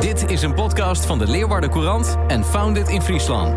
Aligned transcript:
Dit 0.00 0.30
is 0.30 0.42
een 0.42 0.54
podcast 0.54 1.06
van 1.06 1.18
de 1.18 1.26
Leeuwarden 1.26 1.70
Courant 1.70 2.16
en 2.26 2.44
Founded 2.44 2.88
in 2.88 3.02
Friesland. 3.02 3.54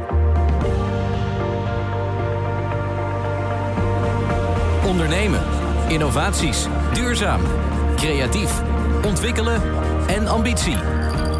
Ondernemen, 4.85 5.41
innovaties, 5.87 6.67
duurzaam, 6.93 7.41
creatief, 7.95 8.61
ontwikkelen 9.05 9.61
en 10.07 10.27
ambitie. 10.27 10.77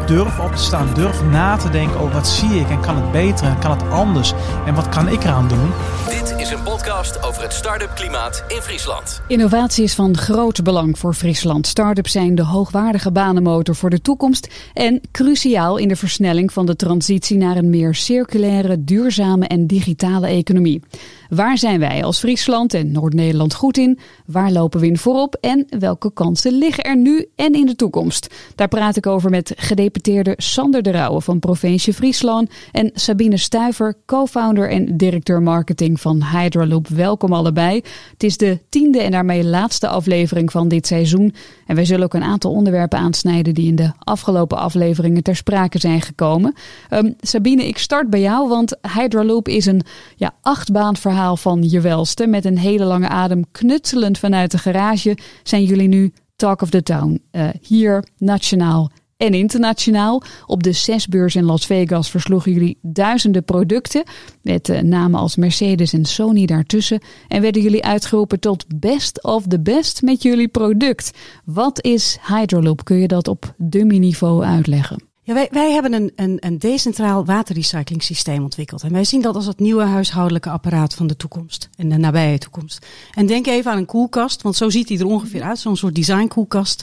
Durf 0.06 0.38
op 0.38 0.54
te 0.54 0.62
staan, 0.62 0.94
durf 0.94 1.24
na 1.24 1.56
te 1.56 1.70
denken 1.70 2.00
over 2.00 2.12
wat 2.12 2.28
zie 2.28 2.60
ik 2.60 2.70
en 2.70 2.80
kan 2.80 2.96
het 2.96 3.12
beter 3.12 3.46
en 3.46 3.58
kan 3.58 3.70
het 3.70 3.90
anders 3.90 4.32
en 4.66 4.74
wat 4.74 4.88
kan 4.88 5.08
ik 5.08 5.24
eraan 5.24 5.48
doen. 5.48 5.72
Dit 6.10 6.34
is 6.36 6.50
een 6.50 6.62
podcast 6.62 7.22
over 7.22 7.42
het 7.42 7.52
start-up 7.52 7.94
klimaat 7.94 8.44
in 8.48 8.60
Friesland. 8.60 9.22
Innovatie 9.28 9.84
is 9.84 9.94
van 9.94 10.16
groot 10.16 10.62
belang 10.62 10.98
voor 10.98 11.14
Friesland. 11.14 11.66
Start-ups 11.66 12.12
zijn 12.12 12.34
de 12.34 12.44
hoogwaardige 12.44 13.12
banenmotor 13.12 13.74
voor 13.74 13.90
de 13.90 14.00
toekomst 14.00 14.70
en 14.74 15.00
cruciaal 15.10 15.76
in 15.76 15.88
de 15.88 15.96
versnelling 15.96 16.52
van 16.52 16.66
de 16.66 16.76
transitie 16.76 17.36
naar 17.36 17.56
een 17.56 17.70
meer 17.70 17.94
circulaire, 17.94 18.84
duurzame 18.84 19.46
en 19.46 19.66
digitale 19.66 20.26
economie. 20.26 20.82
Waar 21.28 21.58
zijn 21.58 21.80
wij 21.80 22.04
als 22.04 22.18
Friesland 22.18 22.74
en 22.74 22.92
Noord-Nederland 22.92 23.54
goed 23.54 23.76
in? 23.76 23.98
Waar 24.26 24.50
lopen 24.50 24.80
we 24.80 24.86
in 24.86 24.98
voorop? 24.98 25.34
En 25.40 25.66
welke 25.78 26.12
kansen 26.12 26.52
liggen 26.52 26.84
er 26.84 26.96
nu 26.96 27.26
en 27.36 27.54
in 27.54 27.66
de 27.66 27.76
toekomst? 27.76 28.34
Daar 28.54 28.68
praat 28.68 28.96
ik 28.96 29.06
over 29.06 29.30
met 29.30 29.52
gedeputeerde 29.56 30.34
Sander 30.36 30.82
de 30.82 30.90
Rauwe 30.90 31.20
van 31.20 31.38
Provincie 31.38 31.94
Friesland 31.94 32.50
en 32.72 32.90
Sabine 32.94 33.36
Stuiver, 33.36 33.94
co-founder 34.06 34.70
en 34.70 34.96
directeur 34.96 35.42
marketing 35.42 35.99
van 36.00 36.24
Hydroloop. 36.24 36.88
Welkom 36.88 37.32
allebei. 37.32 37.82
Het 38.12 38.22
is 38.22 38.36
de 38.36 38.58
tiende 38.68 39.00
en 39.00 39.10
daarmee 39.10 39.44
laatste 39.44 39.88
aflevering 39.88 40.50
van 40.50 40.68
dit 40.68 40.86
seizoen. 40.86 41.34
En 41.66 41.74
wij 41.74 41.84
zullen 41.84 42.04
ook 42.04 42.14
een 42.14 42.22
aantal 42.22 42.52
onderwerpen 42.52 42.98
aansnijden 42.98 43.54
die 43.54 43.66
in 43.66 43.74
de 43.74 43.92
afgelopen 43.98 44.58
afleveringen 44.58 45.22
ter 45.22 45.36
sprake 45.36 45.78
zijn 45.78 46.00
gekomen. 46.00 46.54
Um, 46.90 47.14
Sabine, 47.20 47.66
ik 47.66 47.78
start 47.78 48.10
bij 48.10 48.20
jou, 48.20 48.48
want 48.48 48.76
Hydroloop 48.94 49.48
is 49.48 49.66
een 49.66 49.82
ja, 50.16 50.34
achtbaanverhaal 50.42 51.36
van 51.36 51.70
je 51.70 51.80
welste. 51.80 52.26
Met 52.26 52.44
een 52.44 52.58
hele 52.58 52.84
lange 52.84 53.08
adem 53.08 53.44
knutselend 53.52 54.18
vanuit 54.18 54.50
de 54.50 54.58
garage 54.58 55.16
zijn 55.42 55.64
jullie 55.64 55.88
nu 55.88 56.12
Talk 56.36 56.62
of 56.62 56.70
the 56.70 56.82
Town. 56.82 57.22
Uh, 57.32 57.48
hier 57.60 58.04
nationaal 58.18 58.90
en 59.20 59.34
internationaal. 59.34 60.22
Op 60.46 60.62
de 60.62 60.72
CES-beurs 60.72 61.34
in 61.34 61.44
Las 61.44 61.66
Vegas 61.66 62.10
versloegen 62.10 62.52
jullie 62.52 62.78
duizenden 62.82 63.44
producten. 63.44 64.02
Met 64.42 64.68
uh, 64.68 64.80
namen 64.80 65.20
als 65.20 65.36
Mercedes 65.36 65.92
en 65.92 66.04
Sony 66.04 66.46
daartussen. 66.46 67.00
En 67.28 67.42
werden 67.42 67.62
jullie 67.62 67.84
uitgeroepen 67.84 68.40
tot 68.40 68.64
best 68.80 69.22
of 69.22 69.46
the 69.46 69.60
best 69.60 70.02
met 70.02 70.22
jullie 70.22 70.48
product. 70.48 71.10
Wat 71.44 71.84
is 71.84 72.18
Hydroloop? 72.26 72.84
Kun 72.84 72.96
je 72.96 73.08
dat 73.08 73.28
op 73.28 73.54
dummy-niveau 73.56 74.44
uitleggen? 74.44 75.09
Ja, 75.30 75.36
wij, 75.36 75.48
wij 75.50 75.72
hebben 75.72 75.92
een, 75.92 76.12
een, 76.16 76.36
een 76.40 76.58
decentraal 76.58 77.24
waterrecyclingssysteem 77.24 78.42
ontwikkeld. 78.42 78.82
En 78.82 78.92
wij 78.92 79.04
zien 79.04 79.22
dat 79.22 79.34
als 79.34 79.46
het 79.46 79.58
nieuwe 79.58 79.84
huishoudelijke 79.84 80.50
apparaat 80.50 80.94
van 80.94 81.06
de 81.06 81.16
toekomst. 81.16 81.68
En 81.76 81.88
de 81.88 81.96
nabije 81.96 82.38
toekomst. 82.38 82.86
En 83.14 83.26
denk 83.26 83.46
even 83.46 83.70
aan 83.70 83.78
een 83.78 83.86
koelkast, 83.86 84.42
want 84.42 84.56
zo 84.56 84.70
ziet 84.70 84.88
hij 84.88 84.98
er 84.98 85.06
ongeveer 85.06 85.42
uit. 85.42 85.58
Zo'n 85.58 85.76
soort 85.76 85.94
design 85.94 86.26
koelkast. 86.26 86.82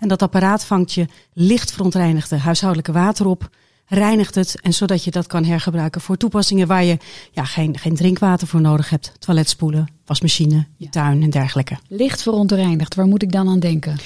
En 0.00 0.08
dat 0.08 0.22
apparaat 0.22 0.64
vangt 0.64 0.92
je 0.92 1.06
licht 1.32 1.72
verontreinigde 1.72 2.36
huishoudelijke 2.36 2.92
water 2.92 3.26
op. 3.26 3.50
Reinigt 3.86 4.34
het 4.34 4.60
en 4.60 4.72
zodat 4.72 5.04
je 5.04 5.10
dat 5.10 5.26
kan 5.26 5.44
hergebruiken 5.44 6.00
voor 6.00 6.16
toepassingen 6.16 6.66
waar 6.66 6.84
je 6.84 6.98
ja, 7.30 7.44
geen, 7.44 7.78
geen 7.78 7.96
drinkwater 7.96 8.46
voor 8.46 8.60
nodig 8.60 8.90
hebt. 8.90 9.12
Toiletspoelen, 9.18 9.88
wasmachine, 10.06 10.66
je 10.76 10.88
tuin 10.88 11.22
en 11.22 11.30
dergelijke. 11.30 11.78
Licht 11.86 12.22
verontreinigd, 12.22 12.94
waar 12.94 13.06
moet 13.06 13.22
ik 13.22 13.32
dan 13.32 13.48
aan 13.48 13.60
denken? 13.60 13.96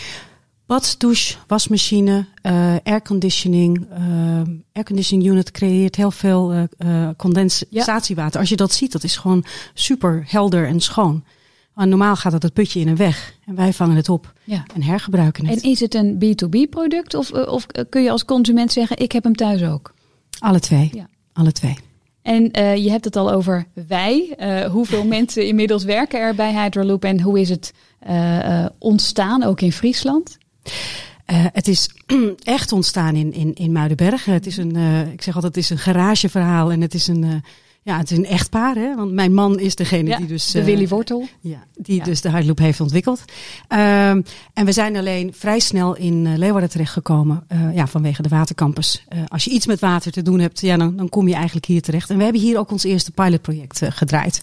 Bad, 0.66 0.94
douche, 0.98 1.36
wasmachine, 1.46 2.26
uh, 2.42 2.76
airconditioning. 2.82 3.86
Uh, 3.98 4.40
airconditioning 4.72 5.28
unit 5.30 5.50
creëert 5.50 5.96
heel 5.96 6.10
veel 6.10 6.52
uh, 6.54 7.08
condensatiewater. 7.16 8.34
Ja. 8.34 8.40
Als 8.40 8.48
je 8.48 8.56
dat 8.56 8.72
ziet, 8.72 8.92
dat 8.92 9.04
is 9.04 9.16
gewoon 9.16 9.44
super 9.74 10.24
helder 10.26 10.66
en 10.66 10.80
schoon. 10.80 11.24
Maar 11.74 11.88
normaal 11.88 12.16
gaat 12.16 12.32
dat 12.32 12.42
het 12.42 12.52
putje 12.52 12.80
in 12.80 12.88
en 12.88 12.96
weg. 12.96 13.34
En 13.46 13.54
wij 13.54 13.72
vangen 13.72 13.96
het 13.96 14.08
op 14.08 14.32
ja. 14.44 14.64
en 14.74 14.82
hergebruiken 14.82 15.46
het. 15.46 15.62
En 15.62 15.70
is 15.70 15.80
het 15.80 15.94
een 15.94 16.14
B2B 16.14 16.68
product? 16.70 17.14
Of, 17.14 17.32
of 17.32 17.66
kun 17.88 18.02
je 18.02 18.10
als 18.10 18.24
consument 18.24 18.72
zeggen, 18.72 18.98
ik 18.98 19.12
heb 19.12 19.24
hem 19.24 19.36
thuis 19.36 19.62
ook? 19.62 19.94
Alle 20.38 20.60
twee. 20.60 20.90
Ja. 20.92 21.08
Alle 21.32 21.52
twee. 21.52 21.76
En 22.22 22.58
uh, 22.58 22.76
je 22.76 22.90
hebt 22.90 23.04
het 23.04 23.16
al 23.16 23.32
over 23.32 23.66
wij. 23.88 24.34
Uh, 24.38 24.70
hoeveel 24.70 25.04
mensen 25.16 25.46
inmiddels 25.46 25.84
werken 25.84 26.20
er 26.20 26.34
bij 26.34 26.62
Hydroloop 26.62 27.04
en 27.04 27.20
hoe 27.20 27.40
is 27.40 27.48
het 27.48 27.72
uh, 28.08 28.66
ontstaan, 28.78 29.42
ook 29.42 29.60
in 29.60 29.72
Friesland? 29.72 30.38
Uh, 31.32 31.44
het 31.52 31.68
is 31.68 31.90
echt 32.42 32.72
ontstaan 32.72 33.14
in, 33.14 33.32
in, 33.32 33.54
in 33.54 33.72
Muidenberg. 33.72 34.24
Het 34.24 34.46
is 34.46 34.56
een, 34.56 34.76
uh, 34.76 35.12
ik 35.12 35.22
zeg 35.22 35.34
altijd, 35.34 35.54
het 35.54 35.64
is 35.64 35.70
een 35.70 35.78
garageverhaal 35.78 36.72
en 36.72 36.80
het 36.80 36.94
is 36.94 37.06
een, 37.06 37.22
uh, 37.24 37.34
ja, 37.82 37.98
het 37.98 38.10
is 38.10 38.18
een 38.18 38.26
echtpaar. 38.26 38.74
Hè? 38.74 38.96
Want 38.96 39.12
mijn 39.12 39.34
man 39.34 39.58
is 39.58 39.74
degene 39.74 40.08
ja, 40.08 40.16
die 40.16 40.26
dus... 40.26 40.50
de 40.50 40.64
Willy 40.64 40.88
Wortel. 40.88 41.28
Ja, 41.40 41.64
die 41.74 41.96
ja. 41.96 42.04
dus 42.04 42.20
de 42.20 42.30
Hydeloop 42.30 42.58
heeft 42.58 42.80
ontwikkeld. 42.80 43.24
Um, 43.68 44.24
en 44.52 44.64
we 44.64 44.72
zijn 44.72 44.96
alleen 44.96 45.32
vrij 45.34 45.58
snel 45.58 45.96
in 45.96 46.36
Leeuwarden 46.38 46.70
terechtgekomen. 46.70 47.46
ja, 47.74 47.86
vanwege 47.86 48.22
de 48.22 48.28
watercampus. 48.28 49.04
als 49.28 49.44
je 49.44 49.50
iets 49.50 49.66
met 49.66 49.80
water 49.80 50.12
te 50.12 50.22
doen 50.22 50.40
hebt, 50.40 50.60
ja, 50.60 50.76
dan, 50.76 50.96
dan 50.96 51.08
kom 51.08 51.28
je 51.28 51.34
eigenlijk 51.34 51.66
hier 51.66 51.82
terecht. 51.82 52.10
En 52.10 52.16
we 52.16 52.22
hebben 52.22 52.42
hier 52.42 52.58
ook 52.58 52.70
ons 52.70 52.84
eerste 52.84 53.10
pilotproject 53.10 53.80
gedraaid. 53.84 54.42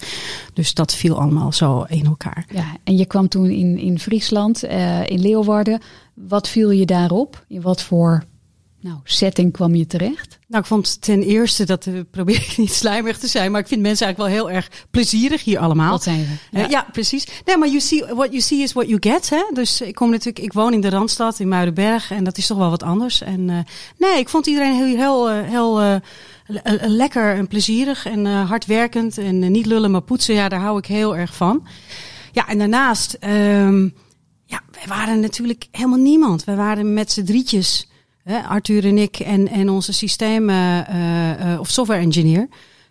Dus 0.54 0.74
dat 0.74 0.96
viel 0.96 1.22
allemaal 1.22 1.52
zo 1.52 1.86
in 1.88 2.06
elkaar. 2.06 2.46
Ja, 2.54 2.66
en 2.84 2.98
je 2.98 3.06
kwam 3.06 3.28
toen 3.28 3.50
in, 3.50 3.78
in 3.78 4.00
Friesland, 4.00 4.64
in 5.06 5.20
Leeuwarden... 5.20 5.82
Wat 6.28 6.50
viel 6.50 6.72
je 6.72 6.86
daarop? 6.86 7.46
In 7.48 7.62
wat 7.62 7.84
voor 7.84 8.24
nou, 8.82 8.98
setting 9.04 9.52
kwam 9.52 9.76
je 9.76 9.88
terecht? 9.88 10.40
Nou, 10.48 10.62
ik 10.62 10.68
vond 10.68 11.02
ten 11.02 11.24
eerste, 11.24 11.66
dat 11.66 11.86
uh, 11.86 12.00
probeer 12.12 12.36
ik 12.36 12.58
niet 12.58 12.72
slijmerig 12.72 13.18
te 13.18 13.28
zijn, 13.28 13.52
maar 13.52 13.62
ik 13.62 13.68
vind 13.68 13.82
mensen 13.82 14.06
eigenlijk 14.06 14.36
wel 14.36 14.44
heel 14.44 14.56
erg 14.56 14.70
plezierig 14.92 15.44
hier 15.44 15.60
allemaal. 15.60 15.92
Dat 15.92 16.04
zijn 16.04 16.20
we. 16.20 16.58
Ja, 16.58 16.64
uh, 16.64 16.70
ja 16.70 16.88
precies. 16.92 17.28
Nee, 17.46 17.58
maar 17.58 17.68
you 17.68 17.80
see, 17.80 18.06
what 18.06 18.30
you 18.30 18.42
see 18.42 18.62
is 18.62 18.74
what 18.74 18.88
you 18.88 18.98
get. 19.00 19.30
Hè? 19.30 19.44
Dus 19.54 19.82
ik 19.82 19.96
kom 19.96 20.10
natuurlijk, 20.10 20.46
ik 20.46 20.54
woon 20.54 20.74
in 20.74 20.82
de 20.82 20.90
Randstad, 20.90 21.40
in 21.40 21.48
Muidenberg, 21.48 22.12
en 22.12 22.24
dat 22.24 22.38
is 22.38 22.48
toch 22.48 22.58
wel 22.58 22.70
wat 22.70 22.84
anders. 22.84 23.22
En 23.22 23.48
uh, 23.48 23.58
nee, 23.98 24.20
ik 24.20 24.30
vond 24.30 24.48
iedereen 24.48 24.74
heel, 24.74 25.30
heel, 25.30 25.80
heel 25.80 26.00
lekker 26.88 27.36
en 27.36 27.48
plezierig 27.48 28.06
en 28.06 28.26
hardwerkend 28.26 29.18
en 29.18 29.52
niet 29.52 29.66
lullen 29.66 29.92
maar 29.92 30.02
poetsen. 30.02 30.36
Ja, 30.36 30.50
daar 30.50 30.62
hou 30.62 30.78
ik 30.78 30.86
heel 30.86 31.18
erg 31.18 31.36
van. 31.36 31.68
Ja, 32.32 32.48
en 32.48 32.58
daarnaast. 32.58 33.18
Um, 33.22 33.94
ja, 34.50 34.62
wij 34.72 34.88
waren 34.88 35.20
natuurlijk 35.20 35.68
helemaal 35.72 35.98
niemand. 35.98 36.44
Wij 36.44 36.56
waren 36.56 36.94
met 36.94 37.12
z'n 37.12 37.24
drietjes, 37.24 37.90
hè, 38.24 38.40
Arthur 38.40 38.86
en 38.86 38.98
ik 38.98 39.20
en, 39.20 39.48
en 39.48 39.70
onze 39.70 39.94
systeem 39.94 40.50
uh, 40.50 40.78
uh, 40.78 41.60
of 41.60 41.70
software 41.70 42.02
engineer. 42.02 42.48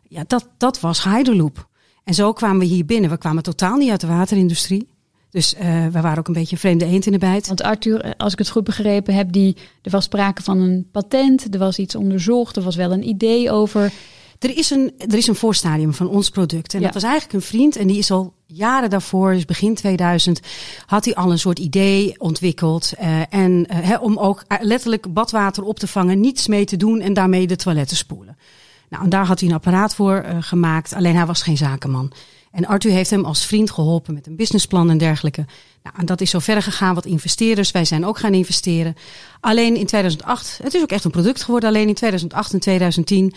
Ja, 0.08 0.24
dat, 0.26 0.48
dat 0.56 0.80
was 0.80 1.04
Hydroloop. 1.04 1.68
En 2.04 2.14
zo 2.14 2.32
kwamen 2.32 2.58
we 2.58 2.64
hier 2.64 2.84
binnen. 2.84 3.10
We 3.10 3.18
kwamen 3.18 3.42
totaal 3.42 3.76
niet 3.76 3.90
uit 3.90 4.00
de 4.00 4.06
waterindustrie. 4.06 4.88
Dus 5.30 5.54
uh, 5.54 5.60
we 5.86 6.00
waren 6.00 6.18
ook 6.18 6.26
een 6.26 6.32
beetje 6.32 6.56
vreemde 6.56 6.84
eend 6.84 7.06
in 7.06 7.12
de 7.12 7.18
bijt. 7.18 7.46
Want 7.46 7.62
Arthur, 7.62 8.16
als 8.16 8.32
ik 8.32 8.38
het 8.38 8.50
goed 8.50 8.64
begrepen 8.64 9.14
heb, 9.14 9.32
die, 9.32 9.56
er 9.82 9.90
was 9.90 10.04
sprake 10.04 10.42
van 10.42 10.60
een 10.60 10.88
patent, 10.92 11.54
er 11.54 11.58
was 11.58 11.78
iets 11.78 11.94
onderzocht, 11.94 12.56
er 12.56 12.62
was 12.62 12.76
wel 12.76 12.92
een 12.92 13.08
idee 13.08 13.50
over. 13.50 13.92
Er 14.38 14.56
is 14.56 14.70
een, 14.70 14.92
er 14.98 15.16
is 15.16 15.26
een 15.26 15.34
voorstadium 15.34 15.94
van 15.94 16.08
ons 16.08 16.30
product. 16.30 16.74
En 16.74 16.80
ja. 16.80 16.84
dat 16.84 16.94
was 16.94 17.02
eigenlijk 17.02 17.32
een 17.32 17.48
vriend. 17.48 17.76
En 17.76 17.86
die 17.86 17.98
is 17.98 18.10
al 18.10 18.34
jaren 18.46 18.90
daarvoor, 18.90 19.32
dus 19.32 19.44
begin 19.44 19.74
2000, 19.74 20.40
had 20.86 21.04
hij 21.04 21.14
al 21.14 21.30
een 21.30 21.38
soort 21.38 21.58
idee 21.58 22.14
ontwikkeld. 22.18 22.92
Uh, 23.00 23.20
en 23.30 23.66
uh, 23.72 24.02
om 24.02 24.18
ook 24.18 24.44
letterlijk 24.60 25.12
badwater 25.12 25.62
op 25.62 25.78
te 25.78 25.86
vangen, 25.86 26.20
niets 26.20 26.46
mee 26.46 26.64
te 26.64 26.76
doen 26.76 27.00
en 27.00 27.12
daarmee 27.12 27.46
de 27.46 27.56
toiletten 27.56 27.96
spoelen. 27.96 28.36
Nou, 28.88 29.04
en 29.04 29.10
daar 29.10 29.26
had 29.26 29.40
hij 29.40 29.48
een 29.48 29.54
apparaat 29.54 29.94
voor 29.94 30.24
uh, 30.24 30.36
gemaakt. 30.40 30.92
Alleen 30.92 31.16
hij 31.16 31.26
was 31.26 31.42
geen 31.42 31.56
zakenman. 31.56 32.12
En 32.50 32.66
Arthur 32.66 32.90
heeft 32.90 33.10
hem 33.10 33.24
als 33.24 33.46
vriend 33.46 33.70
geholpen 33.70 34.14
met 34.14 34.26
een 34.26 34.36
businessplan 34.36 34.90
en 34.90 34.98
dergelijke. 34.98 35.44
Nou, 35.82 35.96
en 35.98 36.06
dat 36.06 36.20
is 36.20 36.30
zo 36.30 36.38
verder 36.38 36.62
gegaan 36.62 36.94
wat 36.94 37.06
investeerders. 37.06 37.70
Wij 37.70 37.84
zijn 37.84 38.06
ook 38.06 38.18
gaan 38.18 38.34
investeren. 38.34 38.94
Alleen 39.40 39.76
in 39.76 39.86
2008, 39.86 40.60
het 40.62 40.74
is 40.74 40.82
ook 40.82 40.90
echt 40.90 41.04
een 41.04 41.10
product 41.10 41.42
geworden. 41.42 41.68
Alleen 41.68 41.88
in 41.88 41.94
2008 41.94 42.52
en 42.52 42.60
2010 42.60 43.34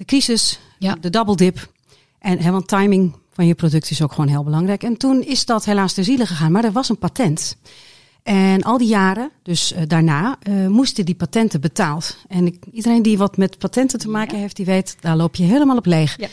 de 0.00 0.06
crisis, 0.06 0.60
ja. 0.78 0.96
de 1.00 1.10
double 1.10 1.36
dip. 1.36 1.72
En 2.18 2.38
hè, 2.38 2.50
want 2.50 2.68
timing 2.68 3.16
van 3.32 3.46
je 3.46 3.54
product 3.54 3.90
is 3.90 4.02
ook 4.02 4.12
gewoon 4.12 4.30
heel 4.30 4.44
belangrijk. 4.44 4.82
En 4.82 4.96
toen 4.96 5.22
is 5.22 5.44
dat 5.44 5.64
helaas 5.64 5.92
ter 5.92 6.04
ziele 6.04 6.26
gegaan. 6.26 6.52
Maar 6.52 6.64
er 6.64 6.72
was 6.72 6.88
een 6.88 6.98
patent. 6.98 7.56
En 8.22 8.62
al 8.62 8.78
die 8.78 8.88
jaren, 8.88 9.30
dus 9.42 9.72
uh, 9.72 9.78
daarna, 9.86 10.38
uh, 10.48 10.66
moesten 10.66 11.04
die 11.04 11.14
patenten 11.14 11.60
betaald. 11.60 12.16
En 12.28 12.46
ik, 12.46 12.64
iedereen 12.72 13.02
die 13.02 13.18
wat 13.18 13.36
met 13.36 13.58
patenten 13.58 13.98
te 13.98 14.08
maken 14.08 14.34
ja. 14.34 14.40
heeft, 14.40 14.56
die 14.56 14.66
weet, 14.66 14.96
daar 15.00 15.16
loop 15.16 15.34
je 15.34 15.42
helemaal 15.42 15.76
op 15.76 15.86
leeg. 15.86 16.16
Ja. 16.18 16.28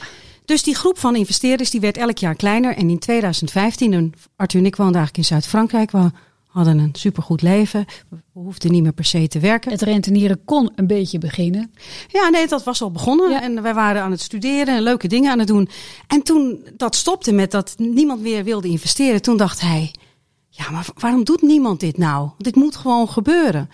Dus 0.46 0.64
die 0.64 0.75
groep 0.75 1.00
van 1.00 1.16
investeerders, 1.16 1.69
die 1.69 1.81
werd 1.81 1.98
elk 1.98 2.18
jaar 2.18 2.36
kleiner. 2.36 2.75
En 2.75 2.90
in 2.90 3.00
2015, 3.00 3.94
en 3.94 4.14
Arthur 4.36 4.60
en 4.60 4.66
ik 4.66 4.75
woonden 4.75 4.96
eigenlijk 4.96 5.28
in 5.28 5.36
Zuid-Frankrijk, 5.36 5.92
we 5.92 6.12
hadden 6.57 6.80
een 6.80 6.89
supergoed 6.94 7.42
leven. 7.42 7.86
We 8.09 8.18
hoefden 8.33 8.71
niet 8.71 8.83
meer 8.83 8.94
per 8.94 9.06
se 9.06 9.27
te 9.27 9.39
werken. 9.39 9.71
Het 9.71 9.81
rentenieren 9.81 10.44
kon 10.45 10.71
een 10.75 10.88
beetje 10.88 11.18
beginnen. 11.18 11.71
Ja, 12.07 12.30
nee, 12.30 12.48
dat 12.48 12.63
was 12.63 12.81
al 12.81 12.92
begonnen. 12.92 13.30
Ja. 13.30 13.42
En 13.42 13.62
wij 13.62 13.74
waren 13.74 14.01
aan 14.01 14.12
het 14.12 14.21
studeren 14.21 14.75
en 14.75 14.81
leuke 14.81 15.07
dingen 15.07 15.31
aan 15.31 15.39
het 15.39 15.48
doen. 15.48 15.69
En 16.07 16.21
toen 16.24 16.65
dat 16.77 16.95
stopte 16.95 17.31
met 17.31 17.51
dat 17.51 17.75
niemand 17.77 18.21
meer 18.21 18.44
wilde 18.44 18.68
investeren, 18.68 19.21
toen 19.21 19.38
dacht 19.38 19.62
hij: 19.62 19.92
ja, 20.50 20.69
maar 20.71 20.88
waarom 21.00 21.24
doet 21.24 21.42
niemand 21.42 21.80
dit 21.80 21.98
nou? 21.98 22.30
Dit 22.38 22.56
moet 22.56 22.75
gewoon 22.75 23.09
gebeuren. 23.09 23.69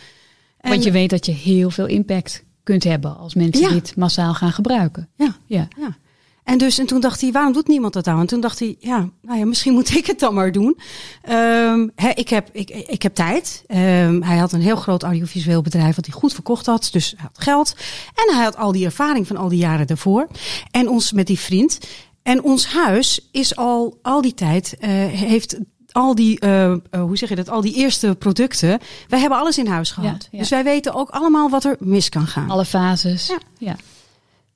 Want 0.62 0.84
je 0.84 0.92
weet 0.92 1.10
dat 1.10 1.26
je 1.26 1.32
heel 1.32 1.70
veel 1.70 1.86
impact 1.88 2.44
kunt 2.64 2.84
hebben 2.84 3.18
als 3.18 3.34
mensen 3.34 3.62
Ja. 3.68 3.70
dit 3.74 3.96
massaal 3.96 4.34
gaan 4.34 4.52
gebruiken. 4.52 5.10
Ja, 5.16 5.36
Ja. 5.46 5.68
ja. 5.80 5.98
En 6.44 6.58
dus, 6.58 6.80
en 6.80 6.86
toen 6.86 7.02
dacht 7.02 7.22
hij, 7.22 7.32
waarom 7.32 7.54
doet 7.54 7.68
niemand 7.68 7.94
dat 7.94 8.06
nou? 8.06 8.20
En 8.20 8.28
toen 8.28 8.42
dacht 8.42 8.60
hij, 8.60 8.76
ja, 8.80 9.10
nou 9.22 9.40
ja, 9.40 9.46
misschien 9.46 9.74
moet 9.80 9.96
ik 9.96 10.06
het 10.06 10.20
dan 10.20 10.34
maar 10.34 10.52
doen. 10.52 10.78
Ehm, 11.22 11.88
ik, 12.16 12.30
heb, 12.30 12.50
ik, 12.52 12.70
ik 12.70 13.02
heb 13.02 13.16
tijd. 13.16 13.64
Ehm, 13.68 14.22
hij 14.22 14.38
had 14.38 14.52
een 14.52 14.62
heel 14.62 14.76
groot 14.76 15.04
audiovisueel 15.04 15.62
bedrijf 15.62 15.96
wat 15.96 16.06
hij 16.06 16.14
goed 16.16 16.34
verkocht 16.34 16.66
had. 16.66 16.90
Dus 16.92 17.14
hij 17.18 17.30
had 17.34 17.44
geld. 17.44 17.76
En 18.16 18.36
hij 18.36 18.44
had 18.44 18.58
al 18.58 18.72
die 18.72 18.86
ervaring 18.86 19.28
van 19.28 19.38
al 19.38 19.50
die 19.50 19.60
jaren 19.60 19.88
daarvoor. 19.88 20.28
En 20.72 20.90
ons 20.90 21.12
met 21.12 21.28
die 21.28 21.40
vriend. 21.40 21.80
En 22.24 22.44
ons 22.44 22.68
huis 22.68 23.30
is 23.32 23.56
al, 23.56 24.00
al 24.02 24.22
die 24.22 24.34
tijd, 24.34 24.78
eh, 24.80 24.90
heeft 25.06 25.58
al 25.92 26.16
die, 26.16 26.40
eh, 26.40 26.72
eh, 26.72 26.80
hoe 26.90 27.18
zeg 27.18 27.30
je 27.30 27.36
dat, 27.36 27.50
al 27.50 27.62
die 27.62 27.74
eerste 27.74 28.16
producten. 28.20 28.80
Wij 29.08 29.20
hebben 29.20 29.40
alles 29.40 29.58
in 29.58 29.68
huis 29.68 29.92
gehad. 29.92 30.28
ja. 30.32 30.40
Dus 30.40 30.50
wij 30.50 30.64
weten 30.64 30.94
ook 30.94 31.10
allemaal 31.10 31.50
wat 31.50 31.64
er 31.64 31.76
mis 31.80 32.10
kan 32.10 32.28
gaan. 32.28 32.50
Alle 32.50 32.66
fases. 32.66 33.28
Ja. 33.28 33.38
ja. 33.58 33.76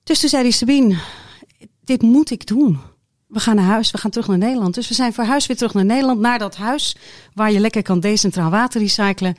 Dus 0.04 0.20
toen 0.20 0.30
zei 0.30 0.42
hij, 0.42 0.52
Sabine, 0.52 0.98
dit 1.88 2.02
moet 2.02 2.32
ik 2.32 2.48
doen. 2.48 2.80
We 3.28 3.40
gaan 3.40 3.56
naar 3.56 3.66
huis, 3.66 3.92
we 3.92 3.98
gaan 3.98 4.12
terug 4.12 4.28
naar 4.28 4.38
Nederland. 4.38 4.74
Dus 4.74 4.88
we 4.88 4.94
zijn 4.94 5.14
verhuisd 5.14 5.48
weer 5.48 5.58
terug 5.58 5.74
naar 5.74 5.86
Nederland, 5.86 6.20
naar 6.20 6.40
dat 6.40 6.56
huis 6.56 6.96
waar 7.34 7.52
je 7.52 7.60
lekker 7.60 7.82
kan 7.82 8.00
decentraal 8.00 8.50
water 8.50 8.82
recyclen. 8.82 9.36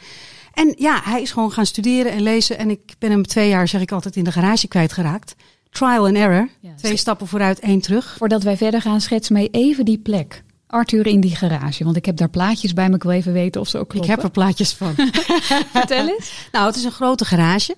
En 0.53 0.75
ja, 0.79 1.01
hij 1.05 1.23
is 1.23 1.31
gewoon 1.31 1.53
gaan 1.53 1.67
studeren 1.67 2.13
en 2.13 2.23
lezen. 2.23 2.59
En 2.59 2.71
ik 2.71 2.95
ben 2.99 3.11
hem 3.11 3.27
twee 3.27 3.49
jaar, 3.49 3.69
zeg 3.69 3.81
ik 3.81 3.93
altijd, 3.93 4.17
in 4.17 4.25
de 4.25 4.33
garage 4.33 4.69
kwijtgeraakt. 4.69 5.35
Trial 5.71 6.07
and 6.07 6.17
error. 6.17 6.49
Ja. 6.61 6.75
Twee 6.77 6.97
stappen 6.97 7.27
vooruit, 7.27 7.59
één 7.59 7.81
terug. 7.81 8.15
Voordat 8.19 8.43
wij 8.43 8.57
verder 8.57 8.81
gaan, 8.83 9.01
schets 9.01 9.29
mij 9.29 9.49
even 9.51 9.85
die 9.85 9.99
plek. 9.99 10.43
Arthur 10.67 11.07
in 11.07 11.21
die 11.21 11.37
garage, 11.37 11.85
want 11.85 11.97
ik 11.97 12.05
heb 12.05 12.17
daar 12.17 12.31
plaatjes 12.31 12.73
bij 12.73 12.89
me. 12.89 12.95
Ik 12.95 13.03
wil 13.03 13.13
even 13.13 13.33
weten 13.33 13.61
of 13.61 13.69
ze 13.69 13.77
ook 13.79 13.83
Ik 13.85 13.89
kloppen. 13.91 14.11
heb 14.11 14.23
er 14.23 14.31
plaatjes 14.31 14.73
van. 14.73 14.95
Vertel 15.73 16.09
eens. 16.09 16.49
Nou, 16.53 16.67
het 16.67 16.77
is 16.77 16.85
een 16.85 16.91
grote 16.93 17.25
garage. 17.25 17.77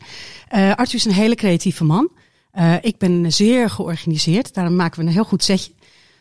Eh 0.48 0.74
Arthur 0.74 0.94
is 0.94 1.04
een 1.04 1.12
hele 1.12 1.34
creatieve 1.34 1.84
man. 1.84 2.10
Eh, 2.52 2.74
ik 2.80 2.98
ben 2.98 3.32
zeer 3.32 3.70
georganiseerd. 3.70 4.54
Daarom 4.54 4.76
maken 4.76 5.00
we 5.00 5.06
een 5.06 5.12
heel 5.12 5.24
goed 5.24 5.44
setje. 5.44 5.72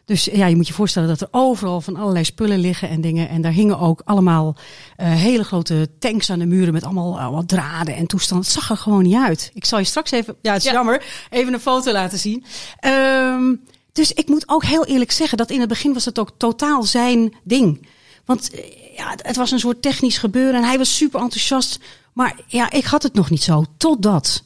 Dus 0.06 0.26
ja, 0.26 0.46
je 0.46 0.56
moet 0.56 0.68
je 0.68 0.74
voorstellen 0.74 1.08
dat 1.08 1.22
er 1.22 1.28
overal 1.32 1.82
van 1.82 1.96
allerlei 1.96 2.24
spullen 2.26 2.60
liggen 2.60 2.90
en 2.90 3.02
dingen. 3.02 3.30
En 3.30 3.42
daar 3.42 3.52
hingen 3.52 3.80
ook 3.80 4.02
allemaal 4.06 4.56
eh, 4.96 5.12
hele 5.12 5.44
grote 5.44 5.90
tanks 6.00 6.30
aan 6.30 6.40
de 6.40 6.46
muren 6.46 6.74
met 6.74 6.84
allemaal, 6.84 7.20
allemaal 7.20 7.46
draden 7.46 7.96
en 7.96 8.08
toestanden. 8.08 8.46
Het 8.46 8.56
zag 8.56 8.70
er 8.70 8.78
gewoon 8.78 9.04
niet 9.04 9.16
uit. 9.16 9.52
Ik 9.54 9.66
zal 9.66 9.80
je 9.80 9.86
straks 9.86 10.12
even, 10.12 10.36
ja 10.42 10.54
het 10.54 10.62
is 10.62 10.68
Ja. 10.68 10.74
jammer, 10.76 11.04
even 11.30 11.54
een 11.54 11.60
foto 11.60 11.92
laten 11.92 12.20
zien. 12.20 12.44
Ehm, 12.80 13.56
dus 13.94 14.14
ik 14.14 14.28
moet 14.28 14.50
ook 14.50 14.64
heel 14.64 14.86
eerlijk 14.86 15.12
zeggen 15.12 15.38
dat 15.38 15.50
in 15.50 15.60
het 15.60 15.70
begin 15.70 15.94
was 15.94 16.06
het 16.06 16.20
ook 16.20 16.32
totaal 16.38 16.84
zijn 16.84 17.34
ding. 17.44 17.88
Want 18.26 18.52
eh, 18.52 18.60
ja, 18.98 19.16
het 19.22 19.36
was 19.36 19.52
een 19.52 19.60
soort 19.60 19.82
technisch 19.82 20.18
gebeuren 20.18 20.56
en 20.62 20.68
hij 20.68 20.78
was 20.78 20.96
super 20.96 21.22
enthousiast. 21.22 21.80
Maar 22.14 22.40
ja, 22.48 22.72
ik 22.72 22.86
had 22.86 23.04
het 23.04 23.14
nog 23.14 23.30
niet 23.30 23.44
zo. 23.44 23.64
Totdat 23.78 24.44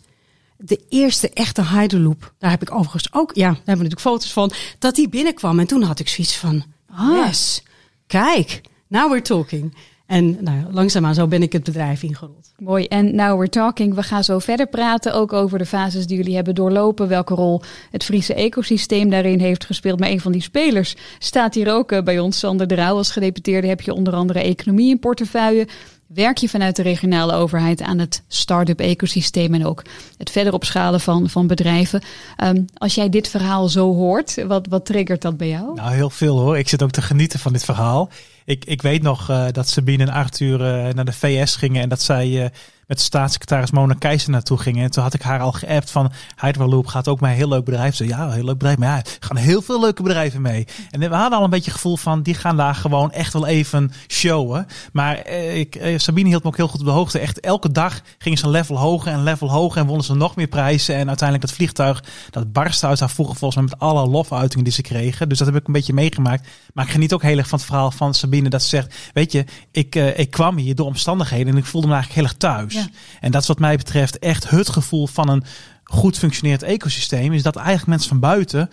de 0.66 0.82
eerste 0.90 1.30
echte 1.30 1.68
Hyderloop, 1.68 2.34
daar 2.40 2.50
heb 2.50 2.62
ik 2.62 2.72
overigens 2.72 3.14
ook, 3.14 3.36
ja, 3.36 3.48
daar 3.48 3.56
hebben 3.56 3.64
we 3.78 3.84
natuurlijk 3.84 4.00
foto's 4.02 4.34
van, 4.34 4.52
dat 4.80 4.96
die 4.96 5.10
binnenkwam. 5.10 5.60
En 5.60 5.68
toen 5.68 5.82
had 5.84 6.00
ik 6.00 6.08
zoiets 6.08 6.38
van, 6.38 6.64
Ah. 6.96 7.26
yes, 7.26 7.64
kijk, 8.08 8.62
now 8.88 9.10
we're 9.10 9.22
talking. 9.22 9.76
En 10.06 10.38
nou, 10.44 10.58
langzaamaan 10.72 11.14
zo 11.14 11.28
ben 11.28 11.42
ik 11.42 11.54
het 11.54 11.64
bedrijf 11.64 12.04
ingerold. 12.04 12.52
Mooi. 12.58 12.86
En 12.86 13.16
now 13.16 13.38
we're 13.38 13.50
talking. 13.50 13.96
We 13.96 14.04
gaan 14.04 14.24
zo 14.24 14.40
verder 14.40 14.68
praten. 14.68 15.14
Ook 15.14 15.34
over 15.34 15.58
de 15.58 15.66
fases 15.66 16.08
die 16.08 16.18
jullie 16.18 16.36
hebben 16.36 16.56
doorlopen. 16.56 17.08
Welke 17.08 17.34
rol 17.34 17.62
het 17.92 18.04
Friese 18.04 18.34
ecosysteem 18.34 19.10
daarin 19.10 19.40
heeft 19.40 19.66
gespeeld. 19.66 20.00
Maar 20.00 20.10
een 20.10 20.20
van 20.20 20.32
die 20.32 20.42
spelers 20.42 20.96
staat 21.20 21.54
hier 21.54 21.74
ook 21.74 21.92
eh, 21.92 22.04
bij 22.04 22.20
ons. 22.20 22.40
Sander 22.40 22.68
de 22.68 22.76
Rauw 22.76 22.96
als 22.96 23.12
gedeputeerde 23.12 23.68
heb 23.68 23.82
je 23.82 23.94
onder 23.94 24.14
andere 24.14 24.40
economie 24.40 24.90
in 24.90 25.00
portefeuille. 25.00 25.68
Werk 26.08 26.38
je 26.38 26.50
vanuit 26.50 26.76
de 26.76 26.82
regionale 26.82 27.34
overheid 27.34 27.82
aan 27.82 28.00
het 28.00 28.24
start-up 28.28 28.80
ecosysteem 28.80 29.54
en 29.54 29.66
ook 29.66 29.84
het 30.18 30.30
verder 30.30 30.54
opschalen 30.54 31.00
van, 31.00 31.30
van 31.30 31.48
bedrijven. 31.48 32.02
Ehm, 32.38 32.62
als 32.78 32.96
jij 32.96 33.10
dit 33.10 33.28
verhaal 33.28 33.68
zo 33.68 33.94
hoort, 33.94 34.44
wat, 34.48 34.68
wat 34.68 34.86
triggert 34.86 35.22
dat 35.22 35.38
bij 35.38 35.50
jou? 35.50 35.76
Nou, 35.76 35.94
heel 35.94 36.10
veel 36.10 36.40
hoor. 36.40 36.58
Ik 36.58 36.70
zit 36.70 36.84
ook 36.84 36.92
te 36.92 37.02
genieten 37.02 37.40
van 37.40 37.54
dit 37.54 37.66
verhaal. 37.66 38.10
Ik, 38.46 38.66
ik 38.66 38.82
weet 38.82 39.02
nog 39.02 39.30
eh, 39.30 39.46
dat 39.52 39.70
Sabine 39.70 40.04
en 40.04 40.10
Arthur 40.10 40.62
eh, 40.66 40.94
naar 40.94 41.06
de 41.06 41.14
VS 41.14 41.56
gingen 41.56 41.82
en 41.82 41.90
dat 41.90 42.02
zij 42.02 42.44
eh, 42.44 42.50
met 42.88 43.02
staatssecretaris 43.02 43.72
Mona 43.72 43.94
Keizer 44.00 44.30
naartoe 44.30 44.58
gingen. 44.58 44.84
En 44.84 44.92
toen 44.92 45.04
had 45.04 45.14
ik 45.14 45.22
haar 45.22 45.40
al 45.40 45.52
geappt 45.52 45.92
van 45.92 46.12
Hyperloop 46.42 46.88
gaat 46.88 47.08
ook 47.08 47.22
een 47.22 47.30
heel 47.30 47.48
leuk 47.48 47.66
bedrijf. 47.66 47.96
Ze 47.96 48.08
ja, 48.08 48.30
heel 48.30 48.44
leuk 48.44 48.58
bedrijf. 48.58 48.78
Maar 48.78 48.90
ja, 48.90 48.98
er 48.98 49.18
gaan 49.20 49.38
heel 49.38 49.62
veel 49.62 49.80
leuke 49.80 50.04
bedrijven 50.04 50.42
mee. 50.42 50.68
En 50.92 51.00
we 51.00 51.16
hadden 51.16 51.38
al 51.38 51.44
een 51.44 51.50
beetje 51.50 51.72
het 51.72 51.80
gevoel 51.80 51.98
van, 51.98 52.22
die 52.22 52.34
gaan 52.34 52.58
daar 52.58 52.76
gewoon 52.76 53.12
echt 53.12 53.34
wel 53.34 53.48
even 53.48 53.92
showen. 54.08 54.68
Maar 54.92 55.16
eh, 55.16 55.60
ik, 55.60 55.76
eh, 55.76 55.98
Sabine 55.98 56.30
hield 56.30 56.44
me 56.44 56.50
ook 56.50 56.58
heel 56.58 56.68
goed 56.68 56.80
op 56.80 56.86
de 56.86 56.92
hoogte. 56.92 57.20
Echt 57.20 57.40
elke 57.40 57.72
dag 57.72 58.02
gingen 58.18 58.38
ze 58.38 58.46
een 58.46 58.52
level 58.52 58.78
hoger 58.78 59.12
en 59.12 59.24
level 59.24 59.52
hoger 59.52 59.82
en 59.82 59.88
wonnen 59.88 60.06
ze 60.06 60.16
nog 60.16 60.36
meer 60.36 60.48
prijzen. 60.48 60.96
En 60.96 61.08
uiteindelijk 61.08 61.48
dat 61.48 61.58
vliegtuig, 61.58 62.04
dat 62.30 62.52
barstte 62.52 62.88
uit 62.88 63.00
haar 63.00 63.10
voegen 63.10 63.36
volgens 63.36 63.62
mij 63.62 63.70
met 63.70 63.80
alle 63.80 64.08
lofuitingen 64.08 64.64
die 64.64 64.74
ze 64.74 64.82
kregen. 64.82 65.30
Dus 65.30 65.38
dat 65.38 65.48
heb 65.48 65.56
ik 65.56 65.68
een 65.68 65.74
beetje 65.74 65.94
meegemaakt. 65.94 66.48
Maar 66.74 66.86
ik 66.86 66.92
geniet 66.92 67.14
ook 67.14 67.22
heel 67.22 67.38
erg 67.38 67.48
van 67.48 67.58
het 67.58 67.68
verhaal 67.68 67.92
van 67.92 68.14
Sabine 68.14 68.50
dat 68.50 68.62
ze 68.62 68.68
zegt, 68.70 68.96
weet 69.14 69.32
je, 69.32 69.46
ik, 69.72 69.96
eh, 69.96 70.20
ik 70.20 70.32
kwam 70.32 70.58
hier 70.58 70.76
door 70.76 70.86
omstandigheden 70.86 71.54
en 71.54 71.58
ik 71.58 71.66
voelde 71.66 71.88
me 71.88 71.94
eigenlijk 71.94 72.22
heel 72.22 72.30
erg 72.30 72.40
thuis. 72.40 72.73
En 73.20 73.32
dat 73.32 73.42
is 73.42 73.48
wat 73.48 73.60
mij 73.60 73.78
betreft 73.78 74.20
echt 74.20 74.50
het 74.50 74.70
gevoel 74.70 75.08
van 75.08 75.30
een 75.30 75.44
goed 75.84 76.18
functionerend 76.18 76.64
ecosysteem. 76.64 77.34
Is 77.34 77.44
dat 77.44 77.56
eigenlijk 77.56 77.88
mensen 77.88 78.10
van 78.10 78.20
buiten 78.20 78.70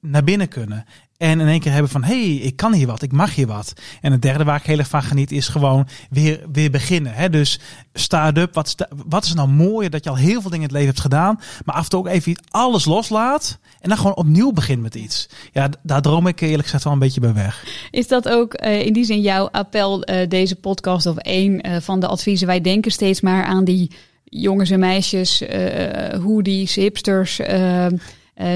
naar 0.00 0.24
binnen 0.24 0.48
kunnen. 0.48 0.84
En 1.22 1.40
in 1.40 1.46
één 1.46 1.60
keer 1.60 1.72
hebben 1.72 1.90
van, 1.90 2.04
hey, 2.04 2.34
ik 2.34 2.56
kan 2.56 2.72
hier 2.72 2.86
wat, 2.86 3.02
ik 3.02 3.12
mag 3.12 3.34
hier 3.34 3.46
wat. 3.46 3.72
En 4.00 4.12
het 4.12 4.22
derde 4.22 4.44
waar 4.44 4.56
ik 4.56 4.62
heel 4.62 4.78
erg 4.78 4.88
van 4.88 5.02
geniet 5.02 5.32
is 5.32 5.48
gewoon 5.48 5.88
weer, 6.10 6.40
weer 6.52 6.70
beginnen. 6.70 7.14
Hè? 7.14 7.30
Dus 7.30 7.60
start-up, 7.92 8.54
wat, 8.54 8.74
wat 9.06 9.24
is 9.24 9.34
nou 9.34 9.48
mooier 9.48 9.90
dat 9.90 10.04
je 10.04 10.10
al 10.10 10.16
heel 10.16 10.40
veel 10.40 10.50
dingen 10.50 10.56
in 10.56 10.62
het 10.62 10.72
leven 10.72 10.88
hebt 10.88 11.00
gedaan. 11.00 11.40
Maar 11.64 11.74
af 11.74 11.84
en 11.84 11.90
toe 11.90 11.98
ook 11.98 12.06
even 12.06 12.42
alles 12.50 12.84
loslaat. 12.84 13.58
En 13.80 13.88
dan 13.88 13.98
gewoon 13.98 14.16
opnieuw 14.16 14.52
begint 14.52 14.82
met 14.82 14.94
iets. 14.94 15.28
Ja, 15.52 15.68
daar 15.82 16.02
droom 16.02 16.26
ik 16.26 16.40
eerlijk 16.40 16.62
gezegd 16.62 16.84
wel 16.84 16.92
een 16.92 16.98
beetje 16.98 17.20
bij 17.20 17.34
weg. 17.34 17.64
Is 17.90 18.08
dat 18.08 18.28
ook 18.28 18.54
eh, 18.54 18.86
in 18.86 18.92
die 18.92 19.04
zin 19.04 19.20
jouw 19.20 19.48
appel, 19.50 20.02
eh, 20.02 20.28
deze 20.28 20.56
podcast 20.56 21.06
of 21.06 21.16
één 21.16 21.60
eh, 21.60 21.80
van 21.80 22.00
de 22.00 22.06
adviezen? 22.06 22.46
Wij 22.46 22.60
denken 22.60 22.90
steeds 22.90 23.20
maar 23.20 23.44
aan 23.44 23.64
die 23.64 23.90
jongens 24.24 24.70
en 24.70 24.80
meisjes, 24.80 25.40
eh 25.40 26.20
hoodies, 26.20 26.74
hipsters, 26.74 27.38
eh, 27.38 27.86
eh, 27.86 27.92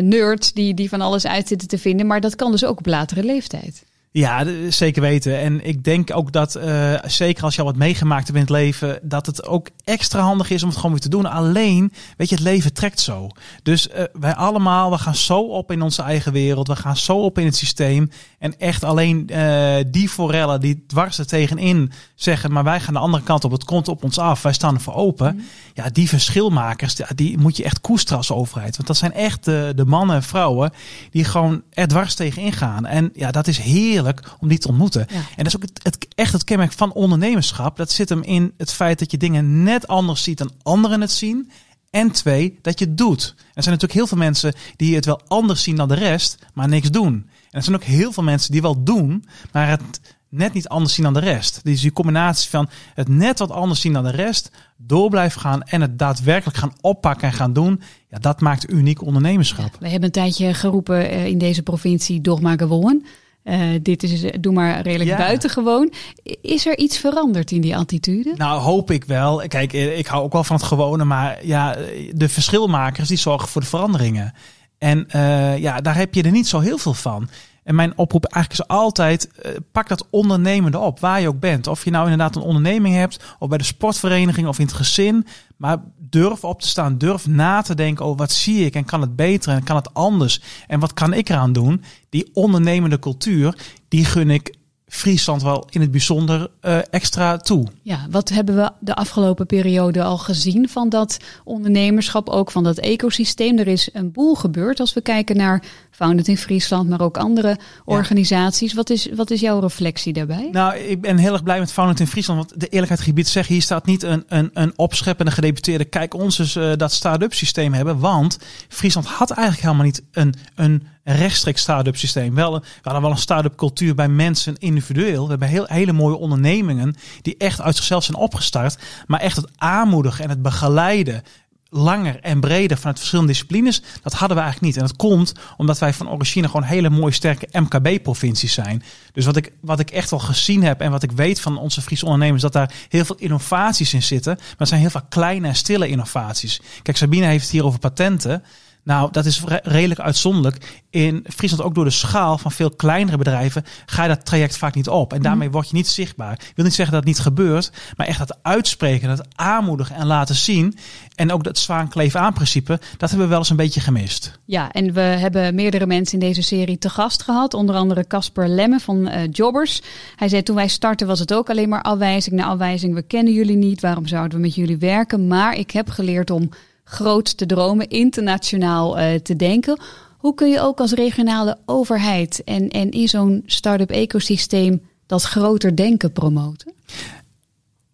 nerds 0.00 0.52
die, 0.52 0.75
die 0.75 0.88
van 0.88 1.00
alles 1.00 1.26
uit 1.26 1.49
zitten 1.49 1.69
te 1.69 1.78
vinden. 1.78 2.06
Maar 2.06 2.20
dat 2.20 2.37
kan 2.37 2.50
dus 2.50 2.64
ook 2.64 2.78
op 2.78 2.87
latere 2.87 3.25
leeftijd. 3.25 3.84
Ja, 4.17 4.45
zeker 4.69 5.03
weten. 5.03 5.39
En 5.39 5.67
ik 5.67 5.85
denk 5.85 6.17
ook 6.17 6.33
dat, 6.33 6.55
eh, 6.55 6.95
zeker 7.07 7.45
als 7.45 7.55
je 7.55 7.61
al 7.61 7.67
wat 7.67 7.77
meegemaakt 7.77 8.27
hebt 8.27 8.39
in 8.39 8.45
het 8.45 8.53
leven, 8.53 8.99
dat 9.03 9.27
het 9.27 9.47
ook 9.47 9.69
extra 9.85 10.20
handig 10.20 10.51
is 10.51 10.63
om 10.63 10.69
het 10.69 10.77
gewoon 10.77 10.93
weer 10.93 11.01
te 11.01 11.08
doen. 11.08 11.27
Alleen, 11.27 11.93
weet 12.17 12.29
je, 12.29 12.35
het 12.35 12.44
leven 12.44 12.73
trekt 12.73 13.01
zo. 13.01 13.29
Dus 13.63 13.89
eh, 13.89 14.05
wij 14.13 14.35
allemaal, 14.35 14.91
we 14.91 14.99
gaan 14.99 15.15
zo 15.15 15.41
op 15.41 15.73
in 15.73 15.82
onze 15.82 16.03
eigen 16.03 16.32
wereld. 16.32 16.69
We 16.69 16.77
gaan 16.77 16.96
zo 16.96 17.17
op 17.17 17.39
in 17.39 17.44
het 17.44 17.56
systeem. 17.56 18.11
En 18.39 18.58
echt 18.58 18.85
alleen 18.85 19.29
eh, 19.29 19.85
die 19.91 20.08
forellen 20.08 20.61
die 20.61 20.85
dwars 20.87 21.19
er 21.19 21.27
tegenin 21.27 21.93
zeggen, 22.15 22.53
maar 22.53 22.65
wij 22.65 22.81
gaan 22.81 22.94
de 22.94 23.01
andere 23.01 23.23
kant 23.23 23.44
op. 23.44 23.51
Het 23.51 23.65
komt 23.65 23.89
op 23.89 24.05
ons 24.05 24.19
af. 24.19 24.43
Wij 24.43 24.53
staan 24.53 24.75
ervoor 24.75 24.94
open. 24.94 25.41
Ja, 25.75 25.89
die 25.89 26.08
verschilmakers, 26.08 26.94
die 27.15 27.39
moet 27.39 27.56
je 27.56 27.65
echt 27.65 27.81
koesteren 27.81 28.19
als 28.19 28.32
overheid. 28.32 28.77
Want 28.77 28.89
dat 28.89 28.96
zijn 28.96 29.13
echt 29.13 29.44
de, 29.44 29.73
de 29.77 29.85
mannen 29.85 30.17
en 30.17 30.23
vrouwen 30.23 30.73
die 31.11 31.25
gewoon 31.25 31.63
er 31.70 31.89
dwars 31.89 32.15
tegenin 32.15 32.53
gaan. 32.53 32.87
En 32.87 33.11
ja, 33.15 33.31
dat 33.31 33.46
is 33.46 33.58
heerlijk 33.58 34.06
om 34.41 34.48
die 34.48 34.58
te 34.58 34.69
ontmoeten. 34.69 35.06
Ja. 35.08 35.17
En 35.17 35.44
dat 35.44 35.46
is 35.46 35.56
ook 35.56 35.63
het, 35.63 35.81
het, 35.82 36.06
echt 36.15 36.32
het 36.32 36.44
kenmerk 36.44 36.72
van 36.72 36.93
ondernemerschap. 36.93 37.77
Dat 37.77 37.91
zit 37.91 38.08
hem 38.08 38.22
in 38.22 38.53
het 38.56 38.72
feit 38.72 38.98
dat 38.98 39.10
je 39.10 39.17
dingen 39.17 39.63
net 39.63 39.86
anders 39.86 40.22
ziet 40.22 40.39
dan 40.39 40.53
anderen 40.63 41.01
het 41.01 41.13
zien. 41.13 41.51
En 41.91 42.10
twee, 42.10 42.58
dat 42.63 42.79
je 42.79 42.84
het 42.84 42.98
doet. 42.98 43.34
Er 43.36 43.63
zijn 43.63 43.75
natuurlijk 43.75 43.93
heel 43.93 44.06
veel 44.06 44.19
mensen 44.19 44.55
die 44.77 44.94
het 44.94 45.05
wel 45.05 45.20
anders 45.27 45.63
zien 45.63 45.77
dan 45.77 45.89
de 45.89 45.94
rest, 45.94 46.39
maar 46.55 46.69
niks 46.69 46.91
doen. 46.91 47.13
En 47.13 47.27
er 47.51 47.63
zijn 47.63 47.77
ook 47.77 47.84
heel 47.84 48.13
veel 48.13 48.22
mensen 48.22 48.53
die 48.53 48.63
wel 48.63 48.82
doen, 48.82 49.25
maar 49.53 49.69
het 49.69 50.01
net 50.29 50.53
niet 50.53 50.69
anders 50.69 50.94
zien 50.94 51.05
dan 51.05 51.15
de 51.15 51.20
rest. 51.20 51.60
Dus 51.63 51.81
die 51.81 51.93
combinatie 51.93 52.51
van 52.51 52.69
het 52.94 53.08
net 53.08 53.39
wat 53.39 53.51
anders 53.51 53.81
zien 53.81 53.93
dan 53.93 54.05
de 54.05 54.10
rest, 54.10 54.51
door 54.77 55.10
blijven 55.10 55.41
gaan 55.41 55.63
en 55.63 55.81
het 55.81 55.98
daadwerkelijk 55.98 56.56
gaan 56.56 56.72
oppakken 56.81 57.29
en 57.29 57.34
gaan 57.34 57.53
doen, 57.53 57.81
ja, 58.08 58.19
dat 58.19 58.41
maakt 58.41 58.70
uniek 58.70 59.03
ondernemerschap. 59.03 59.77
We 59.81 59.89
hebben 59.89 60.05
een 60.05 60.10
tijdje 60.10 60.55
geroepen 60.55 61.10
eh, 61.10 61.27
in 61.27 61.39
deze 61.39 61.63
provincie 61.63 62.20
dogma 62.20 62.56
gewoon. 62.56 63.05
Eh, 63.46 63.60
dit 63.82 64.03
is, 64.03 64.24
doe 64.41 64.53
maar 64.53 64.81
redelijk 64.81 65.10
Ja. 65.10 65.17
buitengewoon. 65.17 65.93
Is 66.41 66.67
er 66.67 66.79
iets 66.79 66.98
veranderd 66.98 67.50
in 67.50 67.60
die 67.60 67.76
attitude? 67.76 68.34
Nou, 68.36 68.60
hoop 68.60 68.91
ik 68.91 69.05
wel. 69.05 69.43
Kijk, 69.48 69.72
eh, 69.72 69.98
ik 69.98 70.06
hou 70.06 70.22
ook 70.24 70.32
wel 70.32 70.44
van 70.44 70.56
het 70.56 70.65
gewone, 70.65 71.05
maar 71.05 71.46
ja, 71.46 71.76
de 72.12 72.29
verschilmakers 72.29 73.08
die 73.08 73.17
zorgen 73.19 73.48
voor 73.48 73.60
de 73.60 73.67
veranderingen. 73.67 74.34
En 74.79 75.08
eh, 75.08 75.58
ja, 75.58 75.81
daar 75.81 75.96
heb 75.96 76.15
je 76.15 76.22
er 76.22 76.31
niet 76.31 76.48
zo 76.48 76.60
heel 76.60 76.79
veel 76.79 76.94
van. 76.94 77.29
En 77.67 77.75
mijn 77.75 77.99
oproep 77.99 78.25
eigenlijk 78.25 78.63
is 78.63 78.77
altijd, 78.77 79.31
eh, 79.31 79.53
pak 79.73 79.89
dat 79.89 80.06
ondernemende 80.11 80.79
op, 80.79 81.01
waar 81.01 81.20
je 81.20 81.29
ook 81.29 81.41
bent. 81.41 81.67
Of 81.67 81.85
je 81.85 81.91
nou 81.91 82.03
inderdaad 82.03 82.37
een 82.37 82.43
onderneming 82.43 82.94
hebt, 82.94 83.25
of 83.39 83.49
bij 83.49 83.58
de 83.58 83.65
sportvereniging 83.65 84.49
of 84.49 84.58
in 84.58 84.65
het 84.65 84.75
gezin. 84.75 85.27
Maar 85.56 85.79
durf 85.99 86.44
op 86.44 86.61
te 86.61 86.69
staan, 86.69 86.99
durf 86.99 87.27
na 87.27 87.63
te 87.63 87.75
denken 87.75 88.05
over 88.05 88.17
wat 88.17 88.32
zie 88.32 88.65
ik 88.65 88.75
en 88.75 88.85
kan 88.85 89.01
het 89.01 89.17
beter 89.17 89.53
en 89.53 89.63
kan 89.63 89.77
het 89.77 89.94
anders. 89.94 90.43
En 90.67 90.81
wat 90.81 90.93
kan 90.93 91.13
ik 91.13 91.29
eraan 91.29 91.53
doen? 91.53 91.82
Die 92.08 92.31
ondernemende 92.32 92.99
cultuur, 92.99 93.58
die 93.89 94.05
gun 94.05 94.31
ik 94.31 94.55
Friesland 94.88 95.43
wel 95.43 95.66
in 95.70 95.81
het 95.81 95.90
bijzonder 95.90 96.50
uh, 96.62 96.78
extra 96.90 97.36
toe. 97.36 97.66
Ja, 97.82 98.06
wat 98.10 98.28
hebben 98.28 98.56
we 98.56 98.70
de 98.81 98.94
afgelopen 98.94 99.46
periode 99.46 100.02
al 100.02 100.19
gezien 100.19 100.69
van 100.69 100.88
dat 100.88 101.16
ondernemerschap, 101.44 102.28
ook 102.28 102.50
van 102.50 102.64
dat 102.64 102.78
ecosysteem? 102.78 103.58
Er 103.58 103.66
is 103.66 103.88
een 103.93 104.12
boel 104.12 104.34
gebeurd 104.34 104.81
als 104.81 104.94
we 104.94 105.00
kijken 105.00 105.36
naar 105.36 105.62
Founded 105.90 106.28
in 106.28 106.36
Friesland, 106.36 106.88
maar 106.88 107.00
ook 107.00 107.16
andere 107.16 107.58
organisaties. 107.84 108.74
Wat, 108.74 108.90
is, 108.90 109.08
wat 109.14 109.31
is 109.31 109.40
jouw 109.40 109.60
reflectie 109.60 110.12
daarbij? 110.12 110.48
Nou, 110.52 110.76
ik 110.76 111.00
ben 111.00 111.16
heel 111.16 111.32
erg 111.32 111.43
blij 111.43 111.58
met 111.58 111.72
Founded 111.72 112.00
in 112.00 112.06
Friesland. 112.06 112.38
Want 112.38 112.60
de 112.60 112.69
eerlijkheid 112.69 113.00
gebied 113.00 113.28
zeggen, 113.28 113.55
hier 113.55 113.62
staat 113.62 113.86
niet 113.86 114.02
een, 114.02 114.24
een, 114.28 114.50
een 114.52 114.72
opscheppende 114.78 115.32
gedeputeerde. 115.32 115.84
Kijk 115.84 116.14
ons 116.14 116.38
eens 116.38 116.56
uh, 116.56 116.72
dat 116.76 116.93
start-up 116.93 117.34
systeem 117.34 117.72
hebben. 117.72 117.98
Want 117.98 118.38
Friesland 118.69 119.06
had 119.06 119.31
eigenlijk 119.31 119.62
helemaal 119.62 119.84
niet 119.84 120.02
een, 120.12 120.34
een 120.55 120.86
rechtstreeks 121.15 121.60
start-up 121.60 121.96
systeem. 121.96 122.34
Wel, 122.34 122.53
we 122.53 122.67
hadden 122.82 123.03
wel 123.03 123.10
een 123.10 123.17
start-up 123.17 123.56
cultuur 123.56 123.94
bij 123.94 124.08
mensen 124.08 124.56
individueel. 124.58 125.22
We 125.25 125.31
hebben 125.31 125.48
heel, 125.48 125.65
hele 125.67 125.93
mooie 125.93 126.17
ondernemingen 126.17 126.96
die 127.22 127.36
echt 127.36 127.60
uit 127.60 127.77
zichzelf 127.77 128.05
zijn 128.05 128.17
opgestart. 128.17 128.79
Maar 129.06 129.20
echt 129.20 129.36
het 129.36 129.51
aanmoedigen 129.56 130.25
en 130.25 130.31
het 130.31 130.43
begeleiden 130.43 131.22
langer 131.70 132.20
en 132.20 132.41
breder 132.41 132.77
vanuit 132.77 132.98
verschillende 132.98 133.32
disciplines, 133.32 133.82
dat 134.03 134.13
hadden 134.13 134.36
we 134.36 134.43
eigenlijk 134.43 134.72
niet. 134.72 134.82
En 134.82 134.89
dat 134.89 134.96
komt 134.96 135.32
omdat 135.56 135.79
wij 135.79 135.93
van 135.93 136.10
origine 136.10 136.46
gewoon 136.46 136.63
hele 136.63 136.91
mooie 136.91 137.13
sterke 137.13 137.48
MKB-provincies 137.53 138.53
zijn. 138.53 138.82
Dus 139.13 139.25
wat 139.25 139.36
ik, 139.36 139.53
wat 139.60 139.81
ik 139.81 139.91
echt 139.91 140.10
wel 140.10 140.19
gezien 140.19 140.63
heb 140.63 140.81
en 140.81 140.91
wat 140.91 141.03
ik 141.03 141.13
weet 141.13 141.41
van 141.41 141.58
onze 141.58 141.82
Friese 141.82 142.05
ondernemers, 142.05 142.43
dat 142.43 142.53
daar 142.53 142.72
heel 142.89 143.05
veel 143.05 143.17
innovaties 143.19 143.94
in 143.94 144.03
zitten. 144.03 144.34
Maar 144.36 144.55
het 144.56 144.69
zijn 144.69 144.81
heel 144.81 144.91
veel 144.91 145.06
kleine 145.08 145.48
en 145.48 145.55
stille 145.55 145.89
innovaties. 145.89 146.60
Kijk, 146.82 146.96
Sabine 146.96 147.27
heeft 147.27 147.43
het 147.43 147.53
hier 147.53 147.65
over 147.65 147.79
patenten. 147.79 148.43
Nou, 148.86 149.08
dat 149.12 149.26
is 149.26 149.43
redelijk 149.62 150.00
uitzonderlijk. 150.00 150.82
In 150.90 151.24
Friesland, 151.34 151.62
ook 151.62 151.74
door 151.74 151.84
de 151.84 151.90
schaal 151.90 152.38
van 152.38 152.52
veel 152.52 152.70
kleinere 152.70 153.16
bedrijven, 153.16 153.64
ga 153.86 154.02
je 154.02 154.08
dat 154.08 154.24
traject 154.24 154.56
vaak 154.56 154.74
niet 154.74 154.88
op. 154.88 155.12
En 155.12 155.19
mhm. 155.19 155.26
daarmee 155.26 155.50
word 155.50 155.69
je 155.69 155.74
niet 155.74 155.88
zichtbaar. 155.88 156.32
Ik 156.32 156.52
wil 156.55 156.64
niet 156.64 156.74
zeggen 156.74 156.94
dat 156.94 157.05
het 157.05 157.14
niet 157.14 157.22
gebeurt, 157.22 157.72
maar 157.96 158.06
echt 158.06 158.19
dat 158.19 158.38
uitspreken, 158.43 159.08
dat 159.08 159.26
aanmoedigen 159.34 159.96
en 159.96 160.06
laten 160.06 160.34
zien. 160.34 160.76
En 161.14 161.32
ook 161.32 161.44
dat 161.44 161.58
zwaan 161.58 161.88
kleef 161.88 162.14
aan 162.14 162.32
principe, 162.32 162.81
dat 162.96 163.08
hebben 163.08 163.26
we 163.26 163.26
wel 163.26 163.38
eens 163.38 163.50
een 163.50 163.56
beetje 163.56 163.81
gemist. 163.81 164.38
Ja, 164.44 164.72
en 164.72 164.93
we 164.93 165.00
hebben 165.00 165.55
meerdere 165.55 165.86
mensen 165.86 166.20
in 166.20 166.26
deze 166.26 166.43
serie 166.43 166.78
te 166.78 166.90
gast 166.90 167.22
gehad. 167.22 167.55
Onder 167.55 167.74
andere 167.74 168.06
Casper 168.06 168.48
Lemme 168.48 168.81
van 168.81 169.08
uh, 169.08 169.20
Jobbers. 169.31 169.82
Hij 170.16 170.28
zei 170.28 170.43
toen 170.43 170.56
wij 170.56 170.69
starten 170.69 171.06
was 171.06 171.19
het 171.19 171.34
ook 171.34 171.50
alleen 171.50 171.69
maar 171.69 171.82
afwijzing 171.82 172.34
na 172.34 172.44
afwijzing. 172.44 172.94
We 172.94 173.02
kennen 173.02 173.32
jullie 173.32 173.56
niet, 173.56 173.81
waarom 173.81 174.06
zouden 174.06 174.38
we 174.38 174.44
met 174.44 174.55
jullie 174.55 174.78
werken? 174.78 175.26
Maar 175.26 175.55
ik 175.56 175.70
heb 175.70 175.88
geleerd 175.88 176.31
om 176.31 176.50
groot 176.88 177.36
te 177.36 177.46
dromen, 177.46 177.88
internationaal 177.88 178.98
uh, 178.98 179.14
te 179.14 179.36
denken. 179.36 179.81
Hoe 180.16 180.34
kun 180.34 180.48
je 180.48 180.60
ook 180.60 180.81
als 180.81 180.93
regionale 180.93 181.58
overheid 181.64 182.44
en, 182.44 182.69
en 182.69 182.90
in 182.90 183.08
zo'n 183.08 183.43
start-up 183.46 183.90
ecosysteem 183.90 184.82
dat 185.06 185.22
groter 185.22 185.76
denken 185.76 186.12
promoten? 186.12 186.72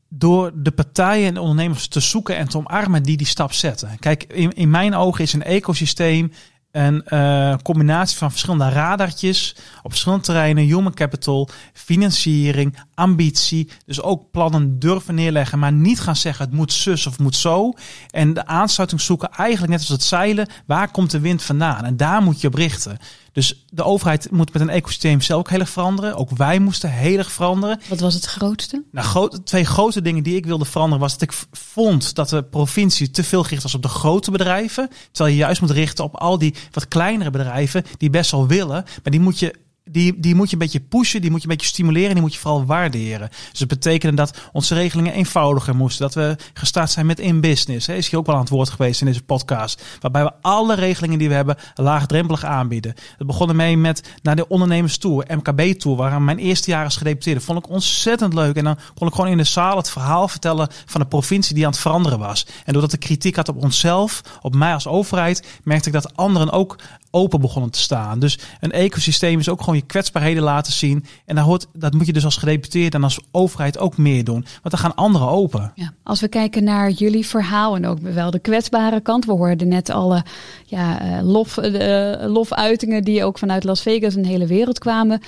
Door 0.09 0.53
de 0.55 0.71
partijen 0.71 1.27
en 1.27 1.35
de 1.35 1.41
ondernemers 1.41 1.89
te 1.89 2.01
zoeken 2.01 2.37
en 2.37 2.49
te 2.49 2.57
omarmen 2.57 3.03
die 3.03 3.17
die 3.17 3.27
stap 3.27 3.53
zetten. 3.53 3.97
Kijk, 3.99 4.23
in, 4.23 4.53
in 4.53 4.71
mijn 4.71 4.95
ogen 4.95 5.25
is 5.25 5.33
een 5.33 5.43
ecosysteem 5.43 6.33
een 6.73 7.05
uh, 7.09 7.55
combinatie 7.63 8.19
van 8.19 8.31
verschillende 8.31 8.69
radartjes 8.69 9.57
op 9.83 9.91
verschillende 9.91 10.25
terreinen, 10.25 10.65
human 10.65 10.95
capital, 10.95 11.49
financiering, 11.73 12.79
ambitie. 12.95 13.71
Dus 13.87 14.03
ook 14.03 14.31
plannen 14.31 14.79
durven 14.79 15.15
neerleggen, 15.15 15.59
maar 15.59 15.73
niet 15.73 16.01
gaan 16.01 16.17
zeggen 16.17 16.45
het 16.45 16.55
moet 16.55 16.73
zus 16.73 17.07
of 17.07 17.19
moet 17.19 17.37
zo. 17.37 17.73
En 18.11 18.35
de 18.35 18.47
aansluiting 18.47 19.01
zoeken, 19.01 19.31
eigenlijk 19.31 19.73
net 19.73 19.81
als 19.81 19.89
het 19.89 20.03
zeilen, 20.03 20.49
waar 20.67 20.91
komt 20.91 21.11
de 21.11 21.21
wind 21.21 21.43
vandaan? 21.43 21.85
En 21.85 21.97
daar 21.97 22.23
moet 22.23 22.41
je 22.41 22.47
op 22.47 22.55
richten. 22.55 22.99
Dus 23.33 23.65
de 23.71 23.83
overheid 23.83 24.31
moet 24.31 24.53
met 24.53 24.63
een 24.63 24.69
ecosysteem 24.69 25.21
zelf 25.21 25.41
ook 25.41 25.51
heel 25.51 25.61
erg 25.61 25.69
veranderen. 25.69 26.15
Ook 26.15 26.31
wij 26.31 26.59
moesten 26.59 26.91
heel 26.91 27.19
erg 27.19 27.33
veranderen. 27.33 27.81
Wat 27.89 28.01
was 28.01 28.15
het 28.15 28.25
grootste? 28.25 28.83
Nou, 28.91 29.07
groot, 29.07 29.47
twee 29.47 29.65
grote 29.65 30.03
dingen 30.03 30.23
die 30.23 30.37
ik 30.37 30.47
wilde 30.47 30.65
veranderen 30.65 31.01
was 31.01 31.13
dat 31.13 31.23
ik 31.23 31.33
vond 31.51 32.15
dat 32.15 32.29
de 32.29 32.43
provincie 32.43 33.11
te 33.11 33.25
veel 33.25 33.43
gericht 33.43 33.63
was 33.63 33.75
op 33.75 33.83
de 33.83 33.89
grote 33.89 34.31
bedrijven. 34.31 34.89
Terwijl 35.13 35.35
je 35.35 35.43
juist 35.43 35.61
moet 35.61 35.71
richten 35.71 36.05
op 36.05 36.15
al 36.15 36.39
die 36.39 36.55
wat 36.71 36.89
kleinere 36.89 37.31
bedrijven 37.31 37.85
die 37.99 38.11
best 38.11 38.31
wel 38.31 38.47
willen. 38.47 38.85
Maar 39.03 39.13
die 39.13 39.21
moet 39.21 39.39
je 39.39 39.55
die, 39.93 40.21
die 40.21 40.35
moet 40.35 40.49
je 40.49 40.53
een 40.53 40.63
beetje 40.63 40.81
pushen, 40.81 41.21
die 41.21 41.31
moet 41.31 41.43
je 41.43 41.49
een 41.49 41.55
beetje 41.55 41.71
stimuleren, 41.71 42.13
die 42.13 42.23
moet 42.23 42.35
je 42.35 42.41
vooral 42.41 42.65
waarderen. 42.65 43.29
Dus 43.51 43.59
dat 43.59 43.69
betekende 43.69 44.17
dat 44.17 44.39
onze 44.53 44.75
regelingen 44.75 45.13
eenvoudiger 45.13 45.77
moesten, 45.77 46.03
dat 46.03 46.15
we 46.15 46.37
gestart 46.55 46.91
zijn 46.91 47.07
met 47.07 47.21
in-business. 47.21 47.89
Is 47.89 48.09
hier 48.09 48.19
ook 48.19 48.27
wel 48.27 48.35
aan 48.35 48.41
het 48.41 48.51
woord 48.51 48.71
geweest 48.71 49.01
in 49.01 49.07
deze 49.07 49.23
podcast, 49.23 49.83
waarbij 50.01 50.25
we 50.25 50.33
alle 50.41 50.75
regelingen 50.75 51.19
die 51.19 51.29
we 51.29 51.35
hebben 51.35 51.57
laagdrempelig 51.75 52.45
aanbieden. 52.45 52.95
Het 53.19 53.27
begon 53.27 53.49
ermee 53.49 53.77
met 53.77 54.03
naar 54.23 54.37
de 54.37 54.49
ondernemers 54.49 54.97
tour, 54.97 55.27
MKB 55.29 55.61
tour, 55.79 55.97
waar 55.97 56.23
mijn 56.23 56.39
eerste 56.39 56.71
jaar 56.71 56.85
als 56.85 56.97
gedeputeerde 56.97 57.41
vond 57.41 57.59
ik 57.59 57.71
ontzettend 57.71 58.35
leuk. 58.35 58.57
En 58.57 58.65
dan 58.65 58.79
kon 58.95 59.07
ik 59.07 59.15
gewoon 59.15 59.31
in 59.31 59.37
de 59.37 59.45
zaal 59.45 59.77
het 59.77 59.91
verhaal 59.91 60.29
vertellen 60.29 60.69
van 60.87 61.01
de 61.01 61.07
provincie 61.07 61.55
die 61.55 61.65
aan 61.65 61.71
het 61.71 61.81
veranderen 61.81 62.19
was. 62.19 62.47
En 62.65 62.73
doordat 62.73 62.93
ik 62.93 63.01
kritiek 63.01 63.37
had 63.37 63.49
op 63.49 63.63
onszelf, 63.63 64.23
op 64.43 64.55
mij 64.55 64.75
als 64.75 64.87
overheid, 64.87 65.47
merkte 65.63 65.89
ik 65.89 65.95
dat 65.95 66.17
anderen 66.17 66.51
ook 66.51 66.77
open 67.13 67.41
begonnen 67.41 67.71
te 67.71 67.79
staan. 67.79 68.19
Dus 68.19 68.39
een 68.61 68.73
ecosysteem 68.73 69.39
is 69.39 69.49
ook 69.49 69.61
gewoon 69.61 69.77
je 69.77 69.87
kwetsbaarheden 69.87 70.43
laten 70.43 70.73
zien. 70.73 71.05
En 71.27 71.35
daar 71.35 71.45
hoort, 71.45 71.67
dat 71.73 71.93
moet 71.93 72.07
je 72.07 72.13
dus 72.13 72.25
als 72.25 72.37
gedeputeerde 72.37 72.97
en 72.97 73.03
als 73.03 73.21
overheid 73.31 73.79
ook 73.79 73.97
meer 73.97 74.25
doen. 74.25 74.45
Want 74.63 74.71
dan 74.71 74.79
gaan 74.79 74.95
anderen 74.95 75.29
open. 75.29 75.73
Ja, 75.75 75.93
als 76.03 76.21
we 76.21 76.29
kijken 76.29 76.65
naar 76.65 76.91
jullie 76.91 77.27
verhaal 77.27 77.77
en 77.77 77.87
ook 77.87 77.99
wel 77.99 78.31
de 78.31 78.39
kwetsbare 78.39 79.01
kant. 79.01 79.25
We 79.25 79.33
hoorden 79.33 79.69
net 79.69 79.91
alle 79.91 80.25
ja, 80.67 81.01
eh, 81.01 81.23
lof, 81.23 81.57
uh, 81.57 82.15
lofuitingen 82.27 83.05
die 83.05 83.25
ook 83.25 83.39
vanuit 83.39 83.65
Las 83.65 83.83
Vegas 83.83 84.17
en 84.17 84.23
de 84.23 84.29
hele 84.29 84.47
wereld 84.47 84.79
kwamen. 84.79 85.21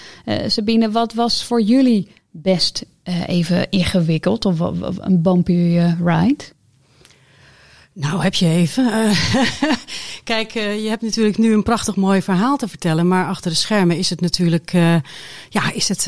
Sabine, 0.46 0.90
wat 0.90 1.14
was 1.14 1.44
voor 1.44 1.62
jullie 1.62 2.08
best 2.30 2.84
even 3.26 3.70
ingewikkeld 3.70 4.44
of 4.44 4.60
een 4.98 5.22
bumpy 5.22 5.78
ride? 6.04 6.53
Nou, 7.94 8.22
heb 8.22 8.34
je 8.34 8.46
even. 8.46 8.84
Uh, 8.84 9.18
kijk, 10.24 10.54
uh, 10.54 10.82
je 10.82 10.88
hebt 10.88 11.02
natuurlijk 11.02 11.38
nu 11.38 11.52
een 11.52 11.62
prachtig 11.62 11.96
mooi 11.96 12.22
verhaal 12.22 12.56
te 12.56 12.68
vertellen, 12.68 13.08
maar 13.08 13.26
achter 13.26 13.50
de 13.50 13.56
schermen 13.56 13.96
is 13.96 14.10
het 14.10 14.20
natuurlijk, 14.20 14.72
uh, 14.72 14.96
ja, 15.48 15.72
is 15.72 15.88
het, 15.88 16.04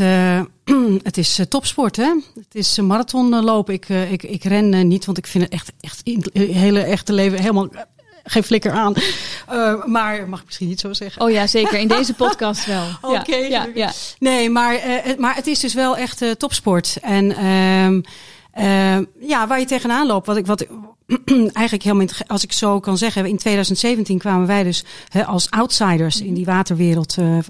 het 1.02 1.16
is 1.16 1.40
topsport, 1.48 1.96
hè? 1.96 2.14
Het 2.34 2.54
is 2.54 2.80
marathonlopen. 2.80 3.74
Ik, 3.74 3.88
ik, 3.88 4.22
ik 4.22 4.44
ren 4.44 4.88
niet, 4.88 5.04
want 5.04 5.18
ik 5.18 5.26
vind 5.26 5.44
het 5.44 5.52
echt, 5.52 5.72
echt 5.80 6.00
in 6.04 6.24
het 6.32 6.52
hele 6.52 6.80
echte 6.80 7.12
leven 7.12 7.40
helemaal 7.40 7.68
geen 8.24 8.42
flikker 8.42 8.72
aan. 8.72 8.94
Maar 9.84 10.28
mag 10.28 10.40
ik 10.40 10.46
misschien 10.46 10.68
niet 10.68 10.80
zo 10.80 10.92
zeggen? 10.92 11.22
Oh 11.22 11.30
ja, 11.30 11.46
zeker. 11.46 11.78
In 11.78 11.88
deze 11.88 12.14
podcast 12.24 12.66
wel. 12.66 12.86
Oké. 13.00 13.36
Ja, 13.36 13.68
ja, 13.74 13.92
Nee, 14.18 14.50
maar, 14.50 14.80
maar 15.18 15.34
het 15.34 15.46
is 15.46 15.60
dus 15.60 15.74
wel 15.74 15.96
echt 15.96 16.38
topsport. 16.38 16.96
En 17.02 18.04
uh, 18.58 18.98
ja, 19.28 19.46
waar 19.46 19.58
je 19.58 19.66
tegenaan 19.66 20.06
loopt. 20.06 20.26
Wat 20.26 20.36
ik, 20.36 20.46
wat, 20.46 20.66
eigenlijk 21.52 21.82
helemaal, 21.82 22.06
als 22.26 22.44
ik 22.44 22.52
zo 22.52 22.80
kan 22.80 22.98
zeggen, 22.98 23.26
in 23.26 23.36
2017 23.36 24.18
kwamen 24.18 24.46
wij 24.46 24.62
dus 24.62 24.84
als 25.26 25.50
outsiders 25.50 26.20
in 26.20 26.34
die 26.34 26.44
waterwereld 26.44 27.16
uh, 27.18 27.36
uh, 27.36 27.42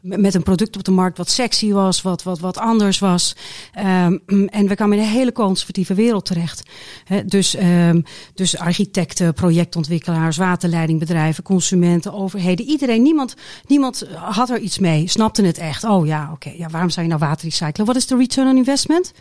met 0.00 0.34
een 0.34 0.42
product 0.42 0.76
op 0.76 0.84
de 0.84 0.90
markt 0.90 1.18
wat 1.18 1.30
sexy 1.30 1.72
was, 1.72 2.02
wat, 2.02 2.22
wat, 2.22 2.38
wat 2.38 2.58
anders 2.58 2.98
was. 2.98 3.36
Um, 3.78 4.22
en 4.48 4.68
we 4.68 4.74
kwamen 4.74 4.98
in 4.98 5.02
een 5.02 5.10
hele 5.10 5.32
conservatieve 5.32 5.94
wereld 5.94 6.24
terecht. 6.24 6.62
He, 7.04 7.24
dus, 7.24 7.56
um, 7.56 8.04
dus 8.34 8.56
architecten, 8.56 9.34
projectontwikkelaars, 9.34 10.36
waterleidingbedrijven, 10.36 11.44
consumenten, 11.44 12.12
overheden, 12.12 12.66
iedereen, 12.66 13.02
niemand, 13.02 13.34
niemand 13.66 14.06
had 14.14 14.50
er 14.50 14.58
iets 14.58 14.78
mee, 14.78 15.08
snapte 15.08 15.42
het 15.42 15.58
echt. 15.58 15.84
Oh 15.84 16.06
ja, 16.06 16.22
oké, 16.22 16.32
okay, 16.32 16.58
ja, 16.58 16.68
waarom 16.68 16.90
zou 16.90 17.06
je 17.06 17.12
nou 17.12 17.24
water 17.24 17.44
recyclen? 17.44 17.86
Wat 17.86 17.96
is 17.96 18.06
de 18.06 18.16
return 18.16 18.48
on 18.48 18.56
investment? 18.56 19.12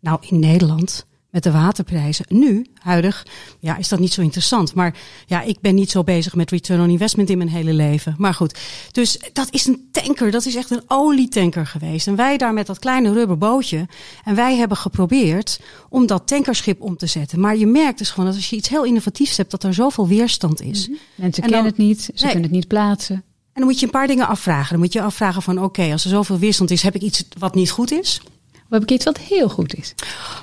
Nou, 0.00 0.18
in 0.20 0.38
Nederland 0.38 1.06
met 1.30 1.42
de 1.42 1.50
waterprijzen. 1.50 2.24
Nu, 2.28 2.66
huidig, 2.78 3.26
ja, 3.60 3.76
is 3.76 3.88
dat 3.88 3.98
niet 3.98 4.12
zo 4.12 4.20
interessant. 4.20 4.74
Maar 4.74 4.96
ja, 5.26 5.42
ik 5.42 5.60
ben 5.60 5.74
niet 5.74 5.90
zo 5.90 6.04
bezig 6.04 6.34
met 6.34 6.50
return 6.50 6.80
on 6.80 6.90
investment 6.90 7.30
in 7.30 7.38
mijn 7.38 7.50
hele 7.50 7.72
leven. 7.72 8.14
Maar 8.18 8.34
goed, 8.34 8.58
dus 8.92 9.20
dat 9.32 9.48
is 9.50 9.66
een 9.66 9.88
tanker. 9.92 10.30
Dat 10.30 10.46
is 10.46 10.54
echt 10.54 10.70
een 10.70 10.82
olietanker 10.86 11.66
geweest. 11.66 12.06
En 12.06 12.16
wij 12.16 12.36
daar 12.36 12.52
met 12.52 12.66
dat 12.66 12.78
kleine 12.78 13.12
rubberbootje. 13.12 13.88
En 14.24 14.34
wij 14.34 14.56
hebben 14.56 14.76
geprobeerd 14.76 15.60
om 15.88 16.06
dat 16.06 16.26
tankerschip 16.26 16.80
om 16.80 16.96
te 16.96 17.06
zetten. 17.06 17.40
Maar 17.40 17.56
je 17.56 17.66
merkt 17.66 17.98
dus 17.98 18.10
gewoon 18.10 18.26
dat 18.26 18.34
als 18.34 18.50
je 18.50 18.56
iets 18.56 18.68
heel 18.68 18.84
innovatiefs 18.84 19.36
hebt, 19.36 19.50
dat 19.50 19.62
er 19.62 19.74
zoveel 19.74 20.08
weerstand 20.08 20.60
is. 20.60 20.88
Mm 20.88 20.96
Mensen 21.14 21.42
kennen 21.42 21.64
het 21.64 21.76
niet, 21.76 22.10
ze 22.14 22.24
kunnen 22.24 22.42
het 22.42 22.50
niet 22.50 22.68
plaatsen. 22.68 23.14
En 23.14 23.62
dan 23.62 23.64
moet 23.64 23.80
je 23.80 23.86
een 23.86 23.92
paar 23.92 24.06
dingen 24.06 24.28
afvragen. 24.28 24.70
Dan 24.70 24.78
moet 24.78 24.92
je 24.92 25.02
afvragen 25.02 25.42
van 25.42 25.62
oké, 25.62 25.92
als 25.92 26.04
er 26.04 26.10
zoveel 26.10 26.38
weerstand 26.38 26.70
is, 26.70 26.82
heb 26.82 26.94
ik 26.94 27.02
iets 27.02 27.24
wat 27.38 27.54
niet 27.54 27.70
goed 27.70 27.92
is? 27.92 28.20
Of 28.68 28.72
heb 28.72 28.82
ik 28.82 28.90
iets 28.90 29.04
wat 29.04 29.18
heel 29.18 29.48
goed 29.48 29.74
is? 29.74 29.94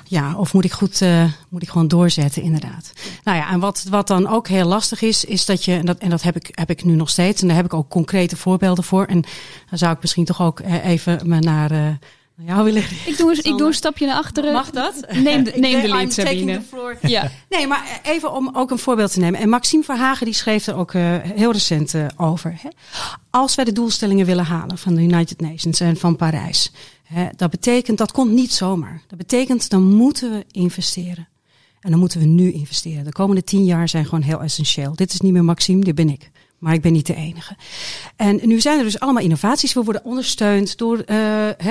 Ja, 0.04 0.36
of 0.36 0.52
moet 0.52 0.64
ik 0.64 0.72
goed, 0.72 1.00
uh, 1.00 1.24
moet 1.48 1.62
ik 1.62 1.68
gewoon 1.68 1.88
doorzetten, 1.88 2.42
inderdaad. 2.42 2.92
Nou 3.24 3.38
ja, 3.38 3.50
en 3.50 3.60
wat, 3.60 3.84
wat 3.90 4.06
dan 4.06 4.28
ook 4.28 4.48
heel 4.48 4.66
lastig 4.66 5.02
is, 5.02 5.24
is 5.24 5.44
dat 5.44 5.64
je, 5.64 5.74
en 5.74 5.86
dat, 5.86 5.98
en 5.98 6.10
dat 6.10 6.22
heb, 6.22 6.36
ik, 6.36 6.48
heb 6.50 6.70
ik 6.70 6.84
nu 6.84 6.94
nog 6.94 7.10
steeds, 7.10 7.42
en 7.42 7.46
daar 7.46 7.56
heb 7.56 7.64
ik 7.64 7.74
ook 7.74 7.88
concrete 7.88 8.36
voorbeelden 8.36 8.84
voor. 8.84 9.04
En 9.04 9.20
dan 9.70 9.78
zou 9.78 9.92
ik 9.92 10.00
misschien 10.00 10.24
toch 10.24 10.42
ook 10.42 10.60
eh, 10.60 10.86
even 10.86 11.20
me 11.24 11.38
naar, 11.38 11.72
uh, 11.72 11.88
Ja, 12.36 12.62
wil 12.62 12.74
ik, 12.74 13.14
doe, 13.16 13.36
ik 13.36 13.58
doe 13.58 13.66
een 13.66 13.74
stapje 13.74 14.06
naar 14.06 14.16
achteren. 14.16 14.52
Mag 14.52 14.70
dat? 14.70 14.94
Neem 15.12 15.44
de, 15.44 15.52
neem 15.66 15.80
de 15.80 15.94
lid, 15.94 16.12
Sabine. 16.12 16.62
Ja. 17.00 17.30
Nee, 17.48 17.66
maar 17.66 18.00
even 18.02 18.32
om 18.32 18.50
ook 18.52 18.70
een 18.70 18.78
voorbeeld 18.78 19.12
te 19.12 19.20
nemen. 19.20 19.40
En 19.40 19.48
Maxime 19.48 19.82
Verhagen 19.82 20.24
die 20.24 20.34
schreef 20.34 20.66
er 20.66 20.76
ook 20.76 20.92
heel 20.92 21.52
recent 21.52 21.94
over. 22.16 22.58
Hè. 22.62 22.68
Als 23.30 23.54
wij 23.54 23.64
de 23.64 23.72
doelstellingen 23.72 24.26
willen 24.26 24.44
halen 24.44 24.78
van 24.78 24.94
de 24.94 25.02
United 25.02 25.40
Nations 25.40 25.80
en 25.80 25.96
van 25.96 26.16
Parijs. 26.16 26.70
Dat 27.36 27.50
betekent, 27.50 27.98
dat 27.98 28.12
komt 28.12 28.32
niet 28.32 28.52
zomaar. 28.52 29.02
Dat 29.06 29.18
betekent, 29.18 29.70
dan 29.70 29.82
moeten 29.82 30.30
we 30.30 30.44
investeren. 30.50 31.28
En 31.80 31.90
dan 31.90 31.98
moeten 31.98 32.20
we 32.20 32.26
nu 32.26 32.52
investeren. 32.52 33.04
De 33.04 33.12
komende 33.12 33.44
tien 33.44 33.64
jaar 33.64 33.88
zijn 33.88 34.04
gewoon 34.04 34.22
heel 34.22 34.42
essentieel. 34.42 34.94
Dit 34.94 35.12
is 35.12 35.20
niet 35.20 35.32
meer 35.32 35.44
Maxime, 35.44 35.84
dit 35.84 35.94
ben 35.94 36.08
ik. 36.08 36.30
Maar 36.58 36.74
ik 36.74 36.82
ben 36.82 36.92
niet 36.92 37.06
de 37.06 37.14
enige. 37.14 37.56
En 38.16 38.40
nu 38.42 38.60
zijn 38.60 38.78
er 38.78 38.84
dus 38.84 39.00
allemaal 39.00 39.22
innovaties. 39.22 39.72
We 39.72 39.82
worden 39.82 40.04
ondersteund 40.04 40.78
door 40.78 40.98
uh, 40.98 41.04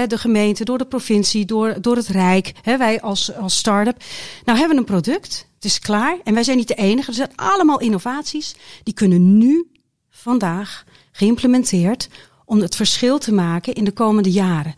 de 0.08 0.18
gemeente, 0.18 0.64
door 0.64 0.78
de 0.78 0.86
provincie, 0.86 1.46
door, 1.46 1.82
door 1.82 1.96
het 1.96 2.08
Rijk. 2.08 2.52
Wij 2.64 3.02
als, 3.02 3.36
als 3.36 3.58
start-up. 3.58 4.04
Nou 4.46 4.58
hebben 4.58 4.76
we 4.76 4.82
een 4.82 5.02
product. 5.02 5.48
Het 5.56 5.66
is 5.66 5.80
klaar. 5.80 6.18
En 6.24 6.34
wij 6.34 6.44
zijn 6.44 6.58
niet 6.58 6.68
de 6.68 6.76
enige. 6.76 7.10
Er 7.10 7.16
zijn 7.16 7.36
allemaal 7.36 7.80
innovaties. 7.80 8.56
Die 8.84 8.94
kunnen 8.94 9.38
nu, 9.38 9.68
vandaag, 10.10 10.84
geïmplementeerd. 11.12 12.10
Om 12.46 12.60
het 12.60 12.76
verschil 12.76 13.18
te 13.18 13.34
maken 13.34 13.74
in 13.74 13.84
de 13.84 13.92
komende 13.92 14.32
jaren. 14.32 14.74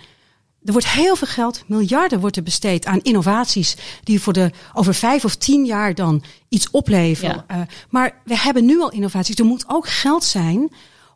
Er 0.65 0.71
wordt 0.71 0.87
heel 0.87 1.15
veel 1.15 1.27
geld, 1.27 1.63
miljarden 1.67 2.19
wordt 2.19 2.35
er 2.35 2.43
besteed 2.43 2.85
aan 2.85 3.01
innovaties 3.01 3.75
die 4.03 4.21
voor 4.21 4.33
de 4.33 4.51
over 4.73 4.93
vijf 4.93 5.25
of 5.25 5.35
tien 5.35 5.65
jaar 5.65 5.95
dan 5.95 6.23
iets 6.49 6.69
opleveren. 6.71 7.45
Ja. 7.47 7.57
Uh, 7.57 7.61
maar 7.89 8.21
we 8.23 8.37
hebben 8.37 8.65
nu 8.65 8.81
al 8.81 8.91
innovaties. 8.91 9.35
Er 9.35 9.45
moet 9.45 9.63
ook 9.67 9.87
geld 9.87 10.23
zijn 10.23 10.71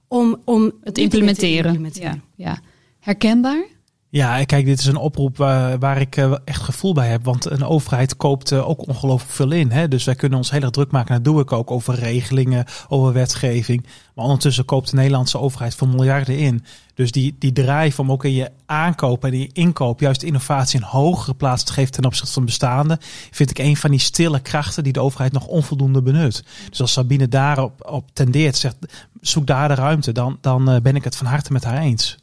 om, 0.07 0.41
om 0.45 0.73
het 0.83 0.97
implementeren. 0.97 1.65
implementeren. 1.65 2.23
Ja, 2.35 2.45
ja. 2.45 2.59
Herkenbaar? 2.99 3.65
Ja, 4.11 4.43
kijk, 4.43 4.65
dit 4.65 4.79
is 4.79 4.85
een 4.85 4.95
oproep 4.95 5.37
waar 5.79 6.01
ik 6.01 6.17
uh, 6.17 6.33
echt 6.45 6.61
gevoel 6.61 6.93
bij 6.93 7.07
heb. 7.07 7.23
Want 7.23 7.49
een 7.49 7.63
overheid 7.63 8.17
koopt 8.17 8.51
uh, 8.51 8.69
ook 8.69 8.87
ongelooflijk 8.87 9.31
veel 9.31 9.51
in. 9.51 9.71
Hè? 9.71 9.87
Dus 9.87 10.03
wij 10.03 10.15
kunnen 10.15 10.37
ons 10.37 10.51
heel 10.51 10.61
erg 10.61 10.69
druk 10.69 10.91
maken, 10.91 11.15
dat 11.15 11.23
doe 11.23 11.41
ik 11.41 11.51
ook, 11.51 11.71
over 11.71 11.93
regelingen, 11.95 12.65
over 12.87 13.13
wetgeving. 13.13 13.85
Maar 14.15 14.25
ondertussen 14.25 14.65
koopt 14.65 14.89
de 14.89 14.95
Nederlandse 14.95 15.39
overheid 15.39 15.75
voor 15.75 15.87
miljarden 15.87 16.37
in. 16.37 16.63
Dus 16.93 17.11
die, 17.11 17.35
die 17.39 17.51
drive 17.51 18.01
om 18.01 18.11
ook 18.11 18.25
in 18.25 18.33
je 18.33 18.51
aankoop 18.65 19.23
en 19.25 19.33
in 19.33 19.39
je 19.39 19.49
inkoop 19.53 19.99
juist 19.99 20.23
innovatie 20.23 20.79
een 20.79 20.85
hogere 20.85 21.33
plaats 21.33 21.63
te 21.63 21.73
geven 21.73 21.91
ten 21.91 22.05
opzichte 22.05 22.33
van 22.33 22.45
bestaande, 22.45 22.97
vind 23.31 23.49
ik 23.49 23.57
een 23.59 23.77
van 23.77 23.91
die 23.91 23.99
stille 23.99 24.39
krachten 24.39 24.83
die 24.83 24.93
de 24.93 25.01
overheid 25.01 25.31
nog 25.31 25.45
onvoldoende 25.45 26.01
benut. 26.01 26.43
Dus 26.69 26.81
als 26.81 26.91
Sabine 26.91 27.27
daarop 27.27 27.89
op 27.91 28.09
tendeert, 28.13 28.57
zegt 28.57 28.75
zoek 29.21 29.47
daar 29.47 29.67
de 29.67 29.73
ruimte, 29.73 30.11
dan, 30.11 30.37
dan 30.41 30.79
ben 30.83 30.95
ik 30.95 31.03
het 31.03 31.15
van 31.15 31.27
harte 31.27 31.53
met 31.53 31.63
haar 31.63 31.77
eens. 31.77 32.17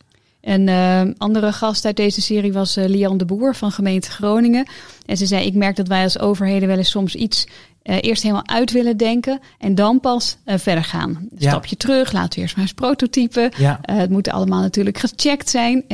Een 0.47 0.69
uh, 0.69 1.03
andere 1.19 1.53
gast 1.53 1.85
uit 1.85 1.97
deze 1.97 2.21
serie 2.21 2.53
was 2.53 2.77
uh, 2.77 2.85
Lian 2.85 3.17
de 3.17 3.25
Boer 3.25 3.55
van 3.55 3.71
gemeente 3.71 4.11
Groningen. 4.11 4.67
En 5.07 5.17
ze 5.17 5.27
zei, 5.27 5.47
ik 5.47 5.55
merk 5.55 5.77
dat 5.77 5.89
wij 5.89 6.03
als 6.03 6.19
overheden 6.19 6.69
wel 6.69 6.77
eens 6.77 6.91
soms 6.91 7.15
iets 7.15 7.47
uh, 7.87 7.97
eerst 8.01 8.23
helemaal 8.23 8.47
uit 8.47 8.73
willen 8.73 8.97
denken 8.97 9.41
en 9.59 9.75
dan 9.75 10.01
pas 10.01 10.37
uh, 10.47 10.55
verder 10.59 10.85
gaan. 10.85 11.11
Een 11.11 11.29
ja. 11.39 11.49
stapje 11.49 11.77
terug, 11.77 12.13
laten 12.13 12.35
we 12.35 12.41
eerst 12.41 12.57
maar 12.57 12.65
eens 12.65 12.75
prototypen. 12.75 13.51
Ja. 13.57 13.81
Uh, 13.91 13.97
het 13.97 14.11
moet 14.11 14.29
allemaal 14.29 14.61
natuurlijk 14.61 14.99
gecheckt 14.99 15.51
zijn. 15.51 15.85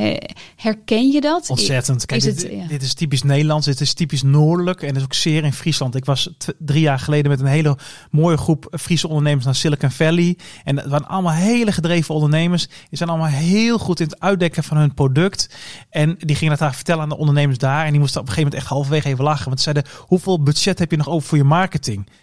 herken 0.56 1.10
je 1.10 1.20
dat? 1.20 1.50
Ontzettend. 1.50 2.06
Kijk, 2.06 2.22
dit, 2.22 2.48
ja. 2.50 2.66
dit, 2.66 2.82
is 2.82 2.94
typisch 2.94 3.22
Nederlands, 3.22 3.66
dit 3.66 3.80
is 3.80 3.94
typisch 3.94 4.22
noordelijk 4.22 4.82
en 4.82 4.88
dat 4.88 4.96
is 4.96 5.02
ook 5.02 5.14
zeer 5.14 5.44
in 5.44 5.52
Friesland. 5.52 5.94
Ik 5.94 6.04
was 6.04 6.30
drie 6.58 6.80
jaar 6.80 6.98
geleden 6.98 7.30
met 7.30 7.40
een 7.40 7.46
hele 7.46 7.76
mooie 8.10 8.36
groep 8.36 8.68
Friese 8.80 9.08
ondernemers 9.08 9.44
naar 9.44 9.54
Silicon 9.54 9.90
Valley. 9.90 10.36
En 10.64 10.76
het 10.76 10.88
waren 10.88 11.08
allemaal 11.08 11.32
hele 11.32 11.72
gedreven 11.72 12.14
ondernemers. 12.14 12.66
Die 12.66 12.98
zijn 12.98 13.08
allemaal 13.08 13.28
heel 13.28 13.78
goed 13.78 14.00
in 14.00 14.06
het 14.06 14.20
uitdekken 14.20 14.64
van 14.64 14.76
hun 14.76 14.94
product. 14.94 15.48
En 15.90 16.16
die 16.18 16.36
gingen 16.36 16.50
dat 16.50 16.68
daar 16.68 16.74
vertellen 16.74 17.02
aan 17.02 17.08
de 17.08 17.16
ondernemers 17.16 17.58
daar. 17.58 17.84
En 17.84 17.90
die 17.90 18.00
moesten 18.00 18.20
op 18.20 18.26
een 18.26 18.32
gegeven 18.32 18.50
moment 18.50 18.62
echt 18.62 18.72
halverwege 18.72 19.08
even 19.08 19.24
lachen. 19.24 19.46
Want 19.46 19.60
ze 19.60 19.62
zeiden, 19.62 19.92
hoeveel 19.98 20.42
budget 20.42 20.78
heb 20.78 20.90
je 20.90 20.96
nog 20.96 21.08
over 21.08 21.28
voor 21.28 21.38
je 21.38 21.44
marketing? 21.44 21.81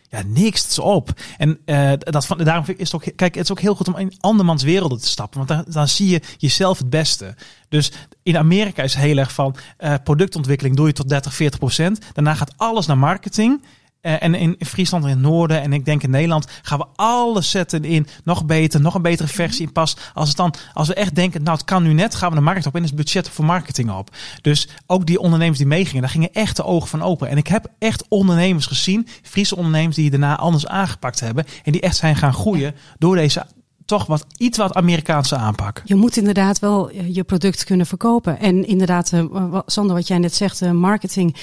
Ja, 0.09 0.21
niks, 0.25 0.79
op. 0.79 1.09
En 1.37 1.59
uh, 1.65 1.91
dat 1.97 2.25
van, 2.25 2.37
daarom 2.37 2.65
is 2.67 2.91
het 2.91 2.95
ook, 2.95 3.15
kijk, 3.15 3.35
het 3.35 3.43
is 3.43 3.51
ook 3.51 3.59
heel 3.59 3.75
goed 3.75 3.87
om 3.87 3.97
in 3.97 4.13
andermans 4.19 4.63
werelden 4.63 4.99
te 4.99 5.07
stappen, 5.07 5.45
want 5.45 5.49
dan, 5.49 5.73
dan 5.73 5.87
zie 5.87 6.09
je 6.09 6.21
jezelf 6.37 6.77
het 6.77 6.89
beste. 6.89 7.35
Dus 7.69 7.91
in 8.23 8.37
Amerika 8.37 8.83
is 8.83 8.93
heel 8.93 9.17
erg 9.17 9.33
van 9.33 9.55
uh, 9.79 9.93
productontwikkeling 10.03 10.75
doe 10.75 10.87
je 10.87 10.93
tot 10.93 11.09
30, 11.09 11.33
40 11.33 11.59
procent. 11.59 11.99
Daarna 12.13 12.33
gaat 12.33 12.53
alles 12.57 12.85
naar 12.85 12.97
marketing. 12.97 13.61
Uh, 14.01 14.23
en 14.23 14.35
in 14.35 14.55
Friesland 14.59 15.03
en 15.03 15.09
in 15.09 15.15
het 15.15 15.25
noorden 15.25 15.61
en 15.61 15.73
ik 15.73 15.85
denk 15.85 16.03
in 16.03 16.09
Nederland 16.09 16.47
gaan 16.61 16.77
we 16.77 16.85
alles 16.95 17.49
zetten 17.49 17.83
in 17.83 18.07
nog 18.23 18.45
beter, 18.45 18.81
nog 18.81 18.95
een 18.95 19.01
betere 19.01 19.27
versie 19.27 19.65
in 19.65 19.71
pas. 19.71 19.97
Als 20.13 20.27
het 20.27 20.37
dan, 20.37 20.53
als 20.73 20.87
we 20.87 20.93
echt 20.93 21.15
denken, 21.15 21.43
nou 21.43 21.57
het 21.57 21.65
kan 21.65 21.83
nu 21.83 21.93
net, 21.93 22.15
gaan 22.15 22.29
we 22.29 22.35
de 22.35 22.41
markt 22.41 22.65
op 22.65 22.75
en 22.75 22.83
is 22.83 22.89
het 22.89 22.97
budget 22.97 23.29
voor 23.29 23.45
marketing 23.45 23.91
op. 23.91 24.15
Dus 24.41 24.67
ook 24.87 25.05
die 25.05 25.19
ondernemers 25.19 25.57
die 25.57 25.67
meegingen, 25.67 26.01
daar 26.01 26.11
gingen 26.11 26.33
echt 26.33 26.55
de 26.55 26.63
ogen 26.63 26.87
van 26.87 27.01
open. 27.01 27.29
En 27.29 27.37
ik 27.37 27.47
heb 27.47 27.67
echt 27.79 28.05
ondernemers 28.07 28.65
gezien, 28.65 29.07
Friese 29.23 29.55
ondernemers 29.55 29.95
die 29.95 30.09
daarna 30.09 30.37
anders 30.37 30.67
aangepakt 30.67 31.19
hebben 31.19 31.45
en 31.63 31.71
die 31.71 31.81
echt 31.81 31.95
zijn 31.95 32.15
gaan 32.15 32.33
groeien 32.33 32.75
door 32.97 33.15
deze 33.15 33.45
toch 33.89 34.05
wat 34.05 34.25
iets 34.37 34.57
wat 34.57 34.73
Amerikaanse 34.73 35.35
aanpak. 35.35 35.81
Je 35.85 35.95
moet 35.95 36.17
inderdaad 36.17 36.59
wel 36.59 36.89
eh, 36.89 37.15
je 37.15 37.23
product 37.23 37.63
kunnen 37.63 37.85
verkopen. 37.85 38.39
En 38.39 38.67
inderdaad, 38.67 39.11
uh, 39.11 39.59
Sander, 39.65 39.95
wat 39.95 40.07
jij 40.07 40.17
net 40.17 40.35
zegt, 40.35 40.61
uh, 40.61 40.71
marketing. 40.71 41.35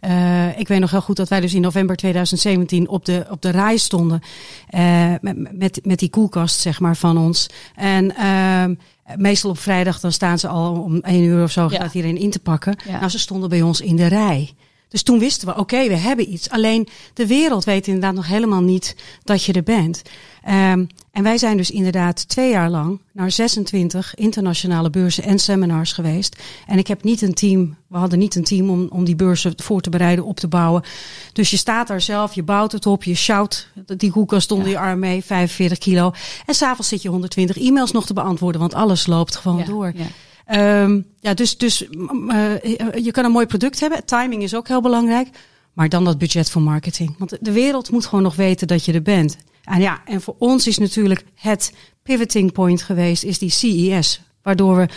Uh, 0.00 0.58
ik 0.58 0.68
weet 0.68 0.80
nog 0.80 0.90
heel 0.90 1.00
goed 1.00 1.16
dat 1.16 1.28
wij 1.28 1.40
dus 1.40 1.54
in 1.54 1.60
november 1.60 1.96
2017 1.96 2.88
op 2.88 3.04
de, 3.04 3.26
op 3.30 3.42
de 3.42 3.50
rij 3.50 3.76
stonden. 3.76 4.20
met, 5.20 5.58
met, 5.58 5.80
met 5.82 5.98
die 5.98 6.10
koelkast, 6.10 6.60
zeg 6.60 6.80
maar, 6.80 6.96
van 6.96 7.18
ons. 7.18 7.46
En 7.74 8.16
ehm, 8.16 8.74
meestal 9.16 9.50
op 9.50 9.58
vrijdag 9.58 10.00
dan 10.00 10.12
staan 10.12 10.38
ze 10.38 10.48
al 10.48 10.82
om 10.82 11.00
één 11.00 11.24
uur 11.24 11.42
of 11.42 11.50
zo 11.50 11.68
gaat 11.68 11.92
hierin 11.92 12.18
in 12.18 12.30
te 12.30 12.40
pakken. 12.40 12.76
Ja. 12.86 12.98
Nou, 12.98 13.10
ze 13.10 13.18
stonden 13.18 13.48
bij 13.48 13.62
ons 13.62 13.80
in 13.80 13.96
de 13.96 14.06
rij. 14.06 14.54
Dus 14.94 15.02
toen 15.02 15.18
wisten 15.18 15.48
we, 15.48 15.56
oké, 15.56 15.88
we 15.88 15.96
hebben 15.96 16.32
iets. 16.32 16.50
Alleen 16.50 16.88
de 17.14 17.26
wereld 17.26 17.64
weet 17.64 17.86
inderdaad 17.86 18.14
nog 18.14 18.26
helemaal 18.26 18.62
niet 18.62 18.96
dat 19.24 19.44
je 19.44 19.52
er 19.52 19.62
bent. 19.62 20.02
Um, 20.48 20.86
en 21.12 21.22
wij 21.22 21.38
zijn 21.38 21.56
dus 21.56 21.70
inderdaad 21.70 22.28
twee 22.28 22.50
jaar 22.50 22.70
lang 22.70 23.00
naar 23.12 23.30
26 23.30 24.14
internationale 24.14 24.90
beurzen 24.90 25.24
en 25.24 25.38
seminars 25.38 25.92
geweest. 25.92 26.42
En 26.66 26.78
ik 26.78 26.86
heb 26.86 27.02
niet 27.02 27.22
een 27.22 27.34
team, 27.34 27.76
we 27.86 27.96
hadden 27.96 28.18
niet 28.18 28.34
een 28.34 28.44
team 28.44 28.70
om, 28.70 28.88
om 28.90 29.04
die 29.04 29.16
beurzen 29.16 29.52
voor 29.56 29.80
te 29.80 29.90
bereiden, 29.90 30.24
op 30.24 30.40
te 30.40 30.48
bouwen. 30.48 30.82
Dus 31.32 31.50
je 31.50 31.56
staat 31.56 31.88
daar 31.88 32.00
zelf, 32.00 32.34
je 32.34 32.42
bouwt 32.42 32.72
het 32.72 32.86
op, 32.86 33.04
je 33.04 33.14
sjouwt 33.14 33.68
die 33.96 34.10
koelkast 34.10 34.50
onder 34.50 34.68
ja. 34.68 34.72
je 34.72 34.78
arm 34.78 34.98
mee, 34.98 35.24
45 35.24 35.78
kilo. 35.78 36.12
En 36.46 36.54
s'avonds 36.54 36.88
zit 36.88 37.02
je 37.02 37.08
120 37.08 37.58
e-mails 37.58 37.92
nog 37.92 38.06
te 38.06 38.14
beantwoorden, 38.14 38.60
want 38.60 38.74
alles 38.74 39.06
loopt 39.06 39.36
gewoon 39.36 39.58
ja, 39.58 39.64
door. 39.64 39.92
Ja. 39.94 40.06
Um, 40.52 41.06
ja, 41.20 41.34
dus, 41.34 41.56
dus 41.56 41.82
uh, 41.82 42.54
je 43.02 43.10
kan 43.10 43.24
een 43.24 43.30
mooi 43.30 43.46
product 43.46 43.80
hebben. 43.80 44.04
Timing 44.04 44.42
is 44.42 44.54
ook 44.54 44.68
heel 44.68 44.82
belangrijk. 44.82 45.28
Maar 45.72 45.88
dan 45.88 46.04
dat 46.04 46.18
budget 46.18 46.50
voor 46.50 46.62
marketing. 46.62 47.14
Want 47.18 47.36
de 47.40 47.52
wereld 47.52 47.90
moet 47.90 48.06
gewoon 48.06 48.24
nog 48.24 48.36
weten 48.36 48.66
dat 48.66 48.84
je 48.84 48.92
er 48.92 49.02
bent. 49.02 49.36
En 49.64 49.80
ja, 49.80 50.02
en 50.04 50.20
voor 50.20 50.34
ons 50.38 50.66
is 50.66 50.78
natuurlijk 50.78 51.24
het 51.34 51.72
pivoting 52.02 52.52
point 52.52 52.82
geweest, 52.82 53.22
is 53.22 53.38
die 53.38 53.50
CES. 53.50 54.20
Waardoor 54.42 54.76
we 54.76 54.88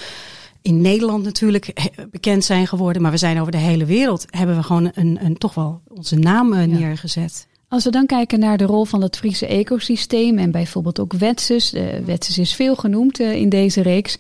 in 0.62 0.82
Nederland 0.82 1.24
natuurlijk 1.24 1.92
bekend 2.12 2.44
zijn 2.44 2.68
geworden. 2.68 3.02
Maar 3.02 3.12
we 3.12 3.18
zijn 3.18 3.40
over 3.40 3.52
de 3.52 3.58
hele 3.58 3.86
wereld, 3.86 4.26
hebben 4.30 4.56
we 4.56 4.64
gewoon 4.64 4.92
een, 4.94 5.18
een 5.22 5.38
toch 5.38 5.54
wel 5.54 5.82
onze 5.88 6.16
naam 6.16 6.54
ja. 6.54 6.66
neergezet. 6.66 7.48
Als 7.70 7.84
we 7.84 7.92
dan 7.92 8.06
kijken 8.06 8.40
naar 8.40 8.58
de 8.58 8.66
rol 8.66 8.86
van 8.86 9.02
het 9.02 9.18
Friese 9.18 9.48
ecosysteem 9.48 10.38
en 10.38 10.52
bijvoorbeeld 10.52 11.00
ook 11.00 11.14
Wetsus. 11.14 11.74
Uh, 11.74 11.84
Wetsus 12.06 12.38
is 12.38 12.54
veel 12.54 12.76
genoemd 12.76 13.20
uh, 13.20 13.36
in 13.36 13.50
deze 13.50 13.82
reeks. 13.82 14.18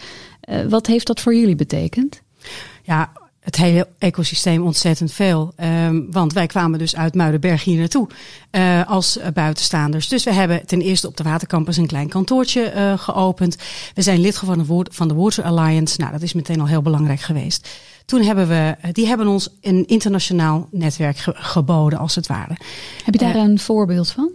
Uh, 0.49 0.65
wat 0.69 0.87
heeft 0.87 1.07
dat 1.07 1.19
voor 1.19 1.35
jullie 1.35 1.55
betekend? 1.55 2.21
Ja, 2.83 3.11
het 3.39 3.55
hele 3.55 3.87
ecosysteem 3.97 4.63
ontzettend 4.63 5.13
veel. 5.13 5.53
Um, 5.85 6.11
want 6.11 6.33
wij 6.33 6.47
kwamen 6.47 6.79
dus 6.79 6.95
uit 6.95 7.15
Muidenberg 7.15 7.63
hier 7.63 7.79
naartoe 7.79 8.07
uh, 8.51 8.89
als 8.89 9.19
buitenstaanders. 9.33 10.07
Dus 10.07 10.23
we 10.23 10.33
hebben 10.33 10.65
ten 10.65 10.81
eerste 10.81 11.07
op 11.07 11.17
de 11.17 11.23
Watercampus 11.23 11.77
een 11.77 11.87
klein 11.87 12.09
kantoortje 12.09 12.73
uh, 12.75 12.97
geopend. 12.97 13.57
We 13.93 14.01
zijn 14.01 14.19
lid 14.19 14.37
geworden 14.37 14.85
van 14.91 15.07
de 15.07 15.13
Water 15.13 15.43
Alliance. 15.43 15.99
Nou, 15.99 16.11
dat 16.11 16.21
is 16.21 16.33
meteen 16.33 16.59
al 16.59 16.67
heel 16.67 16.81
belangrijk 16.81 17.19
geweest. 17.19 17.69
Toen 18.05 18.21
hebben 18.21 18.47
we, 18.47 18.75
die 18.91 19.07
hebben 19.07 19.27
ons 19.27 19.49
een 19.61 19.85
internationaal 19.85 20.67
netwerk 20.71 21.17
ge 21.17 21.33
geboden, 21.35 21.99
als 21.99 22.15
het 22.15 22.27
ware. 22.27 22.57
Heb 23.03 23.13
je 23.13 23.19
daar 23.19 23.35
een 23.35 23.59
voorbeeld 23.59 24.11
van? 24.11 24.31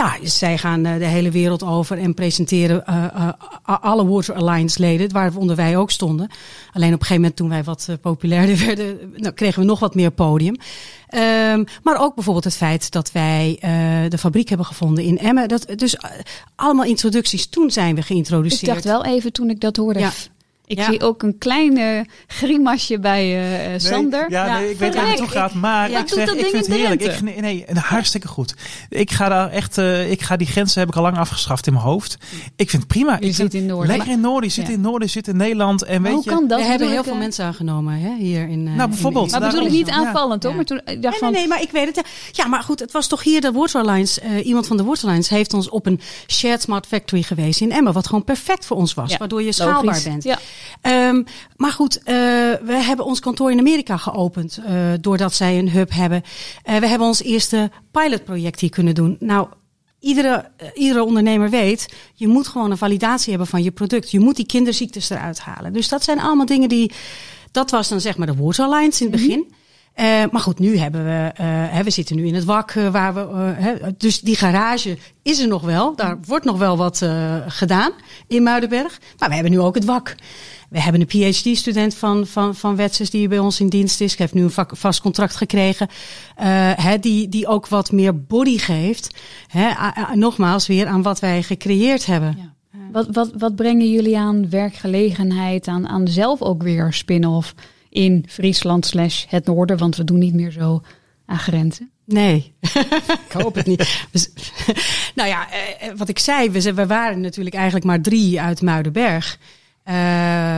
Ja, 0.00 0.16
zij 0.22 0.58
gaan 0.58 0.82
de 0.82 0.88
hele 0.88 1.30
wereld 1.30 1.62
over 1.62 1.98
en 1.98 2.14
presenteren 2.14 2.84
uh, 2.88 3.04
uh, 3.16 3.28
alle 3.64 4.06
Water 4.06 4.34
Alliance 4.34 4.80
leden, 4.80 5.12
waaronder 5.12 5.56
wij 5.56 5.76
ook 5.76 5.90
stonden. 5.90 6.30
Alleen 6.72 6.94
op 6.94 7.00
een 7.00 7.06
gegeven 7.06 7.14
moment 7.14 7.36
toen 7.36 7.48
wij 7.48 7.64
wat 7.64 7.88
populairder 8.00 8.58
werden, 8.66 9.12
nou, 9.16 9.34
kregen 9.34 9.60
we 9.60 9.66
nog 9.66 9.78
wat 9.80 9.94
meer 9.94 10.10
podium. 10.10 10.56
Um, 11.14 11.64
maar 11.82 12.00
ook 12.00 12.14
bijvoorbeeld 12.14 12.44
het 12.44 12.56
feit 12.56 12.90
dat 12.90 13.12
wij 13.12 13.56
de 14.08 14.18
fabriek 14.18 14.48
hebben 14.48 14.66
gevonden 14.66 15.04
in 15.04 15.18
Emmen. 15.18 15.48
Dat, 15.48 15.66
dus 15.76 15.96
allemaal 16.56 16.84
introducties. 16.84 17.46
Toen 17.46 17.70
zijn 17.70 17.94
we 17.94 18.02
geïntroduceerd. 18.02 18.62
Ik 18.62 18.68
dacht 18.68 18.84
wel 18.84 19.04
even 19.04 19.32
toen 19.32 19.50
ik 19.50 19.60
dat 19.60 19.76
hoorde. 19.76 19.98
Ja 19.98 20.12
Ik 20.70 20.78
Ja. 20.78 20.84
zie 20.84 21.00
ook 21.02 21.22
een 21.22 21.38
klein 21.38 22.06
grimasje 22.26 22.98
bij 23.00 23.40
eh, 23.72 23.78
Sander. 23.78 24.20
Nee, 24.28 24.38
ja, 24.38 24.58
nee, 24.58 24.70
ik 24.70 24.78
weet 24.78 24.94
waar 24.94 25.08
het 25.08 25.18
naartoe 25.18 25.36
gaat, 25.38 25.54
maar 25.54 25.90
Ja, 25.90 25.98
ik 26.00 26.08
zeg, 26.08 26.32
ik 26.34 26.46
vind 26.46 26.66
het 26.66 26.76
heerlijk. 26.76 27.02
Ik, 27.02 27.20
nee, 27.22 27.40
nee, 27.40 27.64
hartstikke 27.74 28.28
goed. 28.28 28.54
Ik 28.88 29.10
ga 29.10 29.28
daar 29.28 29.50
echt, 29.50 29.78
eh, 29.78 30.10
ik 30.10 30.22
ga 30.22 30.36
die 30.36 30.46
grenzen 30.46 30.80
heb 30.80 30.88
ik 30.88 30.96
al 30.96 31.02
lang 31.02 31.18
afgeschaft 31.18 31.66
in 31.66 31.72
mijn 31.72 31.84
hoofd. 31.84 32.16
Ik 32.56 32.70
vind 32.70 32.82
het 32.82 32.86
prima. 32.92 33.16
Je 33.20 33.26
ik 33.26 33.34
zit 33.34 33.54
in 33.54 33.66
Noorden. 33.66 33.96
Lekker 33.96 34.12
in 34.12 34.20
Noorden, 34.20 34.48
je 34.48 34.54
zit 34.54 34.66
Ja. 34.66 34.72
in 34.72 34.80
Noorden, 34.80 35.02
je 35.06 35.12
zit 35.12 35.28
in 35.28 35.36
Nederland 35.36 35.82
en 35.82 36.02
weet 36.02 36.12
hoe 36.12 36.22
je. 36.24 36.30
kan 36.30 36.48
dat? 36.48 36.58
We 36.60 36.64
hebben 36.66 36.90
heel 36.90 37.04
veel 37.04 37.16
mensen 37.16 37.44
aangenomen 37.44 37.94
hè, 38.00 38.14
hier 38.16 38.48
in. 38.48 38.66
eh, 38.68 38.74
Nou, 38.74 38.88
bijvoorbeeld. 38.88 39.32
in- 39.32 39.40
Maar 39.40 39.50
bedoel 39.50 39.66
ik 39.66 39.72
niet 39.72 39.86
Ja. 39.88 39.94
aanvallend 39.94 40.42
hoor, 40.42 40.54
maar 40.54 40.64
toen 40.64 40.80
ik 40.84 40.84
dacht 41.02 41.02
Nee, 41.02 41.12
van... 41.18 41.30
nee, 41.32 41.38
nee, 41.40 41.48
maar 41.48 41.62
ik 41.62 41.70
weet 41.70 41.96
het. 41.96 42.06
Ja, 42.32 42.46
maar 42.46 42.62
goed, 42.62 42.80
het 42.80 42.92
was 42.92 43.06
toch 43.06 43.22
hier 43.22 43.40
de 43.40 43.52
Waterlines. 43.52 44.18
eh 44.20 44.46
iemand 44.46 44.66
van 44.66 44.76
de 44.76 44.84
Waterlines 44.84 45.28
heeft 45.28 45.54
ons 45.54 45.68
op 45.68 45.86
een 45.86 46.00
Shared 46.26 46.62
Smart 46.62 46.86
Factory 46.86 47.22
geweest 47.22 47.60
in 47.60 47.72
Emmen. 47.72 47.92
Wat 47.92 48.06
gewoon 48.06 48.24
perfect 48.24 48.66
voor 48.66 48.76
ons 48.76 48.94
was. 48.94 49.10
Ja, 49.10 49.16
waardoor 49.18 49.42
je 49.42 49.52
schaalbaar 49.52 49.84
logisch. 49.84 50.02
bent. 50.02 50.22
Ja. 50.24 50.38
Ehm, 50.80 51.22
maar 51.56 51.72
goed, 51.72 51.98
eh, 51.98 52.04
we 52.62 52.78
hebben 52.82 53.04
ons 53.04 53.20
kantoor 53.20 53.50
in 53.50 53.58
Amerika 53.58 53.96
geopend. 53.96 54.58
eh, 54.64 54.74
doordat 55.00 55.34
zij 55.34 55.58
een 55.58 55.70
hub 55.70 55.90
hebben. 55.92 56.22
Eh, 56.62 56.76
we 56.76 56.86
hebben 56.86 57.06
ons 57.06 57.22
eerste 57.22 57.70
pilotproject 57.90 58.60
hier 58.60 58.70
kunnen 58.70 58.94
doen. 58.94 59.16
Nou, 59.18 59.48
iedere, 60.00 60.50
iedere 60.74 61.04
ondernemer 61.04 61.50
weet, 61.50 61.88
je 62.14 62.28
moet 62.28 62.48
gewoon 62.48 62.70
een 62.70 62.78
validatie 62.78 63.30
hebben 63.30 63.48
van 63.48 63.62
je 63.62 63.70
product. 63.70 64.10
Je 64.10 64.20
moet 64.20 64.36
die 64.36 64.46
kinderziektes 64.46 65.10
eruit 65.10 65.38
halen. 65.40 65.72
Dus 65.72 65.88
dat 65.88 66.04
zijn 66.04 66.20
allemaal 66.20 66.46
dingen 66.46 66.68
die. 66.68 66.92
Dat 67.50 67.70
was 67.70 67.88
dan 67.88 68.00
zeg 68.00 68.16
maar 68.16 68.26
de 68.26 68.36
Waterlines 68.36 69.00
in 69.00 69.10
het 69.10 69.20
begin. 69.20 69.52
Eh, 69.94 70.22
maar 70.30 70.40
goed, 70.40 70.58
nu 70.58 70.78
hebben 70.78 71.04
we, 71.04 71.30
eh, 71.34 71.78
we 71.78 71.90
zitten 71.90 72.16
nu 72.16 72.26
in 72.26 72.34
het 72.34 72.44
wak 72.44 72.70
eh, 72.70 72.88
waar 72.88 73.14
we, 73.14 73.94
dus 73.96 74.20
die 74.20 74.36
garage 74.36 74.98
is 75.22 75.40
er 75.40 75.48
nog 75.48 75.62
wel. 75.62 75.96
Daar 75.96 76.18
wordt 76.26 76.44
nog 76.44 76.58
wel 76.58 76.76
wat 76.76 77.04
gedaan 77.46 77.92
in 78.26 78.42
Muidenberg. 78.42 79.00
Maar 79.18 79.28
we 79.28 79.34
hebben 79.34 79.52
nu 79.52 79.60
ook 79.60 79.74
het 79.74 79.84
wak. 79.84 80.14
We 80.70 80.80
hebben 80.80 81.00
een 81.00 81.32
PhD-student 81.32 81.94
van, 81.94 82.26
van, 82.26 82.54
van 82.54 82.76
Wetses 82.76 83.10
die 83.10 83.28
bij 83.28 83.38
ons 83.38 83.60
in 83.60 83.68
dienst 83.68 84.00
is. 84.00 84.08
Die 84.08 84.20
heeft 84.20 84.34
nu 84.34 84.42
een 84.42 84.66
vast 84.76 85.00
contract 85.00 85.36
gekregen. 85.36 85.88
die, 87.00 87.28
die 87.28 87.46
ook 87.46 87.68
wat 87.68 87.92
meer 87.92 88.24
body 88.24 88.58
geeft. 88.58 89.14
Nogmaals 90.14 90.66
weer 90.66 90.86
aan 90.86 91.02
wat 91.02 91.20
wij 91.20 91.42
gecreëerd 91.42 92.06
hebben. 92.06 92.54
Wat, 92.92 93.06
wat, 93.12 93.32
wat 93.38 93.56
brengen 93.56 93.90
jullie 93.90 94.18
aan 94.18 94.50
werkgelegenheid, 94.50 95.68
aan, 95.68 95.88
aan 95.88 96.08
zelf 96.08 96.42
ook 96.42 96.62
weer 96.62 96.92
spin-off 96.92 97.54
in 97.90 98.24
Friesland 98.28 98.86
slash 98.86 99.24
het 99.28 99.46
noorden? 99.46 99.78
Want 99.78 99.96
we 99.96 100.04
doen 100.04 100.18
niet 100.18 100.34
meer 100.34 100.50
zo 100.50 100.82
aan 101.26 101.38
grenzen. 101.38 101.90
Nee, 102.04 102.54
ik 103.26 103.32
hoop 103.32 103.54
het 103.54 103.66
niet. 103.66 104.06
Nou 105.14 105.28
ja, 105.28 105.50
eh, 105.50 105.88
eh, 105.88 105.96
wat 105.96 106.08
ik 106.08 106.18
zei, 106.18 106.50
we, 106.50 106.86
waren 106.86 107.20
natuurlijk 107.20 107.54
eigenlijk 107.54 107.84
maar 107.84 108.00
drie 108.00 108.40
uit 108.40 108.62
Muidenberg. 108.62 109.38
Eh, 109.82 109.94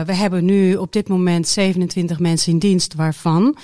we 0.01 0.13
hebben 0.13 0.45
nu 0.45 0.75
op 0.75 0.93
dit 0.93 1.07
moment 1.07 1.47
27 1.47 2.19
mensen 2.19 2.51
in 2.51 2.59
dienst, 2.59 2.93
waarvan 2.93 3.57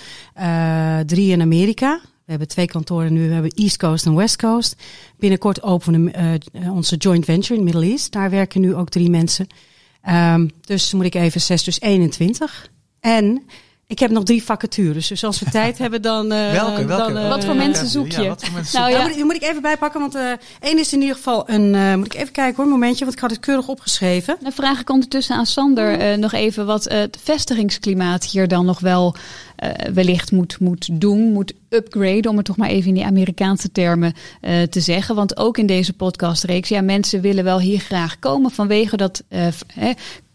drie 1.05 1.31
in 1.31 1.41
Amerika. 1.41 2.01
We 2.29 2.35
hebben 2.35 2.53
twee 2.53 2.67
kantoren 2.67 3.13
nu, 3.13 3.27
we 3.27 3.33
hebben 3.33 3.51
East 3.51 3.77
Coast 3.77 4.05
en 4.05 4.15
West 4.15 4.35
Coast. 4.37 4.75
Binnenkort 5.17 5.61
openen 5.61 6.05
we 6.05 6.39
eh, 6.51 6.73
onze 6.73 6.95
joint 6.95 7.25
venture 7.25 7.59
in 7.59 7.63
Middle 7.63 7.85
East. 7.85 8.11
Daar 8.11 8.29
werken 8.29 8.61
nu 8.61 8.75
ook 8.75 8.89
drie 8.89 9.09
mensen. 9.09 9.47
Ehm, 10.01 10.47
dus 10.61 10.93
moet 10.93 11.05
ik 11.05 11.15
even 11.15 11.41
zes, 11.41 11.63
dus 11.63 11.81
21. 11.81 12.69
En 12.99 13.43
ik 13.87 13.99
heb 13.99 14.11
nog 14.11 14.23
drie 14.23 14.43
vacatures. 14.43 15.07
Dus 15.07 15.23
als 15.23 15.39
we 15.39 15.49
tijd 15.59 15.77
hebben, 15.77 16.01
dan. 16.01 16.31
eh, 16.31 16.51
Welke, 16.51 16.85
welke? 16.85 17.13
dan, 17.13 17.23
eh, 17.23 17.29
Wat 17.29 17.45
voor 17.45 17.55
mensen 17.55 17.87
zoek 17.87 18.11
Ja, 18.11 18.21
je? 18.21 18.27
wat 18.27 18.43
voor 18.43 18.53
mensen 18.53 18.79
Nou 18.79 18.91
ja, 18.91 18.97
nou, 18.97 19.09
moet, 19.15 19.23
moet 19.23 19.35
ik 19.35 19.43
even 19.43 19.61
bijpakken, 19.61 19.99
want 19.99 20.15
eh 20.15 20.31
één 20.59 20.79
is 20.79 20.93
in 20.93 20.99
ieder 21.01 21.15
geval 21.15 21.49
een. 21.49 21.75
eh, 21.75 21.95
moet 21.95 22.05
ik 22.05 22.13
even 22.21 22.31
kijken 22.31 22.55
hoor, 22.55 22.65
een 22.65 22.71
momentje, 22.71 23.03
want 23.03 23.15
ik 23.15 23.21
had 23.21 23.31
het 23.31 23.39
keurig 23.39 23.67
opgeschreven. 23.67 24.37
Dan 24.41 24.51
vraag 24.51 24.79
ik 24.79 24.89
ondertussen 24.89 25.35
aan 25.35 25.45
Sander 25.45 26.19
nog 26.19 26.33
even 26.33 26.65
wat 26.65 26.83
het 26.83 27.17
vestigingsklimaat 27.23 28.25
hier 28.25 28.47
dan 28.47 28.65
nog 28.65 28.79
wel 28.79 29.15
eh, 29.55 29.69
wellicht 29.93 30.31
moet, 30.31 30.59
moet 30.59 30.89
doen, 31.01 31.31
moet 31.33 31.53
upgraden, 31.69 32.31
om 32.31 32.37
het 32.37 32.45
toch 32.45 32.57
maar 32.57 32.69
even 32.69 32.87
in 32.87 32.93
die 32.93 33.05
Amerikaanse 33.05 33.71
termen 33.71 34.13
eh, 34.41 34.61
te 34.61 34.79
zeggen. 34.79 35.15
Want 35.15 35.37
ook 35.37 35.57
in 35.57 35.65
deze 35.65 35.93
podcastreeks, 35.93 36.69
ja, 36.69 36.81
mensen 36.81 37.21
willen 37.21 37.43
wel 37.43 37.59
hier 37.59 37.79
graag 37.79 38.19
komen 38.19 38.51
vanwege 38.51 38.97
dat 38.97 39.23
eh, 39.29 39.47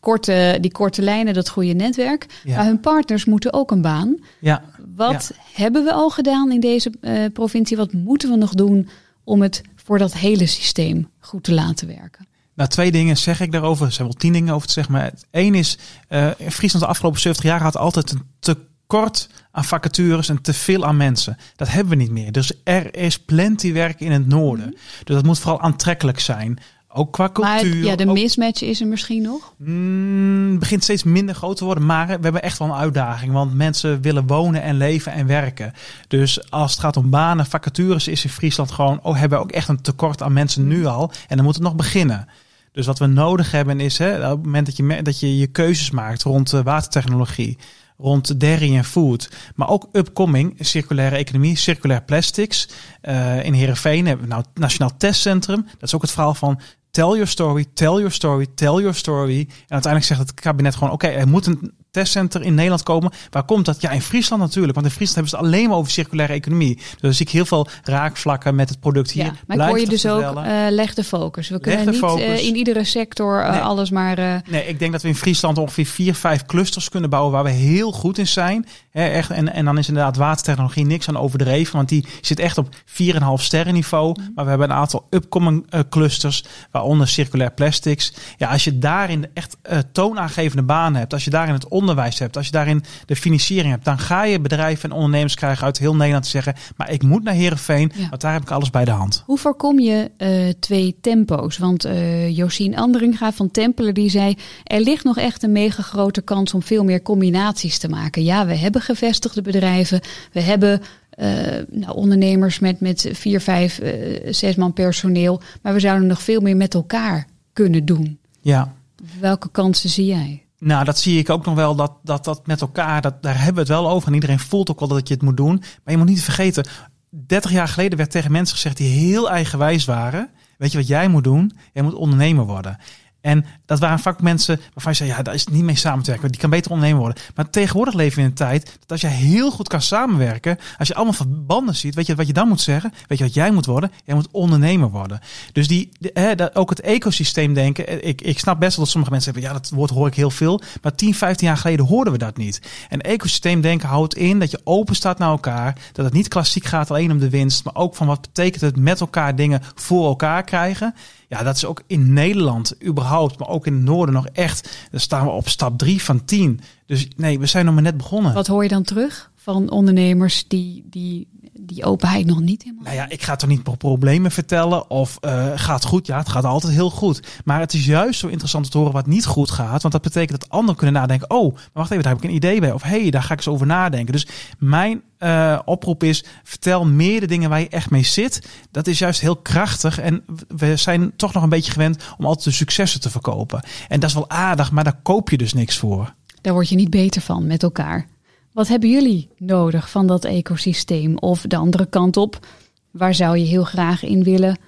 korte, 0.04 0.58
die 0.60 0.72
korte 0.72 1.02
lijnen, 1.02 1.34
dat 1.34 1.48
goede 1.48 1.72
netwerk. 1.72 2.26
Ja. 2.44 2.56
Maar 2.56 2.64
hun 2.64 2.80
partners 2.80 3.24
moeten 3.24 3.52
ook 3.52 3.70
een 3.70 3.82
baan. 3.82 4.16
Ja, 4.40 4.62
Wat 4.94 5.32
hebben 5.52 5.84
we 5.84 5.92
al 5.92 6.10
gedaan 6.10 6.52
in 6.52 6.60
deze 6.60 6.92
eh, 7.00 7.24
provincie? 7.32 7.76
Wat 7.76 7.92
moeten 7.92 8.30
we 8.30 8.36
nog 8.36 8.54
doen 8.54 8.88
om 9.24 9.42
het 9.42 9.62
voor 9.76 9.98
dat 9.98 10.14
hele 10.14 10.46
systeem 10.46 11.08
goed 11.20 11.44
te 11.44 11.54
laten 11.54 11.86
werken? 11.86 12.26
Nou, 12.54 12.68
twee 12.68 12.92
dingen 12.92 13.16
zeg 13.16 13.40
ik 13.40 13.52
daarover. 13.52 13.86
Er 13.86 13.92
zijn 13.92 14.08
wel 14.08 14.16
tien 14.16 14.32
dingen 14.32 14.54
over 14.54 14.66
te 14.66 14.72
zeggen. 14.72 14.92
Maar 14.92 15.12
één 15.30 15.54
is, 15.54 15.78
eh 16.08 16.30
Friesland 16.38 16.84
de 16.84 16.90
afgelopen 16.90 17.20
70 17.20 17.44
jaar 17.44 17.62
had 17.62 17.76
altijd 17.76 18.10
een 18.10 18.22
tekort 18.38 19.28
aan 19.50 19.64
vacatures 19.64 20.28
en 20.28 20.42
te 20.42 20.52
veel 20.52 20.84
aan 20.84 20.96
mensen. 20.96 21.36
Dat 21.56 21.68
hebben 21.68 21.96
we 21.96 22.02
niet 22.02 22.10
meer. 22.10 22.32
Dus 22.32 22.52
er 22.64 22.96
is 22.96 23.18
plenty 23.18 23.72
werk 23.72 24.00
in 24.00 24.12
het 24.12 24.26
noorden. 24.26 24.70
Dus 25.04 25.14
dat 25.14 25.24
moet 25.24 25.38
vooral 25.38 25.60
aantrekkelijk 25.60 26.20
zijn. 26.20 26.58
Ook 26.96 27.12
qua 27.12 27.30
cultuur. 27.32 27.74
maar 27.76 27.84
ja, 27.84 27.96
de 27.96 28.08
ook- 28.08 28.14
mismatch 28.14 28.62
is 28.62 28.80
er 28.80 28.86
misschien 28.86 29.22
nog. 29.22 29.54
Mm, 29.58 30.50
het 30.50 30.58
begint 30.58 30.82
steeds 30.82 31.02
minder 31.02 31.34
groot 31.34 31.56
te 31.56 31.64
worden, 31.64 31.86
maar 31.86 32.06
we 32.06 32.12
hebben 32.12 32.42
echt 32.42 32.58
wel 32.58 32.68
een 32.68 32.74
uitdaging. 32.74 33.32
Want 33.32 33.54
mensen 33.54 34.00
willen 34.02 34.26
wonen 34.26 34.62
en 34.62 34.76
leven 34.76 35.12
en 35.12 35.26
werken. 35.26 35.72
Dus 36.08 36.50
als 36.50 36.70
het 36.70 36.80
gaat 36.80 36.96
om 36.96 37.10
banen, 37.10 37.46
vacatures, 37.46 38.08
is 38.08 38.24
in 38.24 38.30
Friesland 38.30 38.70
gewoon, 38.70 39.00
oh, 39.02 39.16
hebben 39.18 39.38
we 39.38 39.44
ook 39.44 39.52
echt 39.52 39.68
een 39.68 39.80
tekort 39.80 40.22
aan 40.22 40.32
mensen 40.32 40.66
nu 40.66 40.86
al. 40.86 41.10
En 41.28 41.36
dan 41.36 41.44
moet 41.44 41.54
het 41.54 41.62
nog 41.62 41.74
beginnen. 41.76 42.28
Dus 42.72 42.86
wat 42.86 42.98
we 42.98 43.06
nodig 43.06 43.50
hebben 43.50 43.80
is, 43.80 43.98
hè, 43.98 44.30
op 44.30 44.36
het 44.36 44.44
moment 44.44 44.66
dat 44.66 44.76
je, 44.76 45.02
dat 45.02 45.20
je 45.20 45.38
je 45.38 45.46
keuzes 45.46 45.90
maakt 45.90 46.22
rond 46.22 46.52
eh, 46.52 46.60
watertechnologie, 46.60 47.58
rond 47.98 48.40
dairy 48.40 48.76
en 48.76 48.84
food, 48.84 49.30
maar 49.54 49.68
ook 49.68 49.88
upcoming, 49.92 50.56
circulaire 50.60 51.16
economie, 51.16 51.56
circulair 51.56 52.02
plastics. 52.02 52.68
Eh, 53.00 53.44
in 53.44 53.52
Heerenveen 53.52 54.06
hebben 54.06 54.24
we 54.24 54.30
nou 54.32 54.44
het 54.50 54.58
Nationaal 54.60 54.96
Testcentrum. 54.96 55.62
Dat 55.62 55.82
is 55.82 55.94
ook 55.94 56.02
het 56.02 56.10
verhaal 56.10 56.34
van 56.34 56.60
tell 56.94 57.14
your 57.14 57.26
story, 57.26 57.64
tell 57.74 57.98
your 57.98 58.10
story, 58.10 58.46
tell 58.54 58.78
your 58.80 58.94
story. 58.94 59.38
En 59.38 59.48
uiteindelijk 59.68 60.04
zegt 60.04 60.20
het 60.20 60.34
kabinet 60.34 60.74
gewoon, 60.74 60.92
oké, 60.92 61.06
er 61.06 61.28
moet 61.28 61.46
een 61.46 61.72
testcenter 61.94 62.42
in 62.42 62.54
Nederland 62.54 62.82
komen. 62.82 63.12
Waar 63.30 63.44
komt 63.44 63.64
dat? 63.64 63.80
Ja, 63.80 63.90
in 63.90 64.02
Friesland 64.02 64.42
natuurlijk. 64.42 64.74
Want 64.74 64.86
in 64.86 64.92
Friesland 64.92 65.14
hebben 65.14 65.38
ze 65.38 65.44
het 65.44 65.54
alleen 65.54 65.68
maar 65.68 65.78
over 65.78 65.92
circulaire 65.92 66.32
economie. 66.32 66.78
Dus 67.00 67.16
zie 67.16 67.26
ik 67.26 67.32
heel 67.32 67.44
veel 67.44 67.66
raakvlakken 67.82 68.54
met 68.54 68.68
het 68.68 68.80
product 68.80 69.10
hier. 69.10 69.24
Ja, 69.24 69.32
maar 69.46 69.56
ik 69.56 69.62
hoor 69.62 69.80
je 69.80 69.88
dus 69.88 70.06
ook, 70.06 70.36
eh, 70.36 70.52
leg 70.70 70.94
de 70.94 71.04
focus. 71.04 71.48
We 71.48 71.60
kunnen 71.60 71.90
niet 71.90 72.02
eh, 72.02 72.46
in 72.46 72.56
iedere 72.56 72.84
sector 72.84 73.42
eh, 73.42 73.50
Nee. 73.50 73.60
alles 73.60 73.90
maar... 73.90 74.42
Nee, 74.50 74.66
ik 74.66 74.78
denk 74.78 74.92
dat 74.92 75.02
we 75.02 75.08
in 75.08 75.14
Friesland 75.14 75.58
ongeveer 75.58 75.86
vier, 75.86 76.14
vijf 76.14 76.46
clusters 76.46 76.88
kunnen 76.88 77.10
bouwen 77.10 77.32
waar 77.32 77.44
we 77.44 77.50
heel 77.50 77.92
goed 77.92 78.18
in 78.18 78.26
zijn. 78.26 78.66
Hè, 78.90 79.06
echt, 79.08 79.30
en, 79.30 79.52
en 79.52 79.64
dan 79.64 79.78
is 79.78 79.88
inderdaad 79.88 80.16
watertechnologie 80.16 80.86
niks 80.86 81.08
aan 81.08 81.16
overdreven, 81.16 81.76
want 81.76 81.88
die 81.88 82.06
zit 82.20 82.38
echt 82.38 82.58
op 82.58 82.74
4,5 82.74 83.22
sterren 83.34 83.74
niveau. 83.74 84.16
Maar 84.34 84.44
we 84.44 84.50
hebben 84.50 84.70
een 84.70 84.76
aantal 84.76 85.06
upcoming 85.10 85.66
clusters, 85.88 86.44
waaronder 86.70 87.08
circulair 87.08 87.52
plastics. 87.52 88.12
Ja, 88.36 88.48
als 88.48 88.64
je 88.64 88.78
daarin 88.78 89.26
echt 89.34 89.56
toonaangevende 89.92 90.62
banen 90.62 90.98
hebt, 90.98 91.12
als 91.12 91.24
je 91.24 91.30
daarin 91.30 91.54
het 91.54 91.68
onderwijs 91.68 91.83
hebt, 91.86 92.36
als 92.36 92.46
je 92.46 92.52
daarin 92.52 92.82
de 93.06 93.16
financiering 93.16 93.70
hebt, 93.70 93.84
dan 93.84 93.98
ga 93.98 94.24
je 94.24 94.40
bedrijven 94.40 94.90
en 94.90 94.96
ondernemers 94.96 95.34
krijgen 95.34 95.64
uit 95.64 95.78
heel 95.78 95.94
Nederland 95.94 96.24
te 96.24 96.30
zeggen, 96.30 96.54
maar 96.76 96.90
ik 96.90 97.02
moet 97.02 97.22
naar 97.22 97.34
Heerenveen, 97.34 97.92
Ja. 97.94 98.08
want 98.08 98.20
daar 98.20 98.32
heb 98.32 98.42
ik 98.42 98.50
alles 98.50 98.70
bij 98.70 98.84
de 98.84 98.90
hand. 98.90 99.22
Hoe 99.26 99.38
voorkom 99.38 99.80
je 99.80 100.10
eh, 100.16 100.30
twee 100.60 100.96
tempo's? 101.00 101.58
Want 101.58 101.84
eh 101.84 102.36
Josien 102.36 102.76
Andringa 102.76 103.32
van 103.32 103.50
Tempelen 103.50 103.94
die 103.94 104.10
zei... 104.10 104.36
er 104.64 104.80
ligt 104.80 105.04
nog 105.04 105.18
echt 105.18 105.42
een 105.42 105.52
mega 105.52 105.82
grote 105.82 106.22
kans 106.22 106.54
om 106.54 106.62
veel 106.62 106.84
meer 106.84 107.02
combinaties 107.02 107.78
te 107.78 107.88
maken. 107.88 108.22
Ja, 108.24 108.46
we 108.46 108.54
hebben 108.56 108.80
gevestigde 108.80 109.42
bedrijven. 109.42 110.00
We 110.32 110.40
hebben 110.40 110.80
eh, 111.10 111.28
nou, 111.70 111.96
ondernemers 111.96 112.58
met, 112.58 112.80
met 112.80 113.08
vier, 113.12 113.40
vijf, 113.40 113.78
eh, 113.78 113.92
zes 114.32 114.54
man 114.54 114.72
personeel. 114.72 115.40
Maar 115.62 115.72
we 115.72 115.80
zouden 115.80 116.08
nog 116.08 116.22
veel 116.22 116.40
meer 116.40 116.56
met 116.56 116.74
elkaar 116.74 117.26
kunnen 117.52 117.84
doen. 117.84 118.18
Ja. 118.40 118.74
Welke 119.20 119.48
kansen 119.50 119.90
zie 119.90 120.06
jij? 120.06 120.43
Nou, 120.64 120.84
dat 120.84 120.98
zie 120.98 121.18
ik 121.18 121.30
ook 121.30 121.44
nog 121.44 121.54
wel, 121.54 121.74
dat 121.74 121.92
dat, 122.02 122.24
dat 122.24 122.46
met 122.46 122.60
elkaar, 122.60 123.00
dat, 123.00 123.22
daar 123.22 123.36
hebben 123.36 123.54
we 123.54 123.60
het 123.60 123.68
wel 123.68 123.90
over. 123.90 124.08
En 124.08 124.14
iedereen 124.14 124.38
voelt 124.38 124.70
ook 124.70 124.78
wel 124.78 124.88
dat 124.88 125.08
je 125.08 125.14
het 125.14 125.22
moet 125.22 125.36
doen. 125.36 125.56
Maar 125.58 125.94
je 125.94 125.96
moet 125.96 126.08
niet 126.08 126.22
vergeten, 126.22 126.66
30 127.10 127.50
jaar 127.50 127.68
geleden 127.68 127.98
werd 127.98 128.10
tegen 128.10 128.32
mensen 128.32 128.54
gezegd 128.54 128.76
die 128.76 128.88
heel 128.88 129.30
eigenwijs 129.30 129.84
waren. 129.84 130.30
Weet 130.58 130.72
je 130.72 130.78
wat 130.78 130.86
jij 130.86 131.08
moet 131.08 131.24
doen? 131.24 131.52
Jij 131.72 131.82
moet 131.82 131.94
ondernemer 131.94 132.44
worden. 132.44 132.78
En 133.20 133.44
dat 133.66 133.78
waren 133.78 133.98
vaak 133.98 134.20
mensen 134.22 134.60
waarvan 134.74 134.92
je 134.92 134.98
zei, 134.98 135.10
ja, 135.10 135.22
daar 135.22 135.34
is 135.34 135.46
niet 135.46 135.62
mee 135.62 135.76
samen 135.76 136.04
te 136.04 136.10
werken. 136.10 136.30
Die 136.30 136.40
kan 136.40 136.50
beter 136.50 136.70
ondernemer 136.70 137.02
worden. 137.02 137.22
Maar 137.34 137.50
tegenwoordig 137.50 137.94
leven 137.94 138.16
we 138.16 138.20
in 138.22 138.28
een 138.28 138.34
tijd 138.34 138.64
dat 138.64 138.90
als 138.90 139.00
je 139.00 139.06
heel 139.06 139.50
goed 139.50 139.68
kan 139.68 139.82
samenwerken, 139.82 140.58
als 140.78 140.88
je 140.88 140.94
allemaal 140.94 141.12
verbanden 141.14 141.74
ziet, 141.74 141.94
weet 141.94 142.06
je 142.06 142.14
wat 142.14 142.26
je 142.26 142.32
dan 142.32 142.48
moet 142.48 142.60
zeggen? 142.60 142.92
Weet 143.08 143.18
je 143.18 143.24
wat 143.24 143.34
jij 143.34 143.50
moet 143.50 143.66
worden? 143.66 143.92
Jij 144.04 144.14
moet 144.14 144.28
ondernemer 144.30 144.90
worden. 144.90 145.20
Dus 145.52 145.68
die, 145.68 145.88
dat, 146.36 146.54
ook 146.56 146.70
het 146.70 146.80
ecosysteem 146.80 147.54
denken. 147.54 147.86
eh, 147.86 148.08
Ik, 148.08 148.20
ik 148.22 148.38
snap 148.38 148.60
best 148.60 148.76
wel 148.76 148.84
dat 148.84 148.92
sommige 148.92 149.12
mensen 149.12 149.32
hebben, 149.32 149.50
ja, 149.50 149.58
dat 149.58 149.70
woord 149.70 149.90
hoor 149.90 150.06
ik 150.06 150.14
heel 150.14 150.30
veel. 150.30 150.60
Maar 150.82 150.94
10, 150.94 151.14
15 151.14 151.46
jaar 151.46 151.56
geleden 151.56 151.86
hoorden 151.86 152.12
we 152.12 152.18
dat 152.18 152.36
niet. 152.36 152.60
En 152.88 153.00
ecosysteem 153.00 153.60
denken 153.60 153.88
houdt 153.88 154.14
in 154.16 154.38
dat 154.38 154.50
je 154.50 154.60
open 154.64 154.94
staat 154.94 155.18
naar 155.18 155.30
elkaar. 155.30 155.76
Dat 155.92 156.04
het 156.04 156.14
niet 156.14 156.28
klassiek 156.28 156.64
gaat 156.64 156.90
alleen 156.90 157.10
om 157.10 157.18
de 157.18 157.30
winst, 157.30 157.64
maar 157.64 157.74
ook 157.74 157.94
van 157.96 158.06
wat 158.06 158.20
betekent 158.20 158.60
het 158.60 158.76
met 158.76 159.00
elkaar 159.00 159.36
dingen 159.36 159.60
voor 159.74 160.06
elkaar 160.06 160.44
krijgen. 160.44 160.94
Ja, 161.28 161.42
dat 161.42 161.56
is 161.56 161.64
ook 161.64 161.82
in 161.86 162.12
Nederland 162.12 162.74
überhaupt, 162.86 163.38
maar 163.38 163.48
ook 163.48 163.53
in 163.62 163.72
het 163.72 163.82
noorden 163.82 164.14
nog 164.14 164.26
echt. 164.26 164.78
Dan 164.90 165.00
staan 165.00 165.24
we 165.24 165.30
op 165.30 165.48
stap 165.48 165.78
3 165.78 166.02
van 166.02 166.24
10. 166.24 166.60
Dus 166.86 167.08
nee, 167.16 167.38
we 167.38 167.46
zijn 167.46 167.64
nog 167.64 167.74
maar 167.74 167.82
net 167.82 167.96
begonnen. 167.96 168.34
Wat 168.34 168.46
hoor 168.46 168.62
je 168.62 168.68
dan 168.68 168.82
terug 168.82 169.30
van 169.36 169.70
ondernemers 169.70 170.44
die, 170.48 170.84
die 170.86 171.28
die 171.60 171.84
openheid 171.84 172.26
nog 172.26 172.40
niet 172.40 172.62
helemaal. 172.62 172.84
Nou 172.84 172.96
ja, 172.96 173.08
ik 173.08 173.22
ga 173.22 173.36
toch 173.36 173.48
niet 173.48 173.78
problemen 173.78 174.30
vertellen 174.30 174.90
of 174.90 175.18
uh, 175.20 175.52
gaat 175.54 175.84
goed? 175.84 176.06
Ja, 176.06 176.18
het 176.18 176.28
gaat 176.28 176.44
altijd 176.44 176.72
heel 176.72 176.90
goed. 176.90 177.22
Maar 177.44 177.60
het 177.60 177.72
is 177.72 177.84
juist 177.84 178.20
zo 178.20 178.26
interessant 178.26 178.70
te 178.70 178.78
horen 178.78 178.92
wat 178.92 179.06
niet 179.06 179.26
goed 179.26 179.50
gaat. 179.50 179.82
Want 179.82 179.94
dat 179.94 180.02
betekent 180.02 180.40
dat 180.40 180.50
anderen 180.50 180.76
kunnen 180.76 181.00
nadenken. 181.00 181.30
Oh, 181.30 181.52
maar 181.52 181.62
wacht 181.72 181.90
even, 181.90 182.02
daar 182.02 182.12
heb 182.12 182.22
ik 182.22 182.28
een 182.28 182.36
idee 182.36 182.60
bij. 182.60 182.72
Of 182.72 182.82
hé, 182.82 183.00
hey, 183.00 183.10
daar 183.10 183.22
ga 183.22 183.32
ik 183.32 183.38
eens 183.38 183.48
over 183.48 183.66
nadenken. 183.66 184.12
Dus 184.12 184.26
mijn 184.58 185.02
uh, 185.18 185.58
oproep 185.64 186.02
is: 186.02 186.24
vertel 186.42 186.86
meer 186.86 187.20
de 187.20 187.26
dingen 187.26 187.50
waar 187.50 187.60
je 187.60 187.68
echt 187.68 187.90
mee 187.90 188.04
zit. 188.04 188.48
Dat 188.70 188.86
is 188.86 188.98
juist 188.98 189.20
heel 189.20 189.36
krachtig. 189.36 189.98
En 189.98 190.24
we 190.56 190.76
zijn 190.76 191.12
toch 191.16 191.32
nog 191.32 191.42
een 191.42 191.48
beetje 191.48 191.72
gewend 191.72 192.02
om 192.18 192.24
altijd 192.24 192.44
de 192.44 192.50
successen 192.50 193.00
te 193.00 193.10
verkopen. 193.10 193.62
En 193.88 194.00
dat 194.00 194.08
is 194.08 194.14
wel 194.14 194.30
aardig, 194.30 194.72
maar 194.72 194.84
daar 194.84 195.00
koop 195.02 195.30
je 195.30 195.36
dus 195.36 195.52
niks 195.52 195.78
voor. 195.78 196.14
Daar 196.40 196.52
word 196.52 196.68
je 196.68 196.76
niet 196.76 196.90
beter 196.90 197.22
van 197.22 197.46
met 197.46 197.62
elkaar. 197.62 198.06
Wat 198.54 198.68
hebben 198.68 198.90
jullie 198.90 199.28
nodig 199.38 199.90
van 199.90 200.06
dat 200.06 200.24
ecosysteem? 200.24 201.18
Of 201.18 201.40
de 201.40 201.56
andere 201.56 201.86
kant 201.86 202.16
op, 202.16 202.46
waar 202.90 203.14
zou 203.14 203.38
je 203.38 203.44
heel 203.44 203.64
graag 203.64 204.02
in 204.02 204.22
willen 204.22 204.58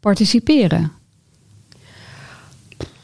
participeren? 0.00 0.92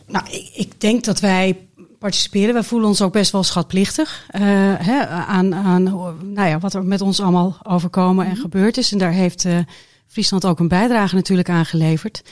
Nou, 0.06 0.26
ik, 0.30 0.50
ik 0.54 0.80
denk 0.80 1.04
dat 1.04 1.20
wij 1.20 1.66
participeren. 1.98 2.54
Wij 2.54 2.62
voelen 2.62 2.88
ons 2.88 3.02
ook 3.02 3.12
best 3.12 3.32
wel 3.32 3.42
schatplichtig 3.42 4.26
uh, 4.34 4.40
hè, 4.78 5.06
aan, 5.06 5.54
aan 5.54 5.82
nou 6.22 6.48
ja, 6.48 6.58
wat 6.58 6.74
er 6.74 6.84
met 6.84 7.00
ons 7.00 7.20
allemaal 7.20 7.58
overkomen 7.62 8.24
en 8.26 8.32
mhm. 8.32 8.40
gebeurd 8.40 8.76
is. 8.76 8.92
En 8.92 8.98
daar 8.98 9.12
heeft 9.12 9.44
uh, 9.44 9.58
Friesland 10.06 10.46
ook 10.46 10.58
een 10.58 10.68
bijdrage 10.68 11.14
natuurlijk 11.14 11.48
aan 11.48 11.66
geleverd. 11.66 12.22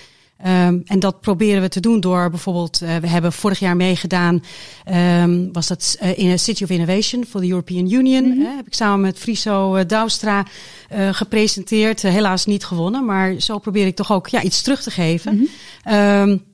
Um, 0.47 0.83
en 0.87 0.99
dat 0.99 1.21
proberen 1.21 1.63
we 1.63 1.69
te 1.69 1.81
doen 1.81 2.01
door 2.01 2.31
bijvoorbeeld, 2.31 2.83
uh, 2.83 2.97
we 2.97 3.09
hebben 3.09 3.33
vorig 3.33 3.59
jaar 3.59 3.77
meegedaan, 3.77 4.43
um, 5.23 5.53
was 5.53 5.67
dat 5.67 5.99
uh, 6.03 6.19
in 6.19 6.31
a 6.31 6.37
City 6.37 6.63
of 6.63 6.71
Innovation 6.71 7.27
voor 7.27 7.41
de 7.41 7.49
European 7.49 7.91
Union. 7.91 8.25
Mm 8.25 8.33
-hmm. 8.33 8.57
heb 8.57 8.67
ik 8.67 8.75
samen 8.75 9.01
met 9.01 9.19
Friso 9.19 9.87
Douwstra 9.87 10.47
gepresenteerd. 11.11 12.03
helaas 12.03 12.47
niet 12.47 12.65
gewonnen, 12.65 13.05
maar 13.05 13.35
zo 13.41 13.59
probeer 13.59 13.87
ik 13.87 13.97
toch 13.97 14.13
ook 14.13 14.29
ja, 14.29 14.43
iets 14.43 14.63
terug 14.63 14.83
te 14.83 14.91
geven. 14.91 15.35
Mm 15.35 15.49
-hmm. 15.83 15.95
um, 15.95 16.45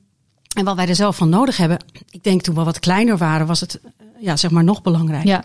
en 0.55 0.65
wat 0.65 0.75
wij 0.75 0.87
er 0.87 0.95
zelf 0.95 1.15
van 1.15 1.29
nodig 1.29 1.57
hebben, 1.57 1.79
ik 2.09 2.23
denk 2.23 2.41
toen 2.41 2.55
we 2.55 2.63
wat 2.63 2.79
kleiner 2.79 3.17
waren, 3.17 3.47
was 3.47 3.59
het 3.59 3.79
ja, 4.19 4.35
zeg 4.35 4.51
maar 4.51 4.63
nog 4.63 4.81
belangrijker. 4.81 5.29
Ja. 5.29 5.43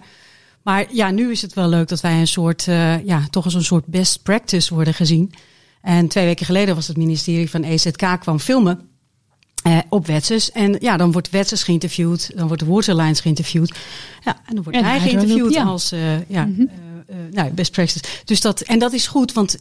Maar 0.62 0.87
ja, 0.90 1.11
nu 1.11 1.31
is 1.31 1.42
het 1.42 1.55
wel 1.55 1.68
leuk 1.68 1.88
dat 1.88 2.00
wij 2.00 2.20
een 2.20 2.26
soort, 2.26 2.64
ja, 3.05 3.26
toch 3.31 3.44
als 3.44 3.55
een 3.55 3.64
soort 3.64 3.87
best 3.87 4.22
practice 4.22 4.74
worden 4.74 4.94
gezien. 4.94 5.33
En 5.83 6.09
twee 6.09 6.25
weken 6.25 6.47
geleden 6.47 6.75
was 6.75 6.88
het 6.88 6.97
ministerie 6.97 7.51
van 7.51 7.62
EZK 7.62 8.21
kwam 8.21 8.38
filmen. 8.38 8.90
Uh, 9.66 9.79
op 9.88 10.07
Wetsers. 10.07 10.53
En 10.53 10.77
ja, 10.81 10.97
dan 10.97 11.12
wordt 11.12 11.31
Wetsers 11.31 11.62
geïnterviewd. 11.62 12.31
Dan 12.37 12.47
wordt 12.47 12.62
de 12.62 12.68
Waterlines 12.68 13.21
geïnterviewd. 13.21 13.75
Ja, 14.25 14.40
en 14.47 14.55
dan 14.55 14.64
wordt 14.64 14.81
hij 14.81 15.01
geïnterviewd 15.01 15.57
als 15.57 15.92
uh, 15.92 16.29
ja, 16.29 16.45
mm 16.45 16.55
-hmm. 16.55 16.71
uh, 17.11 17.16
nou, 17.31 17.51
best 17.51 17.73
practice. 17.73 18.05
Dus 18.25 18.40
dat, 18.40 18.61
en 18.61 18.79
dat 18.79 18.92
is 18.92 19.07
goed, 19.07 19.33
want 19.33 19.59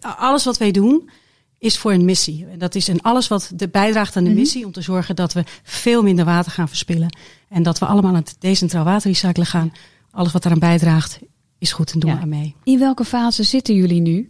alles 0.00 0.44
wat 0.44 0.58
wij 0.58 0.70
doen 0.70 1.10
is 1.58 1.78
voor 1.78 1.92
een 1.92 2.04
missie. 2.04 2.46
En 2.52 2.58
dat 2.58 2.74
is 2.74 2.88
en 2.88 3.00
alles 3.00 3.28
wat 3.28 3.50
de 3.54 3.68
bijdraagt 3.68 4.16
aan 4.16 4.22
de 4.22 4.28
mm 4.28 4.34
-hmm. 4.34 4.44
missie 4.44 4.66
om 4.66 4.72
te 4.72 4.80
zorgen 4.80 5.16
dat 5.16 5.32
we 5.32 5.44
veel 5.62 6.02
minder 6.02 6.24
water 6.24 6.52
gaan 6.52 6.68
verspillen. 6.68 7.16
En 7.48 7.62
dat 7.62 7.78
we 7.78 7.86
allemaal 7.86 8.10
aan 8.10 8.16
het 8.16 8.36
decentraal 8.38 8.84
waterrecyclen 8.84 9.46
gaan. 9.46 9.72
Alles 10.10 10.32
wat 10.32 10.42
daaraan 10.42 10.60
bijdraagt 10.60 11.18
is 11.58 11.72
goed 11.72 11.92
en 11.92 12.00
doen 12.00 12.10
ja. 12.10 12.20
we 12.20 12.26
mee. 12.26 12.54
In 12.64 12.78
welke 12.78 13.04
fase 13.04 13.42
zitten 13.42 13.74
jullie 13.74 14.00
nu? 14.00 14.28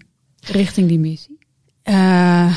Richting 0.50 0.88
die 0.88 0.98
missie? 0.98 1.38
Uh, 1.84 2.56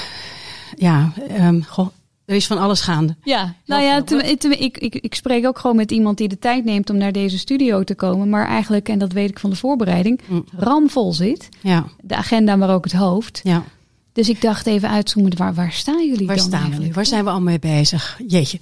ja, 0.78 1.14
um, 1.40 1.64
goh, 1.64 1.88
er 2.26 2.36
is 2.36 2.48
van 2.48 2.58
alles 2.58 2.82
gaande. 2.82 3.16
Ja, 3.24 3.56
nou 3.66 3.84
ja, 3.84 4.04
te, 4.04 4.36
te, 4.38 4.58
ik, 4.58 4.78
ik, 4.78 4.96
ik 4.96 5.16
spreek 5.16 5.46
ook 5.46 5.60
gewoon 5.60 5.76
met 5.76 5.92
iemand 5.92 6.18
die 6.18 6.28
de 6.28 6.40
tijd 6.40 6.66
neemt 6.66 6.90
om 6.90 6.98
naar 6.98 7.12
deze 7.12 7.38
studio 7.38 7.84
te 7.84 7.96
komen. 7.96 8.30
Maar 8.30 8.48
eigenlijk, 8.48 8.90
en 8.90 9.00
dat 9.00 9.12
weet 9.12 9.30
ik 9.30 9.40
van 9.40 9.50
de 9.50 9.56
voorbereiding, 9.56 10.22
mm. 10.28 10.46
ramvol 10.58 11.14
zit. 11.14 11.50
Ja. 11.62 11.86
De 12.02 12.16
agenda, 12.16 12.56
maar 12.56 12.70
ook 12.70 12.84
het 12.84 12.94
hoofd. 12.94 13.40
Ja. 13.44 13.64
Dus 14.14 14.30
ik 14.30 14.42
dacht 14.42 14.68
even 14.68 14.90
uitzoomen, 14.90 15.38
waar, 15.38 15.54
waar 15.54 15.72
staan 15.72 16.08
jullie 16.08 16.28
waar 16.28 16.36
dan 16.36 16.46
staan 16.46 16.72
we 16.72 16.78
nu? 16.78 16.94
Waar 16.94 17.06
zijn 17.06 17.24
we 17.24 17.30
al 17.30 17.42
mee 17.42 17.60
bezig? 17.60 18.20
Jeetje. 18.28 18.60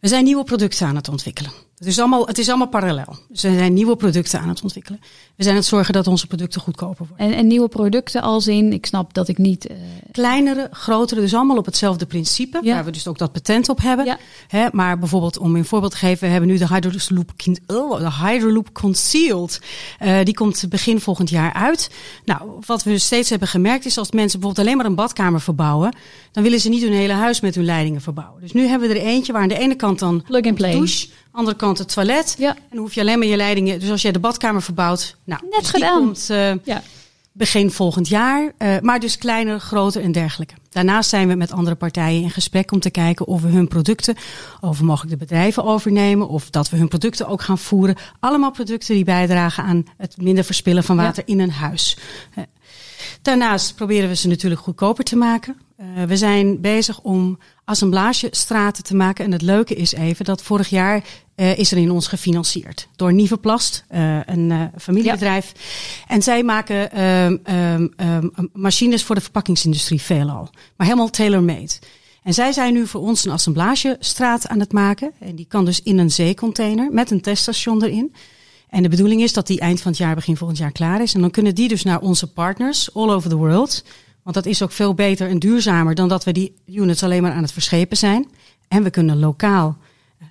We 0.00 0.08
zijn 0.08 0.24
nieuwe 0.24 0.44
producten 0.44 0.86
aan 0.86 0.96
het 0.96 1.08
ontwikkelen. 1.08 1.52
Het 1.82 1.90
is 1.90 1.98
allemaal, 1.98 2.26
het 2.26 2.38
is 2.38 2.48
allemaal 2.48 2.68
parallel. 2.68 3.16
We 3.28 3.38
zijn 3.38 3.72
nieuwe 3.72 3.96
producten 3.96 4.40
aan 4.40 4.48
het 4.48 4.62
ontwikkelen. 4.62 5.00
We 5.36 5.42
zijn 5.42 5.54
aan 5.54 5.60
het 5.60 5.68
zorgen 5.68 5.92
dat 5.92 6.06
onze 6.06 6.26
producten 6.26 6.60
goedkoper 6.60 7.06
worden. 7.08 7.26
En, 7.26 7.32
en 7.32 7.46
nieuwe 7.46 7.68
producten 7.68 8.22
als 8.22 8.46
in, 8.46 8.72
ik 8.72 8.86
snap 8.86 9.14
dat 9.14 9.28
ik 9.28 9.38
niet... 9.38 9.70
Uh... 9.70 9.76
Kleinere, 10.12 10.68
grotere, 10.70 11.20
dus 11.20 11.34
allemaal 11.34 11.56
op 11.56 11.64
hetzelfde 11.64 12.06
principe. 12.06 12.60
Ja. 12.62 12.74
Waar 12.74 12.84
we 12.84 12.90
dus 12.90 13.08
ook 13.08 13.18
dat 13.18 13.32
patent 13.32 13.68
op 13.68 13.80
hebben. 13.80 14.04
Ja. 14.04 14.18
Hè, 14.48 14.66
maar 14.72 14.98
bijvoorbeeld, 14.98 15.38
om 15.38 15.56
een 15.56 15.64
voorbeeld 15.64 15.92
te 15.92 15.98
geven, 15.98 16.26
we 16.26 16.32
hebben 16.32 16.48
nu 16.50 16.58
de 16.58 16.66
Hydroloop, 16.66 17.32
oh, 17.66 17.98
de 17.98 18.26
Hydroloop 18.26 18.72
Concealed. 18.72 19.60
Uh, 20.02 20.18
die 20.24 20.34
komt 20.34 20.64
begin 20.68 21.00
volgend 21.00 21.30
jaar 21.30 21.52
uit. 21.52 21.90
Nou, 22.24 22.50
wat 22.66 22.82
we 22.82 22.98
steeds 22.98 23.30
hebben 23.30 23.48
gemerkt 23.48 23.84
is, 23.84 23.98
als 23.98 24.10
mensen 24.10 24.40
bijvoorbeeld 24.40 24.66
alleen 24.66 24.76
maar 24.76 24.86
een 24.86 24.94
badkamer 24.94 25.40
verbouwen, 25.40 25.94
dan 26.32 26.42
willen 26.42 26.60
ze 26.60 26.68
niet 26.68 26.82
hun 26.82 26.92
hele 26.92 27.12
huis 27.12 27.40
met 27.40 27.54
hun 27.54 27.64
leidingen 27.64 28.00
verbouwen. 28.00 28.40
Dus 28.40 28.52
nu 28.52 28.66
hebben 28.66 28.88
we 28.88 28.94
er 28.94 29.06
eentje 29.06 29.32
waar 29.32 29.42
aan 29.42 29.48
de 29.48 29.58
ene 29.58 29.74
kant 29.74 29.98
dan 29.98 30.22
Plug 30.22 30.46
and 30.46 30.54
play. 30.54 30.72
douche 30.72 31.08
andere 31.32 31.56
kant 31.56 31.78
het 31.78 31.92
toilet. 31.92 32.34
Ja. 32.38 32.54
En 32.54 32.62
dan 32.70 32.78
hoef 32.78 32.94
je 32.94 33.00
alleen 33.00 33.18
maar 33.18 33.28
je 33.28 33.36
leidingen. 33.36 33.80
Dus 33.80 33.90
als 33.90 34.02
jij 34.02 34.12
de 34.12 34.18
badkamer 34.18 34.62
verbouwt, 34.62 35.16
nou, 35.24 35.40
net 35.50 35.60
dus 35.60 35.70
gedaan. 35.70 35.98
komt 35.98 36.28
uh, 36.30 36.54
ja. 36.64 36.82
begin 37.32 37.70
volgend 37.70 38.08
jaar. 38.08 38.52
Uh, 38.58 38.78
maar 38.80 39.00
dus 39.00 39.18
kleiner, 39.18 39.60
groter 39.60 40.02
en 40.02 40.12
dergelijke. 40.12 40.54
Daarnaast 40.70 41.10
zijn 41.10 41.28
we 41.28 41.34
met 41.34 41.52
andere 41.52 41.76
partijen 41.76 42.22
in 42.22 42.30
gesprek 42.30 42.72
om 42.72 42.80
te 42.80 42.90
kijken 42.90 43.26
of 43.26 43.42
we 43.42 43.48
hun 43.48 43.68
producten, 43.68 44.16
of 44.60 44.78
we 44.78 44.84
mogelijk 44.84 45.18
de 45.18 45.26
bedrijven 45.26 45.64
overnemen, 45.64 46.28
of 46.28 46.50
dat 46.50 46.70
we 46.70 46.76
hun 46.76 46.88
producten 46.88 47.26
ook 47.26 47.42
gaan 47.42 47.58
voeren. 47.58 47.96
Allemaal 48.20 48.50
producten 48.50 48.94
die 48.94 49.04
bijdragen 49.04 49.64
aan 49.64 49.84
het 49.96 50.16
minder 50.16 50.44
verspillen 50.44 50.84
van 50.84 50.96
water 50.96 51.22
ja. 51.26 51.32
in 51.32 51.40
een 51.40 51.50
huis. 51.50 51.96
Uh, 52.38 52.44
daarnaast 53.22 53.74
proberen 53.74 54.08
we 54.08 54.16
ze 54.16 54.28
natuurlijk 54.28 54.60
goedkoper 54.60 55.04
te 55.04 55.16
maken. 55.16 55.56
Uh, 55.82 56.02
we 56.02 56.16
zijn 56.16 56.60
bezig 56.60 57.00
om 57.00 57.38
assemblagestraten 57.64 58.84
te 58.84 58.94
maken. 58.94 59.24
En 59.24 59.32
het 59.32 59.42
leuke 59.42 59.74
is 59.74 59.92
even 59.92 60.24
dat 60.24 60.42
vorig 60.42 60.68
jaar 60.68 61.04
uh, 61.36 61.58
is 61.58 61.72
er 61.72 61.78
in 61.78 61.90
ons 61.90 62.06
gefinancierd 62.06 62.88
door 62.96 63.12
Nieuweplast, 63.12 63.84
uh, 63.94 64.20
een 64.26 64.70
familiebedrijf. 64.78 65.52
Ja. 65.54 66.14
En 66.14 66.22
zij 66.22 66.42
maken 66.42 67.02
um, 67.02 67.40
um, 67.50 67.92
um, 67.96 68.50
machines 68.52 69.04
voor 69.04 69.14
de 69.14 69.20
verpakkingsindustrie 69.20 70.00
veelal, 70.00 70.50
maar 70.76 70.86
helemaal 70.86 71.10
tailor-made. 71.10 71.72
En 72.22 72.34
zij 72.34 72.52
zijn 72.52 72.72
nu 72.72 72.86
voor 72.86 73.00
ons 73.00 73.24
een 73.24 73.32
assemblagestraat 73.32 74.48
aan 74.48 74.60
het 74.60 74.72
maken. 74.72 75.12
En 75.18 75.36
die 75.36 75.46
kan 75.48 75.64
dus 75.64 75.82
in 75.82 75.98
een 75.98 76.10
zeecontainer 76.10 76.92
met 76.92 77.10
een 77.10 77.20
teststation 77.20 77.82
erin. 77.82 78.14
En 78.68 78.82
de 78.82 78.88
bedoeling 78.88 79.22
is 79.22 79.32
dat 79.32 79.46
die 79.46 79.60
eind 79.60 79.80
van 79.80 79.90
het 79.90 80.00
jaar, 80.00 80.14
begin 80.14 80.36
volgend 80.36 80.58
jaar 80.58 80.72
klaar 80.72 81.02
is. 81.02 81.14
En 81.14 81.20
dan 81.20 81.30
kunnen 81.30 81.54
die 81.54 81.68
dus 81.68 81.82
naar 81.82 82.00
onze 82.00 82.32
partners 82.32 82.94
all 82.94 83.10
over 83.10 83.30
the 83.30 83.36
world 83.36 83.84
want 84.22 84.34
dat 84.36 84.46
is 84.46 84.62
ook 84.62 84.72
veel 84.72 84.94
beter 84.94 85.28
en 85.28 85.38
duurzamer 85.38 85.94
dan 85.94 86.08
dat 86.08 86.24
we 86.24 86.32
die 86.32 86.54
units 86.66 87.02
alleen 87.02 87.22
maar 87.22 87.32
aan 87.32 87.42
het 87.42 87.52
verschepen 87.52 87.96
zijn. 87.96 88.28
En 88.68 88.82
we 88.82 88.90
kunnen 88.90 89.18
lokaal, 89.18 89.76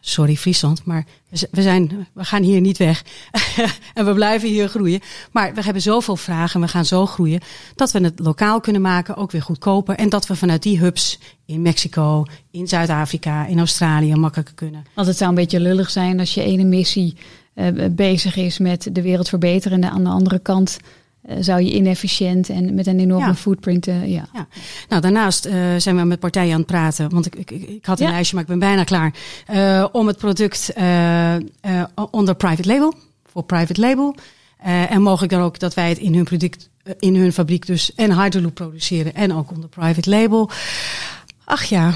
sorry 0.01 0.35
Friesland, 0.35 0.85
maar 0.85 1.05
we, 1.51 1.61
zijn, 1.61 2.07
we 2.13 2.25
gaan 2.25 2.43
hier 2.43 2.61
niet 2.61 2.77
weg. 2.77 3.03
en 3.93 4.05
we 4.05 4.13
blijven 4.13 4.49
hier 4.49 4.67
groeien. 4.67 4.99
Maar 5.31 5.53
we 5.53 5.63
hebben 5.63 5.81
zoveel 5.81 6.15
vragen 6.15 6.55
en 6.55 6.65
we 6.65 6.71
gaan 6.71 6.85
zo 6.85 7.05
groeien 7.05 7.41
dat 7.75 7.91
we 7.91 7.99
het 7.99 8.19
lokaal 8.19 8.59
kunnen 8.59 8.81
maken, 8.81 9.15
ook 9.15 9.31
weer 9.31 9.41
goedkoper. 9.41 9.95
En 9.95 10.09
dat 10.09 10.27
we 10.27 10.35
vanuit 10.35 10.63
die 10.63 10.79
hubs 10.79 11.19
in 11.45 11.61
Mexico, 11.61 12.25
in 12.51 12.67
Zuid-Afrika, 12.67 13.45
in 13.45 13.57
Australië 13.57 14.15
makkelijker 14.15 14.55
kunnen. 14.55 14.85
Want 14.95 15.07
het 15.07 15.17
zou 15.17 15.29
een 15.29 15.35
beetje 15.35 15.59
lullig 15.59 15.89
zijn 15.89 16.19
als 16.19 16.33
je 16.33 16.43
ene 16.43 16.63
missie 16.63 17.15
uh, 17.55 17.67
bezig 17.91 18.35
is 18.35 18.57
met 18.57 18.89
de 18.91 19.01
wereld 19.01 19.29
verbeteren 19.29 19.83
en 19.83 19.89
aan 19.89 20.03
de 20.03 20.09
andere 20.09 20.39
kant 20.39 20.77
zou 21.39 21.61
je 21.61 21.73
inefficiënt 21.73 22.49
en 22.49 22.75
met 22.75 22.87
een 22.87 22.99
enorme 22.99 23.25
ja. 23.25 23.35
footprint. 23.35 23.87
Uh, 23.87 24.07
ja. 24.07 24.27
ja. 24.33 24.47
Nou, 24.89 25.01
daarnaast 25.01 25.45
uh, 25.45 25.53
zijn 25.77 25.97
we 25.97 26.03
met 26.03 26.19
partijen 26.19 26.51
aan 26.51 26.57
het 26.57 26.67
praten. 26.67 27.09
Want 27.09 27.25
ik, 27.25 27.35
ik, 27.35 27.51
ik 27.51 27.85
had 27.85 27.99
een 27.99 28.05
ja. 28.05 28.11
lijstje, 28.11 28.35
maar 28.35 28.43
ik 28.43 28.49
ben 28.49 28.59
bijna 28.59 28.83
klaar. 28.83 29.13
om 29.91 30.07
het 30.07 30.17
product 30.17 30.73
onder 32.11 32.35
private 32.35 32.67
label, 32.67 32.93
voor 33.31 33.43
private 33.43 33.81
label. 33.81 34.15
en 34.89 35.01
mogelijk 35.01 35.31
dan 35.31 35.41
ook 35.41 35.59
dat 35.59 35.73
wij 35.73 35.89
het 35.89 35.97
in 35.97 36.15
hun 36.15 36.23
product, 36.23 36.69
in 36.99 37.15
hun 37.15 37.33
fabriek 37.33 37.65
dus 37.65 37.95
en 37.95 38.21
Hydroloop 38.21 38.53
produceren 38.53 39.15
en 39.15 39.33
ook 39.33 39.51
onder 39.51 39.69
private 39.69 40.09
label. 40.09 40.49
Ach 41.43 41.63
ja. 41.63 41.93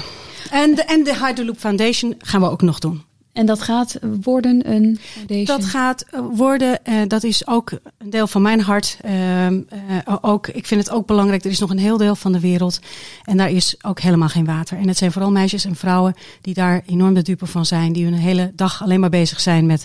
En 0.50 0.74
de, 0.74 0.84
en 0.84 1.04
de 1.04 1.16
Hydroloop 1.26 1.58
Foundation 1.58 2.14
gaan 2.18 2.40
we 2.40 2.50
ook 2.50 2.62
nog 2.62 2.78
doen. 2.78 3.02
En 3.36 3.46
dat 3.46 3.62
gaat 3.62 3.98
worden 4.22 4.70
een 4.70 4.98
foundation? 5.00 5.44
Dat 5.44 5.64
gaat 5.64 6.06
worden, 6.32 6.78
uh, 6.84 6.94
dat 7.06 7.24
is 7.24 7.46
ook 7.46 7.70
een 7.98 8.10
deel 8.10 8.26
van 8.26 8.42
mijn 8.42 8.60
hart. 8.60 8.98
Uh, 9.04 9.50
uh, 9.50 9.60
ook, 10.20 10.48
ik 10.48 10.66
vind 10.66 10.80
het 10.80 10.94
ook 10.94 11.06
belangrijk, 11.06 11.44
er 11.44 11.50
is 11.50 11.58
nog 11.58 11.70
een 11.70 11.78
heel 11.78 11.96
deel 11.96 12.16
van 12.16 12.32
de 12.32 12.40
wereld 12.40 12.78
en 13.24 13.36
daar 13.36 13.50
is 13.50 13.76
ook 13.82 14.00
helemaal 14.00 14.28
geen 14.28 14.44
water. 14.44 14.78
En 14.78 14.88
het 14.88 14.96
zijn 14.96 15.12
vooral 15.12 15.30
meisjes 15.30 15.64
en 15.64 15.76
vrouwen 15.76 16.14
die 16.40 16.54
daar 16.54 16.82
enorm 16.86 17.14
de 17.14 17.22
dupe 17.22 17.46
van 17.46 17.66
zijn, 17.66 17.92
die 17.92 18.04
hun 18.04 18.14
hele 18.14 18.52
dag 18.54 18.82
alleen 18.82 19.00
maar 19.00 19.10
bezig 19.10 19.40
zijn 19.40 19.66
met 19.66 19.84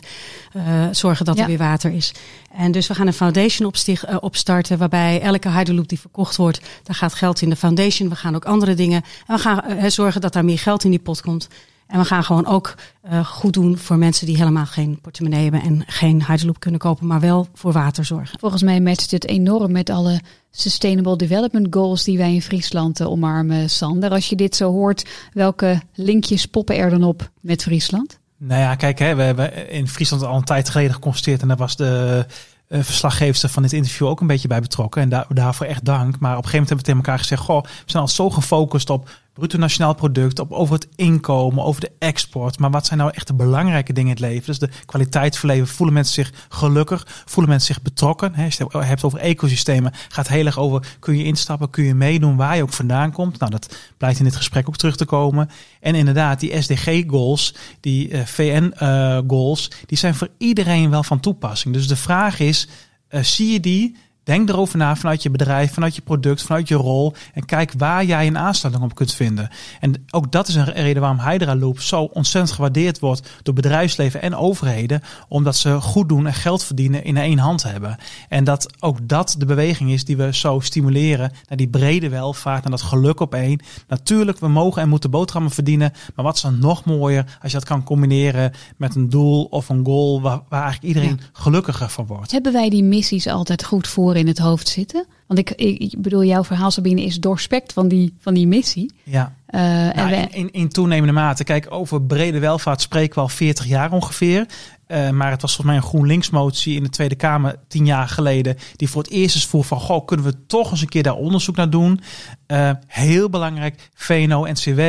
zorgen 0.91 1.25
dat 1.25 1.35
ja. 1.35 1.41
er 1.41 1.47
weer 1.47 1.57
water 1.57 1.91
is. 1.91 2.13
En 2.51 2.71
dus 2.71 2.87
we 2.87 2.95
gaan 2.95 3.07
een 3.07 3.13
foundation 3.13 3.67
opstig, 3.67 4.21
opstarten 4.21 4.77
waarbij 4.77 5.21
elke 5.21 5.49
Hydroloop 5.49 5.87
die 5.87 5.99
verkocht 5.99 6.35
wordt, 6.35 6.61
daar 6.83 6.95
gaat 6.95 7.13
geld 7.13 7.41
in 7.41 7.49
de 7.49 7.55
foundation. 7.55 8.09
We 8.09 8.15
gaan 8.15 8.35
ook 8.35 8.45
andere 8.45 8.73
dingen 8.73 9.03
en 9.27 9.35
we 9.35 9.41
gaan 9.41 9.91
zorgen 9.91 10.21
dat 10.21 10.33
daar 10.33 10.45
meer 10.45 10.59
geld 10.59 10.83
in 10.83 10.89
die 10.89 10.99
pot 10.99 11.21
komt. 11.21 11.47
En 11.91 11.99
we 11.99 12.05
gaan 12.05 12.23
gewoon 12.23 12.45
ook 12.45 12.75
uh, 13.11 13.25
goed 13.25 13.53
doen 13.53 13.77
voor 13.77 13.97
mensen 13.97 14.25
die 14.25 14.37
helemaal 14.37 14.65
geen 14.65 14.99
portemonnee 15.01 15.43
hebben 15.43 15.61
en 15.61 15.83
geen 15.87 16.25
Hyderloop 16.25 16.59
kunnen 16.59 16.79
kopen, 16.79 17.07
maar 17.07 17.19
wel 17.19 17.47
voor 17.53 17.71
water 17.71 18.05
zorgen. 18.05 18.39
Volgens 18.39 18.63
mij 18.63 18.81
matcht 18.81 19.11
het 19.11 19.27
enorm 19.27 19.71
met 19.71 19.89
alle 19.89 20.21
Sustainable 20.51 21.15
Development 21.15 21.67
Goals 21.69 22.03
die 22.03 22.17
wij 22.17 22.33
in 22.33 22.41
Friesland 22.41 23.01
uh, 23.01 23.07
omarmen, 23.07 23.69
Sander. 23.69 24.09
Als 24.09 24.29
je 24.29 24.35
dit 24.35 24.55
zo 24.55 24.71
hoort, 24.71 25.09
welke 25.33 25.81
linkjes 25.93 26.45
poppen 26.45 26.77
er 26.77 26.89
dan 26.89 27.03
op 27.03 27.31
met 27.39 27.61
Friesland? 27.61 28.19
Nou 28.37 28.61
ja, 28.61 28.75
kijk, 28.75 28.99
hè, 28.99 29.15
we 29.15 29.21
hebben 29.21 29.69
in 29.69 29.87
Friesland 29.87 30.23
al 30.23 30.35
een 30.35 30.43
tijd 30.43 30.69
geleden 30.69 30.93
geconstateerd 30.93 31.41
en 31.41 31.47
daar 31.47 31.57
was 31.57 31.75
de 31.75 32.25
uh, 32.67 32.83
verslaggever 32.83 33.49
van 33.49 33.61
dit 33.61 33.73
interview 33.73 34.07
ook 34.07 34.21
een 34.21 34.27
beetje 34.27 34.47
bij 34.47 34.61
betrokken. 34.61 35.01
En 35.01 35.09
daar, 35.09 35.25
daarvoor 35.29 35.65
echt 35.65 35.85
dank. 35.85 36.19
Maar 36.19 36.37
op 36.37 36.43
een 36.43 36.49
gegeven 36.49 36.59
moment 36.59 36.69
hebben 36.69 36.77
we 36.77 36.83
tegen 36.83 36.99
elkaar 36.99 37.19
gezegd: 37.19 37.41
Goh, 37.41 37.63
we 37.63 37.91
zijn 37.91 38.03
al 38.03 38.09
zo 38.09 38.29
gefocust 38.29 38.89
op 38.89 39.09
bruto 39.33 39.57
nationaal 39.57 39.93
product, 39.93 40.39
op 40.39 40.51
over 40.51 40.75
het 40.75 40.87
inkomen, 40.95 41.63
over 41.63 41.81
de 41.81 41.91
export. 41.99 42.59
Maar 42.59 42.71
wat 42.71 42.85
zijn 42.85 42.99
nou 42.99 43.11
echt 43.13 43.27
de 43.27 43.33
belangrijke 43.33 43.93
dingen 43.93 44.15
in 44.15 44.23
het 44.23 44.31
leven? 44.31 44.45
Dus 44.45 44.59
de 44.59 44.69
kwaliteit 44.85 45.37
van 45.37 45.49
leven. 45.49 45.67
Voelen 45.67 45.95
mensen 45.95 46.13
zich 46.13 46.33
gelukkig? 46.49 47.23
Voelen 47.25 47.51
mensen 47.51 47.73
zich 47.73 47.83
betrokken? 47.83 48.35
He, 48.35 48.45
als 48.45 48.57
je 48.57 48.63
het 48.63 48.85
hebt 48.85 49.03
over 49.03 49.19
ecosystemen, 49.19 49.93
gaat 50.09 50.27
heel 50.27 50.45
erg 50.45 50.59
over: 50.59 50.97
kun 50.99 51.17
je 51.17 51.23
instappen, 51.23 51.69
kun 51.69 51.83
je 51.83 51.95
meedoen 51.95 52.35
waar 52.35 52.55
je 52.55 52.61
ook 52.61 52.73
vandaan 52.73 53.11
komt? 53.11 53.39
Nou, 53.39 53.51
dat 53.51 53.75
blijkt 53.97 54.19
in 54.19 54.25
dit 54.25 54.35
gesprek 54.35 54.67
ook 54.67 54.77
terug 54.77 54.95
te 54.95 55.05
komen. 55.05 55.49
En 55.79 55.95
inderdaad, 55.95 56.39
die 56.39 56.61
SDG-goals, 56.61 57.55
die 57.79 58.09
uh, 58.09 58.25
VN-goals, 58.25 59.71
die 59.85 59.97
zijn 59.97 60.15
voor 60.15 60.29
iedereen 60.37 60.89
wel 60.89 61.03
van 61.03 61.19
toepassing. 61.19 61.73
Dus 61.73 61.87
de 61.87 61.95
vraag 61.95 62.39
is: 62.39 62.67
uh, 63.09 63.23
zie 63.23 63.51
je 63.51 63.59
die? 63.59 63.95
Denk 64.23 64.49
erover 64.49 64.77
na 64.77 64.95
vanuit 64.95 65.23
je 65.23 65.29
bedrijf, 65.29 65.73
vanuit 65.73 65.95
je 65.95 66.01
product, 66.01 66.41
vanuit 66.41 66.67
je 66.67 66.75
rol. 66.75 67.13
En 67.33 67.45
kijk 67.45 67.73
waar 67.77 68.05
jij 68.05 68.27
een 68.27 68.37
aansluiting 68.37 68.85
op 68.85 68.95
kunt 68.95 69.13
vinden. 69.13 69.49
En 69.79 70.05
ook 70.09 70.31
dat 70.31 70.47
is 70.47 70.55
een 70.55 70.65
reden 70.65 71.01
waarom 71.01 71.19
Hydra 71.19 71.55
Loop 71.55 71.79
zo 71.79 72.03
ontzettend 72.03 72.55
gewaardeerd 72.55 72.99
wordt 72.99 73.29
door 73.43 73.53
bedrijfsleven 73.53 74.21
en 74.21 74.35
overheden. 74.35 75.01
Omdat 75.27 75.55
ze 75.55 75.81
goed 75.81 76.09
doen 76.09 76.27
en 76.27 76.33
geld 76.33 76.63
verdienen 76.63 77.03
in 77.03 77.17
één 77.17 77.37
hand 77.37 77.63
hebben. 77.63 77.97
En 78.29 78.43
dat 78.43 78.73
ook 78.79 79.07
dat 79.07 79.35
de 79.37 79.45
beweging 79.45 79.91
is 79.91 80.05
die 80.05 80.17
we 80.17 80.33
zo 80.35 80.59
stimuleren 80.59 81.31
naar 81.47 81.57
die 81.57 81.69
brede 81.69 82.09
welvaart, 82.09 82.63
naar 82.63 82.71
dat 82.71 82.81
geluk 82.81 83.19
op 83.19 83.33
één. 83.33 83.59
Natuurlijk, 83.87 84.39
we 84.39 84.47
mogen 84.47 84.81
en 84.81 84.89
moeten 84.89 85.11
boterhammen 85.11 85.51
verdienen. 85.51 85.93
Maar 86.15 86.25
wat 86.25 86.35
is 86.35 86.41
dan 86.41 86.59
nog 86.59 86.85
mooier 86.85 87.37
als 87.41 87.51
je 87.51 87.57
dat 87.57 87.67
kan 87.67 87.83
combineren 87.83 88.51
met 88.77 88.95
een 88.95 89.09
doel 89.09 89.43
of 89.43 89.69
een 89.69 89.85
goal 89.85 90.21
waar, 90.21 90.41
waar 90.49 90.63
eigenlijk 90.63 90.93
iedereen 90.93 91.19
ja. 91.21 91.29
gelukkiger 91.33 91.89
van 91.89 92.05
wordt. 92.05 92.31
Hebben 92.31 92.53
wij 92.53 92.69
die 92.69 92.83
missies 92.83 93.27
altijd 93.27 93.63
goed 93.63 93.87
voor? 93.87 94.10
In 94.15 94.27
het 94.27 94.37
hoofd 94.37 94.67
zitten? 94.67 95.05
Want 95.27 95.39
ik, 95.39 95.51
ik, 95.51 96.01
bedoel, 96.01 96.23
jouw 96.23 96.43
verhaal, 96.43 96.71
Sabine, 96.71 97.03
is 97.03 97.19
doorspekt 97.19 97.73
van 97.73 97.87
die, 97.87 98.13
van 98.19 98.33
die 98.33 98.47
missie. 98.47 98.93
Ja. 99.03 99.35
Uh, 99.49 99.61
nou, 99.61 100.13
en 100.13 100.31
in, 100.31 100.51
in, 100.51 100.69
toenemende 100.69 101.13
mate. 101.13 101.43
Kijk, 101.43 101.67
over 101.69 102.01
brede 102.01 102.39
welvaart 102.39 102.81
spreken 102.81 103.15
we 103.15 103.21
al 103.21 103.27
40 103.27 103.65
jaar 103.65 103.91
ongeveer. 103.91 104.45
Uh, 104.87 105.09
maar 105.09 105.31
het 105.31 105.41
was 105.41 105.55
volgens 105.55 105.75
mij 105.75 105.75
een 105.75 105.89
GroenLinks-motie 105.89 106.75
in 106.75 106.83
de 106.83 106.89
Tweede 106.89 107.15
Kamer 107.15 107.55
tien 107.67 107.85
jaar 107.85 108.07
geleden. 108.07 108.57
Die 108.75 108.89
voor 108.89 109.01
het 109.01 109.11
eerst 109.11 109.35
eens 109.35 109.45
voer 109.45 109.63
van, 109.63 109.79
goh, 109.79 110.05
kunnen 110.05 110.25
we 110.25 110.45
toch 110.47 110.71
eens 110.71 110.81
een 110.81 110.89
keer 110.89 111.03
daar 111.03 111.15
onderzoek 111.15 111.55
naar 111.55 111.69
doen? 111.69 111.99
Uh, 112.47 112.71
heel 112.87 113.29
belangrijk, 113.29 113.89
VNO-NCW. 113.93 114.81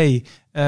Uh, 0.53 0.63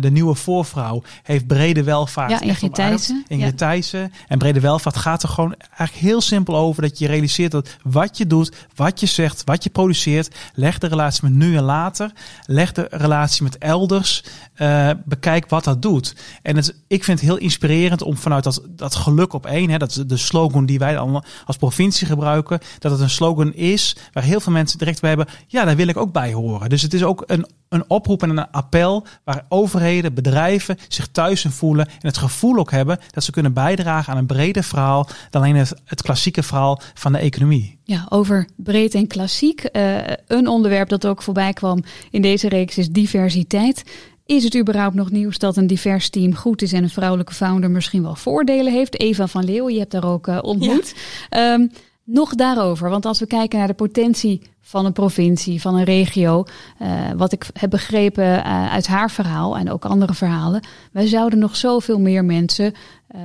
de 0.00 0.10
nieuwe 0.10 0.34
voorvrouw 0.34 1.02
heeft 1.22 1.46
brede 1.46 1.82
welvaart. 1.82 2.30
Ja, 2.30 2.40
Ingrid 2.40 2.74
Thijssen. 2.74 3.24
Ingrid 3.28 3.50
ja. 3.50 3.56
Thijssen. 3.56 4.12
En 4.28 4.38
brede 4.38 4.60
welvaart 4.60 4.96
gaat 4.96 5.22
er 5.22 5.28
gewoon 5.28 5.54
eigenlijk 5.58 5.92
heel 6.06 6.20
simpel 6.20 6.56
over 6.56 6.82
dat 6.82 6.98
je 6.98 7.06
realiseert 7.06 7.52
dat 7.52 7.76
wat 7.82 8.18
je 8.18 8.26
doet, 8.26 8.56
wat 8.74 9.00
je 9.00 9.06
zegt, 9.06 9.42
wat 9.44 9.64
je 9.64 9.70
produceert, 9.70 10.36
leg 10.54 10.78
de 10.78 10.86
relatie 10.86 11.22
met 11.22 11.32
nu 11.32 11.56
en 11.56 11.62
later, 11.62 12.12
leg 12.46 12.72
de 12.72 12.86
relatie 12.90 13.42
met 13.42 13.58
elders, 13.58 14.24
uh, 14.56 14.90
bekijk 15.04 15.48
wat 15.48 15.64
dat 15.64 15.82
doet. 15.82 16.16
En 16.42 16.56
het, 16.56 16.82
ik 16.88 17.04
vind 17.04 17.20
het 17.20 17.28
heel 17.28 17.38
inspirerend 17.38 18.02
om 18.02 18.16
vanuit 18.16 18.44
dat, 18.44 18.62
dat 18.68 18.94
geluk 18.94 19.32
op 19.32 19.46
één, 19.46 19.70
hè, 19.70 19.78
dat 19.78 19.90
is 19.90 19.96
de 19.96 20.16
slogan 20.16 20.66
die 20.66 20.78
wij 20.78 20.98
allemaal 20.98 21.24
als 21.44 21.56
provincie 21.56 22.06
gebruiken, 22.06 22.60
dat 22.78 22.92
het 22.92 23.00
een 23.00 23.10
slogan 23.10 23.54
is 23.54 23.96
waar 24.12 24.24
heel 24.24 24.40
veel 24.40 24.52
mensen 24.52 24.78
direct 24.78 25.00
bij 25.00 25.10
hebben, 25.10 25.28
ja, 25.46 25.64
daar 25.64 25.76
wil 25.76 25.88
ik 25.88 25.96
ook 25.96 26.12
bij 26.12 26.32
horen. 26.32 26.68
Dus 26.68 26.82
het 26.82 26.94
is 26.94 27.04
ook 27.04 27.22
een, 27.26 27.46
een 27.68 27.84
oproep 27.88 28.22
en 28.22 28.30
een 28.30 28.50
appel 28.50 29.06
waar 29.24 29.46
overheden, 29.48 30.14
bedrijven 30.14 30.76
zich 30.88 31.06
thuis 31.06 31.44
in 31.44 31.50
voelen 31.50 31.86
en 31.86 32.06
het 32.08 32.16
gevoel 32.16 32.58
ook 32.58 32.70
hebben 32.70 32.98
dat 33.10 33.24
ze 33.24 33.30
kunnen 33.30 33.52
bijdragen 33.52 34.12
aan 34.12 34.18
een 34.18 34.26
breder 34.26 34.64
verhaal 34.64 35.08
dan 35.30 35.42
alleen 35.42 35.56
het, 35.56 35.74
het 35.84 36.02
klassieke 36.02 36.42
verhaal 36.42 36.80
van 36.94 37.12
de 37.12 37.18
economie. 37.18 37.78
Ja, 37.84 38.06
over 38.08 38.48
breed 38.56 38.94
en 38.94 39.06
klassiek. 39.06 39.68
Uh, 39.72 39.96
een 40.26 40.48
onderwerp 40.48 40.88
dat 40.88 41.06
ook 41.06 41.22
voorbij 41.22 41.52
kwam 41.52 41.84
in 42.10 42.22
deze 42.22 42.48
reeks 42.48 42.78
is 42.78 42.88
diversiteit. 42.88 43.84
Is 44.26 44.44
het 44.44 44.56
überhaupt 44.56 44.94
nog 44.94 45.10
nieuws 45.10 45.38
dat 45.38 45.56
een 45.56 45.66
divers 45.66 46.08
team 46.08 46.34
goed 46.34 46.62
is 46.62 46.72
en 46.72 46.82
een 46.82 46.90
vrouwelijke 46.90 47.34
founder 47.34 47.70
misschien 47.70 48.02
wel 48.02 48.14
voordelen 48.14 48.72
heeft? 48.72 49.00
Eva 49.00 49.26
van 49.26 49.44
Leeuwen, 49.44 49.72
je 49.72 49.78
hebt 49.78 49.90
daar 49.90 50.04
ook 50.04 50.26
uh, 50.26 50.38
ontmoet. 50.42 50.94
Ja. 51.30 51.52
Um, 51.52 51.70
nog 52.04 52.34
daarover, 52.34 52.90
want 52.90 53.06
als 53.06 53.18
we 53.18 53.26
kijken 53.26 53.58
naar 53.58 53.66
de 53.66 53.74
potentie 53.74 54.42
van 54.60 54.84
een 54.84 54.92
provincie, 54.92 55.60
van 55.60 55.74
een 55.74 55.84
regio, 55.84 56.44
uh, 56.82 56.88
wat 57.16 57.32
ik 57.32 57.46
heb 57.52 57.70
begrepen 57.70 58.24
uh, 58.24 58.72
uit 58.72 58.86
haar 58.86 59.10
verhaal 59.10 59.56
en 59.56 59.70
ook 59.70 59.84
andere 59.84 60.14
verhalen, 60.14 60.62
wij 60.92 61.06
zouden 61.06 61.38
nog 61.38 61.56
zoveel 61.56 62.00
meer 62.00 62.24
mensen 62.24 62.72
uh, 63.16 63.20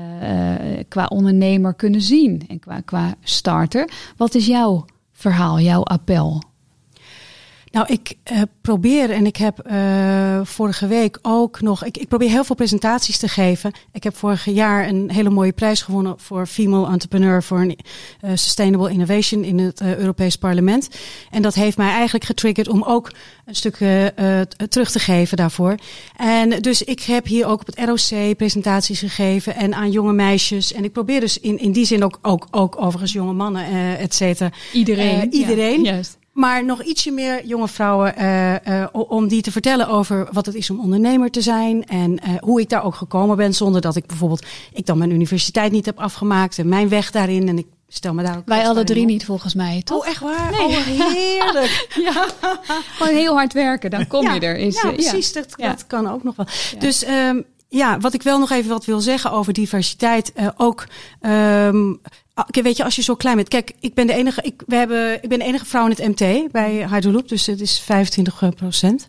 qua 0.87 1.05
ondernemer 1.05 1.73
kunnen 1.73 2.01
zien 2.01 2.43
en 2.47 2.59
qua, 2.59 2.79
qua 2.79 3.15
starter. 3.21 3.89
Wat 4.17 4.35
is 4.35 4.45
jouw 4.45 4.85
verhaal, 5.11 5.59
jouw 5.59 5.83
appel? 5.83 6.48
Nou, 7.71 7.87
ik 7.89 8.15
uh, 8.31 8.41
probeer 8.61 9.11
en 9.11 9.25
ik 9.25 9.35
heb 9.35 9.67
uh, 9.71 10.39
vorige 10.43 10.87
week 10.87 11.19
ook 11.21 11.61
nog. 11.61 11.85
Ik, 11.85 11.97
ik, 11.97 12.07
probeer 12.07 12.29
heel 12.29 12.43
veel 12.43 12.55
presentaties 12.55 13.17
te 13.17 13.27
geven. 13.27 13.71
Ik 13.91 14.03
heb 14.03 14.15
vorig 14.15 14.45
jaar 14.45 14.87
een 14.87 15.11
hele 15.11 15.29
mooie 15.29 15.51
prijs 15.51 15.81
gewonnen 15.81 16.19
voor 16.19 16.45
Female 16.45 16.91
Entrepreneur 16.91 17.43
voor 17.43 17.59
een 17.59 17.79
uh, 18.25 18.31
Sustainable 18.33 18.91
Innovation 18.91 19.43
in 19.43 19.59
het 19.59 19.81
Europees 19.81 20.35
Parlement. 20.35 20.89
En 21.31 21.41
dat 21.41 21.55
heeft 21.55 21.77
mij 21.77 21.91
eigenlijk 21.91 22.25
getriggerd 22.25 22.67
om 22.69 22.83
ook 22.83 23.11
een 23.45 23.55
stuk 23.55 23.75
terug 24.69 24.91
te 24.91 24.99
geven 24.99 25.37
daarvoor. 25.37 25.75
En 26.15 26.61
dus 26.61 26.83
ik 26.83 27.01
heb 27.01 27.25
hier 27.25 27.45
ook 27.45 27.59
op 27.59 27.65
het 27.65 27.79
ROC 27.79 28.37
presentaties 28.37 28.99
gegeven 28.99 29.55
en 29.55 29.73
aan 29.73 29.91
jonge 29.91 30.13
meisjes. 30.13 30.73
En 30.73 30.83
ik 30.83 30.91
probeer 30.91 31.19
dus 31.19 31.39
in, 31.39 31.59
in 31.59 31.71
die 31.71 31.85
zin 31.85 32.03
ook, 32.03 32.19
ook, 32.21 32.47
ook 32.51 32.81
overigens 32.81 33.13
jonge 33.13 33.33
mannen, 33.33 33.97
et 33.97 34.13
cetera. 34.13 34.51
Iedereen. 34.73 35.33
iedereen. 35.33 35.83
Ja, 35.83 35.91
juist. 35.91 36.18
Maar 36.39 36.65
nog 36.65 36.83
ietsje 36.83 37.11
meer 37.11 37.45
jonge 37.45 37.67
vrouwen 37.67 38.13
uh, 38.17 38.53
uh, 38.53 38.85
om 38.91 39.27
die 39.27 39.41
te 39.41 39.51
vertellen 39.51 39.87
over 39.87 40.27
wat 40.31 40.45
het 40.45 40.55
is 40.55 40.69
om 40.69 40.79
ondernemer 40.79 41.31
te 41.31 41.41
zijn. 41.41 41.85
En 41.85 42.11
uh, 42.11 42.35
hoe 42.39 42.61
ik 42.61 42.69
daar 42.69 42.83
ook 42.83 42.95
gekomen 42.95 43.37
ben 43.37 43.53
zonder 43.53 43.81
dat 43.81 43.95
ik 43.95 44.05
bijvoorbeeld, 44.05 44.45
ik 44.73 44.85
dan 44.85 44.97
mijn 44.97 45.11
universiteit 45.11 45.71
niet 45.71 45.85
heb 45.85 45.99
afgemaakt. 45.99 46.57
En 46.57 46.69
mijn 46.69 46.89
weg 46.89 47.11
daarin. 47.11 47.47
En 47.47 47.57
ik 47.57 47.67
stel 47.87 48.13
me 48.13 48.23
daar 48.23 48.37
ook 48.37 48.43
Wij 48.45 48.67
alle 48.67 48.83
drie 48.83 49.01
op. 49.01 49.07
niet 49.07 49.25
volgens 49.25 49.53
mij, 49.53 49.81
toch? 49.83 50.01
Oh, 50.01 50.07
echt 50.07 50.21
waar? 50.21 50.51
Nee. 50.51 50.61
Oh, 50.61 50.75
heerlijk. 50.85 51.87
ja. 52.13 52.25
Gewoon 52.97 53.15
heel 53.15 53.33
hard 53.33 53.53
werken, 53.53 53.89
dan 53.89 54.07
kom 54.07 54.23
ja, 54.23 54.33
je 54.33 54.39
er. 54.39 54.57
Is, 54.57 54.81
ja, 54.81 54.91
precies. 54.91 55.33
Dat, 55.33 55.53
dat 55.57 55.87
kan 55.87 56.09
ook 56.09 56.23
nog 56.23 56.35
wel. 56.35 56.45
Dus 56.79 57.07
um, 57.07 57.45
ja, 57.67 57.99
wat 57.99 58.13
ik 58.13 58.23
wel 58.23 58.39
nog 58.39 58.51
even 58.51 58.69
wat 58.69 58.85
wil 58.85 58.99
zeggen 58.99 59.31
over 59.31 59.53
diversiteit. 59.53 60.33
ook 60.57 60.87
um, 61.21 61.99
Kijk, 62.01 62.28
je, 62.51 62.83
als 62.83 62.95
je 62.95 63.01
zo 63.01 63.15
klein 63.15 63.35
bent. 63.35 63.47
Kijk, 63.47 63.71
ik 63.79 63.93
ben 63.93 64.07
de 64.07 64.13
enige, 64.13 64.41
ik, 64.41 64.63
we 64.67 64.75
hebben, 64.75 65.23
ik 65.23 65.29
ben 65.29 65.39
de 65.39 65.45
enige 65.45 65.65
vrouw 65.65 65.87
in 65.87 65.95
het 65.95 66.19
MT 66.19 66.51
bij 66.51 66.87
Hydroloop, 66.89 67.29
dus 67.29 67.45
het 67.45 67.61
is 67.61 67.79
25 67.79 68.55
procent. 68.55 69.07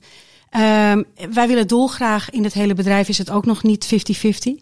Um, 0.56 1.04
wij 1.30 1.48
willen 1.48 1.66
dolgraag 1.66 2.30
in 2.30 2.44
het 2.44 2.52
hele 2.52 2.74
bedrijf 2.74 3.08
is 3.08 3.18
het 3.18 3.30
ook 3.30 3.46
nog 3.46 3.62
niet 3.62 3.86
50-50. 3.86 3.88
Uh, 3.90 4.58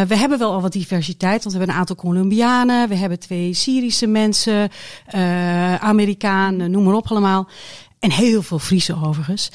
we 0.00 0.16
hebben 0.16 0.38
wel 0.38 0.52
al 0.52 0.60
wat 0.60 0.72
diversiteit, 0.72 1.42
want 1.42 1.52
we 1.52 1.58
hebben 1.58 1.68
een 1.68 1.80
aantal 1.80 1.96
Colombianen, 1.96 2.88
we 2.88 2.94
hebben 2.94 3.18
twee 3.18 3.54
Syrische 3.54 4.06
mensen, 4.06 4.70
uh, 5.14 5.74
Amerikanen, 5.74 6.70
noem 6.70 6.84
maar 6.84 6.94
op 6.94 7.10
allemaal. 7.10 7.48
En 7.98 8.10
heel 8.10 8.42
veel 8.42 8.58
Friese 8.58 8.96
overigens. 9.04 9.50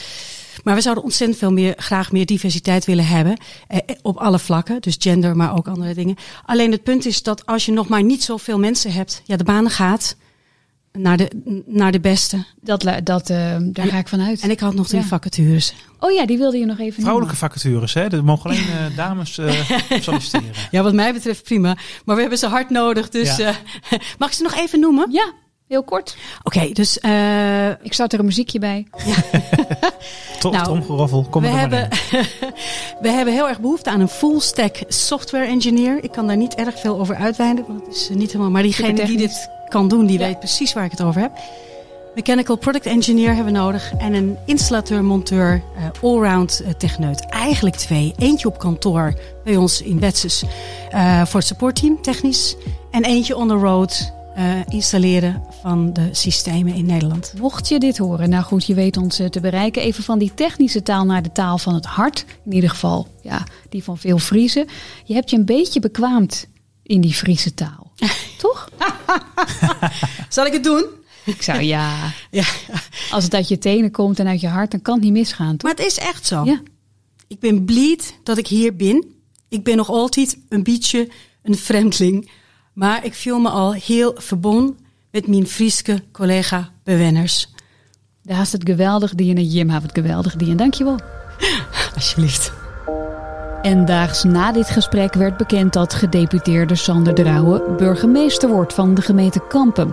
Maar 0.64 0.76
we 0.76 0.82
zouden 0.82 1.04
ontzettend 1.04 1.40
veel 1.40 1.52
meer, 1.52 1.74
graag 1.78 2.12
meer 2.12 2.26
diversiteit 2.26 2.86
willen 2.86 3.06
hebben. 3.08 3.38
Eh, 3.68 3.80
op 4.02 4.18
alle 4.18 4.40
vlakken. 4.40 4.82
Dus 4.82 4.96
gender, 5.00 5.36
maar 5.36 5.56
ook 5.58 5.68
andere 5.68 5.94
dingen. 5.94 6.16
Alleen 6.46 6.72
het 6.72 6.84
punt 6.84 7.06
is 7.06 7.24
dat 7.24 7.46
als 7.46 7.66
je 7.66 7.72
nog 7.72 7.88
maar 7.88 8.04
niet 8.04 8.24
zoveel 8.24 8.60
mensen 8.60 8.92
hebt. 8.94 9.22
Ja, 9.26 9.36
de 9.38 9.44
banen 9.44 9.72
gaat. 9.72 10.16
naar 10.98 11.18
de, 11.18 11.64
naar 11.66 11.92
de 11.92 12.00
beste. 12.00 12.46
Dat, 12.62 12.84
la- 12.84 13.02
dat, 13.02 13.30
eh, 13.30 13.56
daar 13.62 13.88
ga 13.88 13.98
ik 13.98 14.08
vanuit. 14.08 14.42
En 14.42 14.50
ik 14.52 14.60
had 14.60 14.74
nog 14.74 14.88
drie 14.88 15.02
Ja. 15.02 15.08
vacatures. 15.08 15.74
oh 16.00 16.12
ja, 16.12 16.26
die 16.26 16.38
wilde 16.38 16.58
je 16.58 16.66
nog 16.66 16.80
even 16.80 17.02
Vrouwelijke 17.02 17.36
vacatures, 17.36 17.94
hè? 17.94 18.02
Er 18.12 18.24
mogen 18.24 18.50
alleen 18.50 18.68
eh, 18.70 18.96
dames 18.96 19.38
eh, 19.38 19.70
solliciteren. 20.02 20.52
Ja, 20.72 20.84
wat 20.84 20.94
mij 20.94 21.14
betreft 21.14 21.44
prima. 21.44 21.78
Maar 22.06 22.16
we 22.16 22.22
hebben 22.22 22.40
ze 22.40 22.48
hard 22.48 22.70
nodig. 22.70 23.10
Dus 23.10 23.36
Ja. 23.36 23.48
eh, 23.90 24.00
mag 24.20 24.30
ik 24.30 24.36
ze 24.36 24.44
nog 24.44 24.54
even 24.56 24.80
noemen? 24.80 25.10
noemen. 25.10 25.26
Ja, 25.26 25.34
heel 25.68 25.84
kort. 25.84 26.18
Oké, 26.44 26.70
dus 26.72 27.00
eh, 27.00 27.70
Ik 27.70 27.94
zat 27.94 28.14
er 28.14 28.20
een 28.20 28.26
muziekje 28.26 28.60
bij. 28.60 28.88
Toch, 30.40 30.52
Nou, 30.52 30.64
tromgeroffel, 30.64 31.26
kom 31.30 31.42
we, 31.42 31.48
er 31.48 31.54
maar 31.54 31.62
hebben, 31.62 31.90
in. 32.12 32.26
we 33.02 33.10
hebben 33.10 33.34
heel 33.34 33.48
erg 33.48 33.60
behoefte 33.60 33.90
aan 33.90 34.00
een 34.00 34.08
full 34.08 34.40
stack 34.40 34.76
software 34.88 35.46
engineer. 35.46 36.04
Ik 36.04 36.12
kan 36.12 36.28
daar 36.28 36.38
niet 36.38 36.56
erg 36.56 36.80
veel 36.80 37.00
over 37.00 37.16
uitweiden, 37.16 37.66
want 37.68 37.86
het 37.86 37.96
is 37.96 38.10
eh, 38.10 38.16
niet 38.16 38.28
helemaal. 38.32 38.52
Maar 38.52 38.62
diegene 38.64 39.06
die 39.06 39.18
dit 39.18 39.50
kan 39.68 39.88
doen, 39.88 40.06
die 40.06 40.20
Ja. 40.20 40.26
weet 40.26 40.40
precies 40.40 40.74
waar 40.74 40.86
ik 40.86 40.92
het 40.92 41.02
over 41.04 41.22
heb. 41.22 41.32
Mechanical 42.16 42.56
product 42.56 42.86
engineer 42.86 43.28
hebben 43.36 43.54
we 43.54 43.60
nodig 43.60 43.94
en 43.98 44.14
een 44.14 44.38
installateur, 44.46 45.04
monteur, 45.04 45.62
eh, 45.78 45.84
allround 46.04 46.62
eh, 46.66 46.72
techneut. 46.74 47.26
Eigenlijk 47.30 47.76
twee. 47.76 48.14
Eentje 48.18 48.48
op 48.48 48.58
kantoor 48.60 49.14
bij 49.44 49.56
ons 49.58 49.82
in 49.82 50.00
Betsus 50.00 50.44
eh, 50.92 51.26
voor 51.26 51.40
het 51.40 51.48
supportteam, 51.50 52.02
technisch. 52.02 52.56
En 52.92 53.04
eentje 53.04 53.36
on 53.38 53.48
the 53.48 53.54
road, 53.54 54.14
eh, 54.36 54.60
installeren 54.68 55.44
van 55.62 55.94
de 55.94 56.10
systemen 56.12 56.74
in 56.74 56.86
Nederland. 56.86 57.34
Mocht 57.40 57.68
je 57.68 57.80
dit 57.80 57.98
horen, 57.98 58.30
nou 58.30 58.44
goed, 58.44 58.66
je 58.66 58.74
weet 58.74 58.98
ons 58.98 59.20
eh, 59.20 59.28
te 59.28 59.40
bereiken. 59.40 59.82
Even 59.82 60.04
van 60.04 60.20
die 60.20 60.34
technische 60.34 60.84
taal 60.84 61.06
naar 61.06 61.24
de 61.24 61.32
taal 61.32 61.58
van 61.58 61.74
het 61.74 61.86
hart. 61.86 62.26
In 62.46 62.54
ieder 62.54 62.70
geval, 62.70 63.08
ja, 63.22 63.44
die 63.70 63.84
van 63.84 63.98
veel 63.98 64.18
Friese. 64.18 64.68
Je 65.04 65.14
hebt 65.14 65.30
je 65.30 65.38
een 65.38 65.46
beetje 65.46 65.80
bekwaamd 65.80 66.48
in 66.84 67.02
die 67.02 67.14
Friese 67.14 67.54
taal. 67.54 67.92
Toch? 68.38 68.70
Zal 70.30 70.46
ik 70.46 70.54
het 70.54 70.64
doen? 70.64 70.86
Ik 71.26 71.42
zou 71.42 71.62
ja. 71.62 72.12
Ja. 72.32 72.46
Als 73.12 73.24
het 73.24 73.34
uit 73.34 73.48
je 73.48 73.58
tenen 73.58 73.92
komt 73.92 74.20
en 74.20 74.28
uit 74.28 74.42
je 74.42 74.48
hart, 74.48 74.72
dan 74.72 74.82
kan 74.82 74.94
het 74.94 75.04
niet 75.04 75.14
misgaan, 75.14 75.58
toch? 75.58 75.62
Maar 75.62 75.80
het 75.80 75.86
is 75.86 75.98
echt 75.98 76.26
zo. 76.26 76.44
Ja. 76.46 76.62
Ik 77.28 77.40
ben 77.40 77.66
blij 77.66 78.00
dat 78.24 78.38
ik 78.38 78.48
hier 78.48 78.76
ben. 78.76 79.06
Ik 79.50 79.64
ben 79.64 79.78
nog 79.78 79.90
altijd 79.90 80.38
een 80.50 80.64
beetje 80.64 81.10
een 81.44 81.56
vreemdeling. 81.58 82.32
Maar 82.74 83.06
ik 83.06 83.14
voel 83.14 83.40
me 83.40 83.50
al 83.50 83.74
heel 83.74 84.14
verbonden 84.18 84.78
met 85.12 85.28
mijn 85.28 85.48
Friese 85.48 86.04
collega 86.12 86.70
bewenners. 86.84 87.50
Daar 88.24 88.42
is 88.42 88.52
het 88.52 88.64
geweldig 88.66 89.16
die 89.16 89.36
en 89.36 89.44
Jim 89.44 89.70
heeft 89.70 89.84
het 89.84 89.92
geweldig 89.94 90.36
die 90.36 90.50
en 90.50 90.58
dankjewel. 90.58 91.00
Alsjeblieft. 91.96 92.63
En 93.64 93.86
daags 93.86 94.24
na 94.24 94.52
dit 94.52 94.70
gesprek 94.70 95.14
werd 95.14 95.38
bekend 95.38 95.74
dat 95.74 95.94
gedeputeerde 95.94 96.76
Sander 96.76 97.14
Drouwen 97.14 97.78
burgemeester 97.78 98.50
wordt 98.50 98.74
van 98.74 98.94
de 98.94 99.02
gemeente 99.02 99.48
Kampen. 99.48 99.92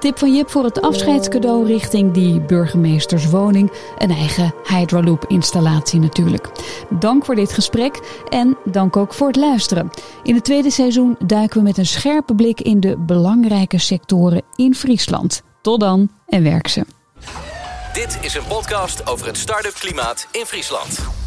Tip 0.00 0.18
van 0.18 0.34
Jip 0.34 0.50
voor 0.50 0.64
het 0.64 0.80
afscheidscadeau 0.80 1.66
richting 1.66 2.12
die 2.12 2.40
burgemeesterswoning. 2.40 3.72
Een 3.98 4.10
eigen 4.10 4.54
Hydroloop 4.68 5.24
installatie 5.24 6.00
natuurlijk. 6.00 6.48
Dank 6.90 7.24
voor 7.24 7.34
dit 7.34 7.52
gesprek 7.52 8.22
en 8.28 8.56
dank 8.64 8.96
ook 8.96 9.14
voor 9.14 9.26
het 9.26 9.36
luisteren. 9.36 9.90
In 10.22 10.34
het 10.34 10.44
tweede 10.44 10.70
seizoen 10.70 11.16
duiken 11.26 11.58
we 11.58 11.64
met 11.64 11.78
een 11.78 11.86
scherpe 11.86 12.34
blik 12.34 12.60
in 12.60 12.80
de 12.80 12.96
belangrijke 12.98 13.78
sectoren 13.78 14.42
in 14.56 14.74
Friesland. 14.74 15.42
Tot 15.60 15.80
dan 15.80 16.10
en 16.26 16.42
werk 16.42 16.68
ze. 16.68 16.84
Dit 17.92 18.18
is 18.20 18.34
een 18.34 18.46
podcast 18.48 19.06
over 19.06 19.26
het 19.26 19.36
start-up 19.36 19.74
klimaat 19.74 20.28
in 20.30 20.44
Friesland. 20.44 21.21